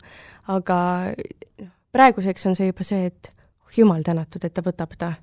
aga 0.56 0.78
praeguseks 1.94 2.48
on 2.50 2.56
see 2.58 2.70
juba 2.70 2.86
see, 2.88 3.12
et 3.12 3.32
jumal 3.78 4.04
tänatud, 4.06 4.44
et 4.44 4.54
ta 4.54 4.62
võtab 4.66 4.98
ta. 4.98 5.14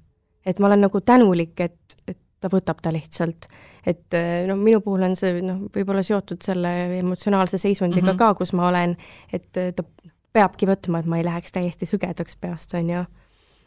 et 0.46 0.59
ma 0.59 0.66
olen 0.66 0.80
nagu 0.86 1.01
tänulik, 1.01 1.61
et, 1.61 1.96
et 2.09 2.18
ta 2.40 2.48
võtab 2.48 2.80
ta 2.82 2.92
lihtsalt. 2.92 3.48
et 3.86 4.18
noh, 4.48 4.57
minu 4.57 4.80
puhul 4.80 5.03
on 5.09 5.16
see 5.16 5.40
noh, 5.44 5.66
võib-olla 5.74 6.03
seotud 6.03 6.42
selle 6.42 6.98
emotsionaalse 6.98 7.59
seisundiga 7.59 8.12
mm 8.12 8.12
-hmm. 8.12 8.18
ka, 8.18 8.34
kus 8.34 8.53
ma 8.53 8.68
olen, 8.68 8.96
et 9.32 9.53
ta 9.53 9.84
peabki 10.32 10.68
võtma, 10.68 11.01
et 11.01 11.07
ma 11.11 11.18
ei 11.18 11.26
läheks 11.26 11.53
täiesti 11.53 11.88
sõgedaks 11.88 12.38
peast, 12.40 12.74
on 12.74 12.90
ju. 12.90 13.03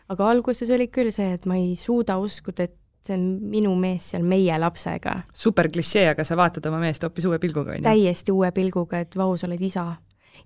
aga 0.10 0.30
alguses 0.30 0.70
oli 0.70 0.88
küll 0.88 1.12
see, 1.12 1.34
et 1.34 1.46
ma 1.46 1.58
ei 1.60 1.76
suuda 1.80 2.18
uskuda, 2.18 2.64
et 2.64 2.78
see 3.04 3.18
on 3.18 3.26
minu 3.52 3.74
mees 3.76 4.10
seal 4.14 4.24
meie 4.28 4.56
lapsega. 4.60 5.16
super 5.34 5.70
klišee, 5.72 6.08
aga 6.14 6.24
sa 6.24 6.38
vaatad 6.40 6.66
oma 6.72 6.80
meest 6.84 7.04
hoopis 7.04 7.28
uue 7.28 7.40
pilguga, 7.40 7.76
on 7.76 7.82
ju? 7.82 7.88
täiesti 7.88 8.32
uue 8.32 8.52
pilguga, 8.56 9.04
et 9.04 9.18
vau, 9.20 9.36
sa 9.38 9.48
oled 9.48 9.62
isa. 9.62 9.86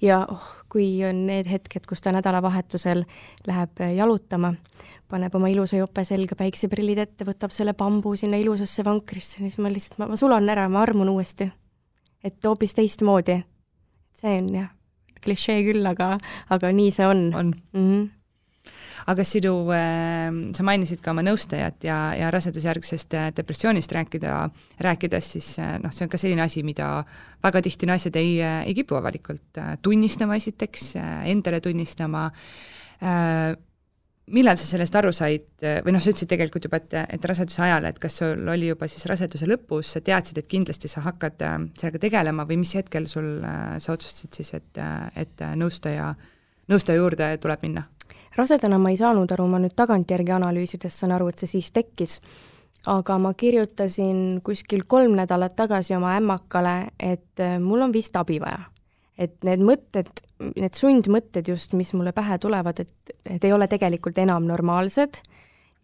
Ja 0.01 0.21
oh, 0.29 0.47
kui 0.69 0.87
on 1.07 1.25
need 1.27 1.47
hetked, 1.49 1.87
kus 1.89 2.03
ta 2.03 2.11
nädalavahetusel 2.15 3.03
läheb 3.47 3.83
jalutama, 3.95 4.53
paneb 5.09 5.35
oma 5.35 5.49
ilusa 5.51 5.79
jope 5.79 6.03
selga, 6.07 6.37
päikseprillid 6.39 7.01
ette, 7.03 7.27
võtab 7.27 7.53
selle 7.55 7.73
bambu 7.77 8.15
sinna 8.19 8.39
ilusasse 8.41 8.85
vankrisse, 8.85 9.41
siis 9.43 9.57
ma 9.63 9.71
lihtsalt, 9.73 9.99
ma, 10.01 10.11
ma 10.11 10.19
sulan 10.19 10.49
ära, 10.53 10.67
ma 10.69 10.83
armun 10.85 11.09
uuesti. 11.15 11.51
et 12.23 12.45
hoopis 12.45 12.73
teistmoodi. 12.73 13.43
see 14.13 14.37
on 14.41 14.53
jah, 14.55 14.69
klišee 15.23 15.63
küll, 15.63 15.85
aga, 15.85 16.17
aga 16.49 16.71
nii 16.71 16.91
see 16.91 17.07
on. 17.07 17.33
on 17.33 17.55
mm. 17.73 17.81
-hmm 17.81 18.16
aga 19.07 19.23
sinu 19.23 19.53
äh,, 19.71 20.27
sa 20.55 20.65
mainisid 20.67 21.01
ka 21.03 21.13
oma 21.13 21.23
nõustajat 21.23 21.85
ja, 21.87 21.97
ja 22.17 22.31
rasedusjärgsest 22.33 23.15
äh, 23.15 23.29
depressioonist 23.35 23.93
rääkida, 23.95 24.33
rääkides, 24.83 25.29
siis 25.37 25.53
äh, 25.63 25.77
noh, 25.83 25.93
see 25.95 26.07
on 26.07 26.11
ka 26.11 26.19
selline 26.19 26.43
asi, 26.43 26.63
mida 26.67 26.89
väga 27.43 27.63
tihti 27.63 27.87
naised 27.87 28.19
ei, 28.19 28.35
äh, 28.43 28.59
ei 28.67 28.75
kipu 28.77 28.99
avalikult 28.99 29.61
tunnistama 29.83 30.35
esiteks, 30.39 30.91
endale 31.31 31.61
tunnistama 31.63 32.27
millal 34.27 34.57
sa 34.59 34.65
sellest 34.67 34.95
aru 34.97 35.11
said 35.15 35.63
või 35.85 35.93
noh, 35.93 36.01
sa 36.03 36.11
ütlesid 36.11 36.31
tegelikult 36.31 36.65
juba, 36.67 36.81
et, 36.81 36.95
et 37.15 37.27
raseduse 37.29 37.61
ajal, 37.63 37.87
et 37.87 37.99
kas 38.01 38.17
sul 38.19 38.49
oli 38.51 38.71
juba 38.73 38.89
siis 38.91 39.05
raseduse 39.07 39.47
lõpus, 39.47 39.93
sa 39.93 40.01
teadsid, 40.03 40.41
et 40.41 40.49
kindlasti 40.51 40.89
sa 40.91 41.05
hakkad 41.05 41.45
sellega 41.77 42.01
tegelema 42.09 42.47
või 42.49 42.59
mis 42.63 42.73
hetkel 42.75 43.07
sul, 43.07 43.37
sa 43.43 43.93
otsustasid 43.93 44.41
siis, 44.41 44.55
et, 44.57 44.81
et 45.15 45.45
nõustaja, 45.55 46.09
nõustaja 46.73 46.99
juurde 46.99 47.29
tuleb 47.45 47.63
minna? 47.69 47.85
Rasedana 48.35 48.77
ma 48.77 48.89
ei 48.89 48.97
saanud 48.97 49.31
aru, 49.31 49.47
ma 49.47 49.59
nüüd 49.59 49.75
tagantjärgi 49.77 50.33
analüüsides 50.35 50.99
saan 50.99 51.15
aru, 51.15 51.29
et 51.31 51.39
see 51.39 51.57
siis 51.57 51.71
tekkis. 51.71 52.21
aga 52.87 53.17
ma 53.19 53.33
kirjutasin 53.33 54.41
kuskil 54.43 54.85
kolm 54.87 55.15
nädalat 55.17 55.55
tagasi 55.55 55.95
oma 55.95 56.15
ämmakale, 56.15 56.91
et 56.99 57.39
äh, 57.39 57.59
mul 57.59 57.81
on 57.81 57.93
vist 57.93 58.15
abi 58.15 58.39
vaja. 58.39 58.69
et 59.17 59.43
need 59.43 59.59
mõtted, 59.59 60.09
need 60.55 60.73
sundmõtted 60.77 61.47
just, 61.47 61.73
mis 61.73 61.93
mulle 61.93 62.11
pähe 62.13 62.37
tulevad, 62.37 62.79
et, 62.79 63.15
et 63.25 63.43
ei 63.43 63.53
ole 63.53 63.67
tegelikult 63.67 64.17
enam 64.17 64.45
normaalsed 64.45 65.17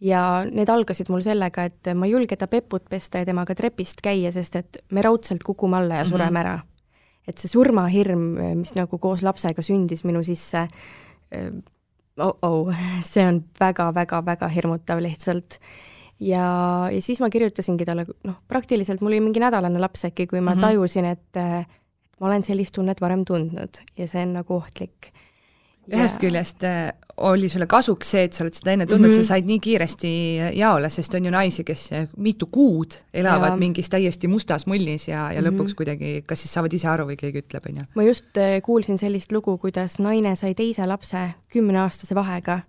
ja 0.00 0.44
need 0.50 0.70
algasid 0.70 1.10
mul 1.10 1.22
sellega, 1.24 1.64
et 1.68 1.90
ma 1.96 2.06
ei 2.06 2.14
julge 2.14 2.36
ta 2.38 2.48
peput 2.50 2.86
pesta 2.90 3.22
ja 3.22 3.28
temaga 3.28 3.56
trepist 3.58 4.02
käia, 4.04 4.32
sest 4.34 4.56
et 4.60 4.78
me 4.92 5.02
raudselt 5.02 5.42
kukume 5.42 5.80
alla 5.80 6.02
ja 6.02 6.04
sureme 6.04 6.30
mm 6.30 6.36
-hmm. 6.36 6.40
ära. 6.40 6.60
et 7.28 7.38
see 7.38 7.48
surmahirm, 7.48 8.20
mis 8.54 8.74
nagu 8.74 8.98
koos 8.98 9.22
lapsega 9.22 9.62
sündis 9.62 10.04
minu 10.04 10.22
sisse, 10.22 10.68
äh, 11.32 11.52
oh-oh, 12.18 12.74
see 13.02 13.24
on 13.26 13.42
väga-väga-väga 13.60 14.48
hirmutav 14.48 15.02
lihtsalt. 15.02 15.58
ja, 16.20 16.46
ja 16.92 17.02
siis 17.02 17.20
ma 17.20 17.30
kirjutasingi 17.30 17.84
talle, 17.84 18.06
noh, 18.24 18.38
praktiliselt 18.48 19.00
mul 19.00 19.14
oli 19.14 19.20
mingi 19.24 19.42
nädalane 19.42 19.80
laps 19.82 20.04
äkki, 20.10 20.26
kui 20.26 20.40
ma 20.40 20.54
mm 20.54 20.58
-hmm. 20.58 20.60
tajusin, 20.60 21.04
et 21.04 21.42
ma 22.20 22.26
olen 22.26 22.42
sellist 22.42 22.74
tunnet 22.74 23.00
varem 23.00 23.24
tundnud 23.24 23.82
ja 23.98 24.08
see 24.08 24.22
on 24.22 24.32
nagu 24.32 24.54
ohtlik 24.54 25.12
ühest 25.92 26.20
küljest 26.22 26.64
äh, 26.64 26.92
oli 27.16 27.48
sulle 27.48 27.66
kasuks 27.70 28.10
see, 28.14 28.24
et 28.26 28.34
sa 28.34 28.44
oled 28.44 28.56
seda 28.56 28.72
enne 28.74 28.86
tundnud 28.86 29.10
mm, 29.10 29.18
-hmm. 29.18 29.26
sa 29.26 29.34
said 29.34 29.46
nii 29.46 29.60
kiiresti 29.62 30.10
jaole, 30.58 30.90
sest 30.90 31.14
on 31.14 31.24
ju 31.24 31.30
naisi, 31.30 31.64
kes 31.64 31.92
äh, 31.92 32.08
mitu 32.16 32.46
kuud 32.46 32.98
elavad 33.14 33.54
ja. 33.54 33.56
mingis 33.56 33.90
täiesti 33.90 34.28
mustas 34.28 34.66
mullis 34.66 35.08
ja, 35.08 35.32
ja 35.32 35.40
mm 35.40 35.46
-hmm. 35.46 35.50
lõpuks 35.50 35.74
kuidagi 35.74 36.22
kas 36.26 36.42
siis 36.42 36.52
saavad 36.52 36.72
ise 36.72 36.88
aru 36.88 37.06
või 37.06 37.16
keegi 37.16 37.44
ütleb, 37.44 37.68
on 37.68 37.76
ju. 37.76 37.82
ma 37.94 38.02
just 38.02 38.36
äh, 38.36 38.60
kuulsin 38.62 38.98
sellist 38.98 39.32
lugu, 39.32 39.58
kuidas 39.58 39.98
naine 39.98 40.36
sai 40.36 40.54
teise 40.54 40.86
lapse 40.86 41.30
kümneaastase 41.52 42.14
vahega 42.14 42.60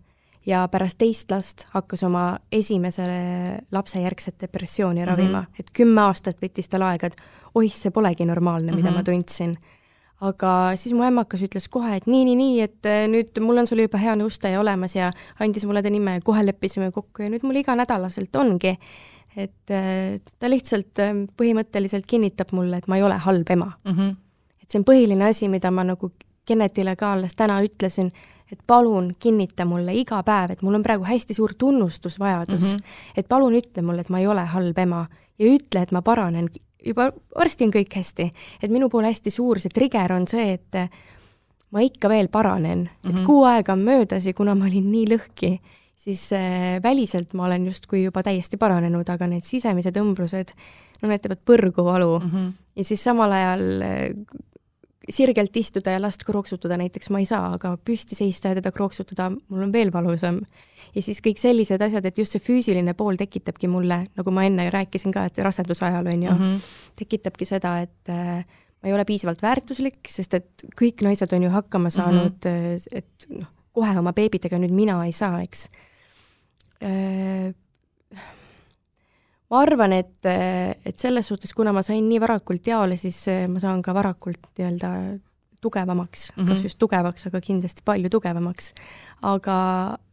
ja 0.45 0.67
pärast 0.71 0.97
teist 0.97 1.31
last 1.31 1.65
hakkas 1.73 2.03
oma 2.03 2.39
esimesele 2.51 3.59
lapse 3.71 3.99
järgset 3.99 4.35
depressiooni 4.41 5.05
ravima 5.05 5.41
mm, 5.41 5.45
-hmm. 5.45 5.59
et 5.59 5.71
kümme 5.73 6.01
aastat 6.01 6.37
võttis 6.41 6.69
tal 6.69 6.81
aega, 6.81 7.07
et 7.07 7.15
oih, 7.55 7.73
see 7.73 7.91
polegi 7.91 8.25
normaalne, 8.25 8.71
mida 8.71 8.89
mm 8.89 8.93
-hmm. 8.93 8.97
ma 8.97 9.03
tundsin 9.03 9.53
aga 10.23 10.51
siis 10.79 10.93
mu 10.95 11.03
ämmakas 11.03 11.43
ütles 11.43 11.67
kohe, 11.71 11.97
et 11.97 12.05
nii, 12.07 12.23
nii, 12.29 12.35
nii, 12.39 12.59
et 12.63 12.87
äh, 12.87 13.03
nüüd 13.11 13.35
mul 13.43 13.59
on 13.61 13.67
sulle 13.67 13.87
juba 13.87 13.99
hea 13.99 14.15
nõustaja 14.19 14.61
olemas 14.61 14.95
ja 14.95 15.09
andis 15.43 15.65
mulle 15.67 15.83
ta 15.83 15.91
nime 15.91 16.17
ja 16.17 16.23
kohe 16.23 16.45
leppisime 16.45 16.91
kokku 16.95 17.25
ja 17.25 17.31
nüüd 17.31 17.43
mul 17.43 17.59
iganädalaselt 17.59 18.35
ongi. 18.39 18.77
et 19.35 19.71
äh, 19.71 20.21
ta 20.39 20.49
lihtsalt 20.49 20.99
äh, 21.03 21.11
põhimõtteliselt 21.35 22.05
kinnitab 22.07 22.53
mulle, 22.55 22.77
et 22.77 22.87
ma 22.87 22.95
ei 22.95 23.03
ole 23.03 23.17
halb 23.19 23.49
ema 23.49 23.73
mm. 23.83 23.91
-hmm. 23.91 24.15
et 24.61 24.69
see 24.69 24.79
on 24.79 24.85
põhiline 24.87 25.27
asi, 25.27 25.49
mida 25.49 25.71
ma 25.71 25.83
nagu 25.83 26.11
Kenetile 26.45 26.95
ka 26.95 27.11
alles 27.11 27.33
täna 27.35 27.57
ütlesin, 27.65 28.11
et 28.51 28.59
palun 28.67 29.15
kinnita 29.19 29.65
mulle 29.65 29.93
iga 29.97 30.19
päev, 30.23 30.51
et 30.51 30.61
mul 30.61 30.75
on 30.77 30.83
praegu 30.83 31.03
hästi 31.03 31.33
suur 31.33 31.53
tunnustusvajadus 31.57 32.61
mm, 32.61 32.77
-hmm. 32.77 32.83
et 33.17 33.27
palun 33.29 33.53
ütle 33.53 33.81
mulle, 33.81 34.01
et 34.01 34.09
ma 34.09 34.19
ei 34.19 34.27
ole 34.27 34.45
halb 34.45 34.77
ema 34.77 35.07
ja 35.39 35.45
ütle, 35.45 35.81
et 35.81 35.91
ma 35.91 36.01
paranen 36.01 36.47
juba 36.85 37.09
varsti 37.35 37.67
on 37.67 37.73
kõik 37.73 37.95
hästi. 37.95 38.31
et 38.63 38.71
minu 38.71 38.89
puhul 38.89 39.07
hästi 39.09 39.31
suur 39.31 39.59
see 39.59 39.73
trigger 39.73 40.13
on 40.15 40.27
see, 40.27 40.53
et 40.53 40.79
ma 41.75 41.83
ikka 41.83 42.09
veel 42.09 42.29
paranen 42.31 42.85
mm, 42.85 42.87
-hmm. 42.87 43.09
et 43.09 43.15
mhm. 43.15 43.25
kuu 43.25 43.43
aega 43.43 43.73
on 43.73 43.79
möödas 43.79 44.25
ja 44.25 44.33
kuna 44.33 44.55
ma 44.55 44.65
olin 44.65 44.91
nii 44.91 45.05
lõhki, 45.15 45.59
siis 45.95 46.33
äh, 46.33 46.81
väliselt 46.83 47.33
ma 47.33 47.45
olen 47.45 47.65
justkui 47.65 48.03
juba 48.03 48.23
täiesti 48.23 48.57
paranenud, 48.57 49.09
aga 49.09 49.27
need 49.27 49.43
sisemised 49.43 49.97
õmblused, 49.97 50.53
no 51.01 51.09
need 51.09 51.21
teevad 51.21 51.41
põrgu 51.45 51.85
valu 51.85 52.19
mm. 52.19 52.31
-hmm. 52.31 52.51
ja 52.75 52.83
siis 52.83 53.03
samal 53.03 53.31
ajal 53.31 53.81
äh, 53.81 54.09
sirgelt 55.09 55.57
istuda 55.57 55.91
ja 55.91 56.01
last 56.01 56.23
krooksutada 56.25 56.77
näiteks 56.77 57.09
ma 57.09 57.19
ei 57.19 57.25
saa, 57.25 57.53
aga 57.53 57.77
püsti 57.77 58.15
seista 58.15 58.47
ja 58.47 58.55
teda 58.55 58.71
krooksutada, 58.71 59.31
mul 59.49 59.67
on 59.67 59.73
veel 59.73 59.91
valusam 59.93 60.41
ja 60.95 61.03
siis 61.03 61.19
kõik 61.23 61.39
sellised 61.41 61.81
asjad, 61.81 62.05
et 62.07 62.19
just 62.19 62.35
see 62.35 62.43
füüsiline 62.43 62.95
pool 62.97 63.17
tekitabki 63.19 63.69
mulle, 63.71 64.01
nagu 64.15 64.33
ma 64.35 64.45
enne 64.47 64.67
rääkisin 64.73 65.13
ka, 65.15 65.25
et 65.29 65.41
raseduse 65.43 65.85
ajal 65.87 66.07
on 66.11 66.23
ju 66.23 66.31
mm, 66.31 66.45
-hmm. 66.45 66.69
tekitabki 67.01 67.45
seda, 67.45 67.79
et 67.83 68.09
äh, 68.09 68.45
ma 68.81 68.89
ei 68.89 68.93
ole 68.93 69.05
piisavalt 69.05 69.41
väärtuslik, 69.41 69.99
sest 70.07 70.33
et 70.33 70.65
kõik 70.81 71.03
naised 71.03 71.33
on 71.33 71.43
ju 71.43 71.49
hakkama 71.49 71.89
mhm. 71.89 71.95
saanud 71.95 72.39
mm, 72.45 72.77
-hmm. 72.77 72.87
et 72.91 73.27
noh, 73.29 73.51
kohe 73.73 73.99
oma 73.99 74.13
beebidega 74.13 74.57
nüüd 74.57 74.71
mina 74.71 75.03
ei 75.05 75.11
saa, 75.11 75.41
eks 75.41 75.69
äh,. 76.83 77.53
ma 79.49 79.61
arvan, 79.61 79.93
et, 79.93 80.25
et 80.85 80.97
selles 80.97 81.27
suhtes, 81.27 81.53
kuna 81.53 81.73
ma 81.73 81.83
sain 81.83 82.07
nii 82.09 82.19
varakult 82.21 82.67
jaole, 82.67 82.97
siis 82.97 83.25
ma 83.47 83.59
saan 83.59 83.81
ka 83.81 83.93
varakult 83.93 84.47
nii-öelda 84.57 84.89
tugevamaks 85.65 86.29
mm, 86.31 86.37
-hmm. 86.37 86.47
kas 86.49 86.63
just 86.67 86.79
tugevaks, 86.81 87.27
aga 87.29 87.41
kindlasti 87.41 87.83
palju 87.85 88.11
tugevamaks. 88.13 88.73
aga, 89.25 89.57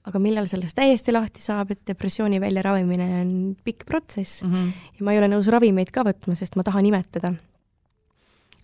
aga 0.08 0.18
millal 0.22 0.48
sellest 0.48 0.76
täiesti 0.78 1.12
lahti 1.12 1.42
saab, 1.44 1.70
et 1.74 1.80
depressiooni 1.86 2.40
väljaravimine 2.40 3.08
on 3.20 3.32
pikk 3.64 3.86
protsess 3.86 4.42
mm 4.42 4.52
-hmm. 4.52 4.72
ja 4.98 5.04
ma 5.04 5.12
ei 5.12 5.22
ole 5.22 5.28
nõus 5.28 5.50
ravimeid 5.52 5.90
ka 5.90 6.04
võtma, 6.08 6.34
sest 6.34 6.56
ma 6.56 6.62
tahan 6.62 6.86
imetada. 6.86 7.34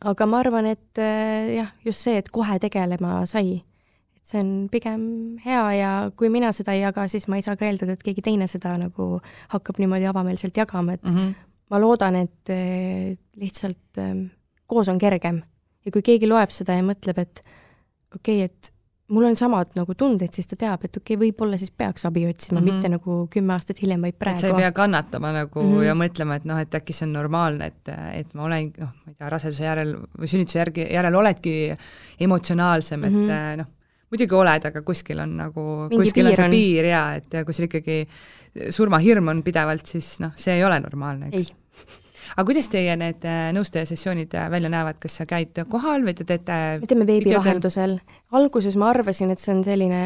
aga 0.01 0.26
ma 0.26 0.39
arvan, 0.39 0.66
et 0.66 0.99
äh, 0.99 1.55
jah, 1.57 1.72
just 1.84 2.01
see, 2.01 2.16
et 2.18 2.30
kohe 2.30 2.59
tegelema 2.59 3.26
sai, 3.26 3.62
et 4.16 4.24
see 4.24 4.41
on 4.41 4.68
pigem 4.70 5.03
hea 5.45 5.72
ja 5.72 6.11
kui 6.16 6.28
mina 6.28 6.53
seda 6.53 6.72
ei 6.72 6.80
jaga, 6.80 7.09
siis 7.09 7.28
ma 7.28 7.36
ei 7.36 7.43
saa 7.43 7.57
ka 7.57 7.66
eeldada, 7.66 7.93
et 7.93 8.03
keegi 8.03 8.22
teine 8.22 8.47
seda 8.47 8.76
nagu 8.78 9.20
hakkab 9.49 9.78
niimoodi 9.78 10.07
avameelselt 10.07 10.57
jagama, 10.57 10.93
et 10.93 11.03
mm 11.03 11.16
-hmm. 11.16 11.34
ma 11.70 11.80
loodan, 11.80 12.14
et 12.14 12.51
äh, 12.51 13.18
lihtsalt 13.36 13.99
äh, 13.99 14.30
koos 14.66 14.89
on 14.89 14.99
kergem 14.99 15.43
ja 15.89 15.95
kui 15.95 16.05
keegi 16.05 16.28
loeb 16.28 16.53
seda 16.55 16.76
ja 16.76 16.84
mõtleb, 16.86 17.22
et 17.24 17.41
okei 18.14 18.45
okay,, 18.45 18.51
et 18.51 18.72
mul 19.14 19.24
on 19.24 19.36
samad 19.41 19.72
nagu 19.76 19.95
tunded, 19.97 20.32
siis 20.36 20.49
ta 20.51 20.57
teab, 20.61 20.84
et 20.84 20.99
okei 21.01 21.16
okay,, 21.16 21.20
võib-olla 21.22 21.59
siis 21.61 21.72
peaks 21.72 22.05
abi 22.09 22.26
otsima 22.28 22.61
mm, 22.61 22.66
-hmm. 22.66 22.74
mitte 22.74 22.91
nagu 22.93 23.16
kümme 23.32 23.55
aastat 23.55 23.80
hiljem, 23.82 24.05
vaid 24.05 24.18
praegu. 24.20 24.36
et 24.36 24.45
sa 24.45 24.51
ei 24.51 24.59
pea 24.61 24.72
kannatama 24.76 25.32
nagu 25.32 25.62
mm 25.62 25.72
-hmm. 25.72 25.86
ja 25.86 25.95
mõtlema, 25.97 26.36
et 26.36 26.45
noh, 26.45 26.61
et 26.61 26.74
äkki 26.74 26.93
see 26.93 27.07
on 27.07 27.12
normaalne, 27.16 27.66
et, 27.72 27.93
et 28.12 28.34
ma 28.34 28.45
olen 28.45 28.72
noh, 28.76 28.93
ma 28.93 29.12
ei 29.12 29.14
tea, 29.14 29.30
raseduse 29.30 29.64
järel 29.64 29.95
või 30.18 30.30
sünnituse 30.32 30.59
järgi, 30.59 30.86
järel 30.93 31.14
oledki 31.14 31.55
emotsionaalsem 32.20 33.01
mm, 33.01 33.07
-hmm. 33.07 33.30
et 33.30 33.39
mhm. 33.39 33.59
noh, 33.62 33.66
muidugi 34.11 34.34
oled, 34.34 34.66
aga 34.72 34.82
kuskil 34.82 35.18
on 35.24 35.36
nagu, 35.36 35.64
kuskil 35.97 36.26
on 36.26 36.36
see 36.36 36.45
on. 36.45 36.51
piir 36.51 36.84
jaa, 36.84 37.14
et 37.14 37.41
kui 37.45 37.55
sul 37.55 37.68
ikkagi 37.68 38.09
surmahirm 38.70 39.28
on 39.28 39.43
pidevalt, 39.43 39.86
siis 39.86 40.20
noh, 40.20 40.32
see 40.36 40.55
ei 40.55 40.64
ole 40.64 40.80
normaalne, 40.80 41.32
eks 41.32 41.55
aga 42.36 42.46
kuidas 42.48 42.68
teie 42.72 42.96
need 43.00 43.24
äh, 43.28 43.48
nõustajasessioonid 43.56 44.34
äh, 44.34 44.50
välja 44.50 44.72
näevad, 44.72 44.98
kas 45.02 45.20
sa 45.20 45.26
käid 45.28 45.58
kohal 45.70 46.04
või 46.06 46.14
te 46.18 46.26
teete 46.28 46.58
me 46.82 46.90
teeme 46.90 47.06
veebi 47.08 47.34
vahendusel. 47.36 47.98
alguses 48.32 48.76
ma 48.76 48.90
arvasin, 48.92 49.30
et 49.34 49.42
see 49.42 49.54
on 49.54 49.64
selline 49.66 50.02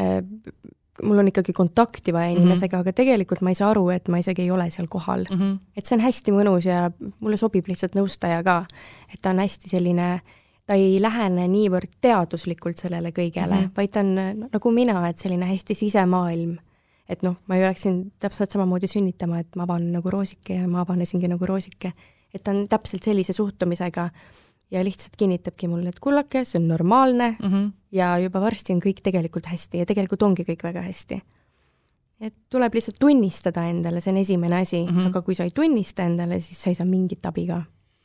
mul 1.03 1.19
on 1.19 1.29
ikkagi 1.29 1.53
kontakti 1.53 2.13
vaja 2.13 2.33
mhm. 2.33 2.41
inimesega 2.41 2.77
mm, 2.77 2.81
-hmm. 2.81 2.89
aga 2.89 2.93
tegelikult 2.93 3.41
ma 3.41 3.51
ei 3.51 3.55
saa 3.55 3.71
aru, 3.71 3.89
et 3.91 4.09
ma 4.09 4.19
isegi 4.19 4.43
ei 4.43 4.51
ole 4.51 4.71
seal 4.71 4.87
kohal 4.91 5.25
mm. 5.31 5.39
-hmm. 5.39 5.59
et 5.77 5.87
see 5.87 5.97
on 5.97 6.05
hästi 6.05 6.33
mõnus 6.33 6.69
ja 6.69 6.91
mulle 7.21 7.37
sobib 7.37 7.69
lihtsalt 7.69 7.95
nõustaja 7.95 8.43
ka. 8.45 8.65
et 9.15 9.23
ta 9.23 9.31
on 9.31 9.39
hästi 9.39 9.69
selline, 9.69 10.21
ta 10.67 10.75
ei 10.75 11.01
lähene 11.03 11.49
niivõrd 11.49 11.91
teaduslikult 12.01 12.79
sellele 12.79 13.11
kõigele 13.11 13.55
mm, 13.55 13.65
-hmm. 13.65 13.77
vaid 13.77 13.91
ta 13.91 14.01
on 14.01 14.15
nagu 14.53 14.71
mina, 14.71 15.09
et 15.09 15.19
selline 15.19 15.47
hästi 15.47 15.75
sisemaailm. 15.75 16.57
Et 17.13 17.23
noh, 17.23 17.37
ma 17.47 17.57
ju 17.57 17.69
läksin 17.69 18.01
täpselt 18.19 18.51
samamoodi 18.51 18.89
sünnitama, 18.91 19.43
et 19.45 19.57
ma 19.57 19.67
avan 19.69 19.93
nagu 19.93 20.11
roosike 20.11 20.57
ja 20.57 20.67
ma 20.69 20.81
avanesingi 20.87 21.29
nagu 21.29 21.47
roosike 21.47 21.93
et 22.35 22.45
ta 22.45 22.53
on 22.55 22.65
täpselt 22.71 23.05
sellise 23.05 23.35
suhtumisega 23.37 24.09
ja 24.73 24.85
lihtsalt 24.85 25.17
kinnitabki 25.21 25.69
mulle, 25.69 25.93
et 25.93 26.01
kullake, 26.01 26.45
see 26.49 26.61
on 26.61 26.69
normaalne 26.69 27.37
mm 27.37 27.49
-hmm. 27.49 27.71
ja 27.93 28.19
juba 28.19 28.41
varsti 28.41 28.73
on 28.73 28.81
kõik 28.81 29.03
tegelikult 29.03 29.47
hästi 29.47 29.79
ja 29.79 29.87
tegelikult 29.87 30.23
ongi 30.23 30.45
kõik 30.49 30.63
väga 30.63 30.83
hästi. 30.83 31.23
et 32.21 32.35
tuleb 32.51 32.75
lihtsalt 32.75 32.97
tunnistada 33.01 33.65
endale, 33.67 34.01
see 34.01 34.13
on 34.13 34.17
esimene 34.17 34.61
asi 34.61 34.83
mm, 34.83 34.99
-hmm. 34.99 35.07
aga 35.07 35.23
kui 35.23 35.35
sa 35.35 35.45
ei 35.45 35.51
tunnista 35.51 36.03
endale, 36.03 36.41
siis 36.41 36.63
sa 36.63 36.71
ei 36.71 36.75
saa 36.75 36.87
mingit 36.87 37.27
abi 37.27 37.47
ka. 37.47 37.63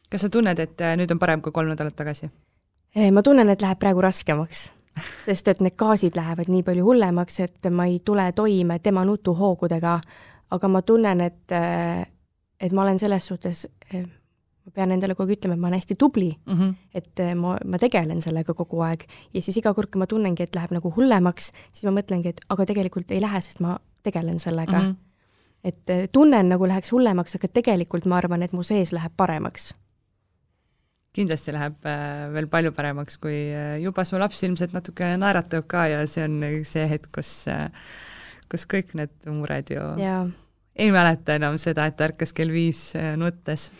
kas 0.10 0.22
sa 0.22 0.30
tunned, 0.30 0.60
et 0.60 0.82
äh, 0.82 0.98
nüüd 0.98 1.12
on 1.12 1.20
parem 1.20 1.42
kui 1.42 1.52
kolm 1.52 1.70
nädalat 1.70 1.96
tagasi? 1.96 2.30
Eh, 2.96 3.12
ma 3.12 3.22
tunnen, 3.22 3.50
et 3.50 3.62
läheb 3.62 3.80
praegu 3.80 4.02
raskemaks 4.02 4.72
sest 5.26 5.48
et 5.48 5.64
need 5.64 5.78
gaasid 5.80 6.16
lähevad 6.16 6.52
nii 6.52 6.64
palju 6.64 6.86
hullemaks, 6.86 7.40
et 7.40 7.72
ma 7.72 7.86
ei 7.86 8.00
tule 8.06 8.32
toime 8.36 8.80
tema 8.80 9.06
nutuhoogudega, 9.06 10.00
aga 10.52 10.68
ma 10.68 10.82
tunnen, 10.82 11.22
et, 11.22 11.52
äh, 11.52 12.06
et 12.60 12.72
ma 12.72 12.82
olen 12.82 13.00
selles 13.00 13.28
suhtes 13.28 13.68
ma 14.68 14.74
pean 14.76 14.92
endale 14.92 15.16
kogu 15.16 15.32
aeg 15.32 15.40
ütlema, 15.40 15.56
et 15.56 15.64
ma 15.64 15.70
olen 15.70 15.80
hästi 15.80 15.96
tubli 15.96 16.30
mm, 16.36 16.54
-hmm. 16.60 16.76
et 17.00 17.20
eh, 17.24 17.34
ma, 17.36 17.56
ma 17.66 17.80
tegelen 17.80 18.22
sellega 18.22 18.54
kogu 18.54 18.82
aeg 18.84 19.06
ja 19.34 19.42
siis 19.42 19.58
iga 19.58 19.74
kord, 19.74 19.90
kui 19.92 20.00
ma 20.00 20.08
tunnengi, 20.08 20.44
et 20.44 20.56
läheb 20.56 20.76
nagu 20.76 20.92
hullemaks, 20.96 21.52
siis 21.72 21.88
ma 21.88 21.96
mõtlengi, 22.02 22.36
et 22.36 22.42
aga 22.50 22.66
tegelikult 22.66 23.12
ei 23.12 23.22
lähe, 23.24 23.42
sest 23.42 23.64
ma 23.64 23.78
tegelen 24.04 24.40
sellega 24.40 24.80
mm. 24.80 24.92
-hmm. 24.92 24.96
et 25.64 26.12
tunnen, 26.12 26.50
nagu 26.50 26.68
läheks 26.68 26.92
hullemaks, 26.92 27.36
aga 27.36 27.48
tegelikult 27.48 28.06
ma 28.06 28.18
arvan, 28.18 28.44
et 28.44 28.54
mu 28.54 28.64
sees 28.64 28.92
läheb 28.92 29.14
paremaks 29.18 29.74
kindlasti 31.18 31.54
läheb 31.56 31.88
äh, 31.90 32.28
veel 32.36 32.50
palju 32.52 32.74
paremaks, 32.78 33.18
kui 33.22 33.38
äh, 33.52 33.78
juba 33.84 34.06
su 34.08 34.20
laps 34.22 34.44
ilmselt 34.48 34.76
natuke 34.76 35.14
naeratab 35.20 35.68
ka 35.70 35.88
ja 35.92 36.04
see 36.10 36.26
on 36.28 36.38
see 36.68 36.86
hetk, 36.90 37.10
kus, 37.18 37.32
äh, 37.52 37.68
kus 38.52 38.68
kõik 38.70 38.94
need 39.00 39.32
mured 39.32 39.74
ju 39.74 39.88
ja. 40.02 40.20
ei 40.78 40.94
mäleta 40.94 41.38
enam 41.40 41.58
seda, 41.62 41.88
et 41.90 42.06
ärkas 42.10 42.36
kell 42.38 42.54
viis 42.54 42.92
nuttes 43.18 43.72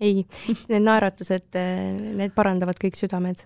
ei, 0.00 0.24
need 0.70 0.84
naeratused, 0.84 1.56
need 2.18 2.34
parandavad 2.36 2.78
kõik 2.78 2.98
südamed. 2.98 3.42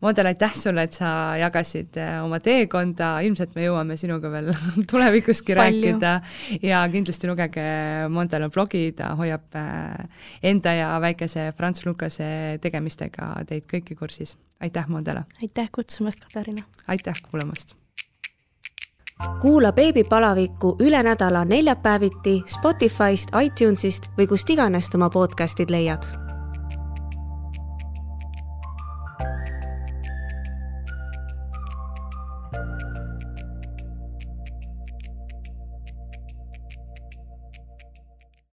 Model, 0.00 0.30
aitäh 0.30 0.54
sulle, 0.56 0.86
et 0.88 0.96
sa 0.96 1.36
jagasid 1.36 1.96
äh, 2.00 2.14
oma 2.24 2.38
teekonda, 2.40 3.18
ilmselt 3.26 3.52
me 3.56 3.66
jõuame 3.66 3.96
sinuga 4.00 4.30
veel 4.32 4.48
tulevikuski 4.90 5.56
rääkida 5.58 6.14
ja 6.64 6.84
kindlasti 6.92 7.28
lugege 7.28 7.66
Modela 8.12 8.48
blogi, 8.52 8.86
ta 8.96 9.12
hoiab 9.18 9.58
äh, 9.60 10.22
enda 10.52 10.72
ja 10.78 10.94
väikese 11.04 11.50
Franz 11.56 11.84
Lukase 11.84 12.30
tegemistega 12.62 13.34
teid 13.48 13.68
kõiki 13.68 13.98
kursis. 13.98 14.36
aitäh, 14.60 14.88
Modela! 14.88 15.26
aitäh 15.42 15.68
kutsumast, 15.72 16.24
Katariina! 16.24 16.64
aitäh 16.88 17.20
kuulamast! 17.28 17.76
kuula 19.40 19.74
beebipalavikku 19.76 20.78
üle 20.80 21.02
nädala 21.04 21.44
neljapäeviti 21.44 22.40
Spotify'st, 22.48 23.36
iTunes'ist 23.36 24.08
või 24.16 24.32
kust 24.32 24.50
iganes 24.50 24.88
oma 24.96 25.12
podcast'id 25.12 25.68
leiad 25.68 26.29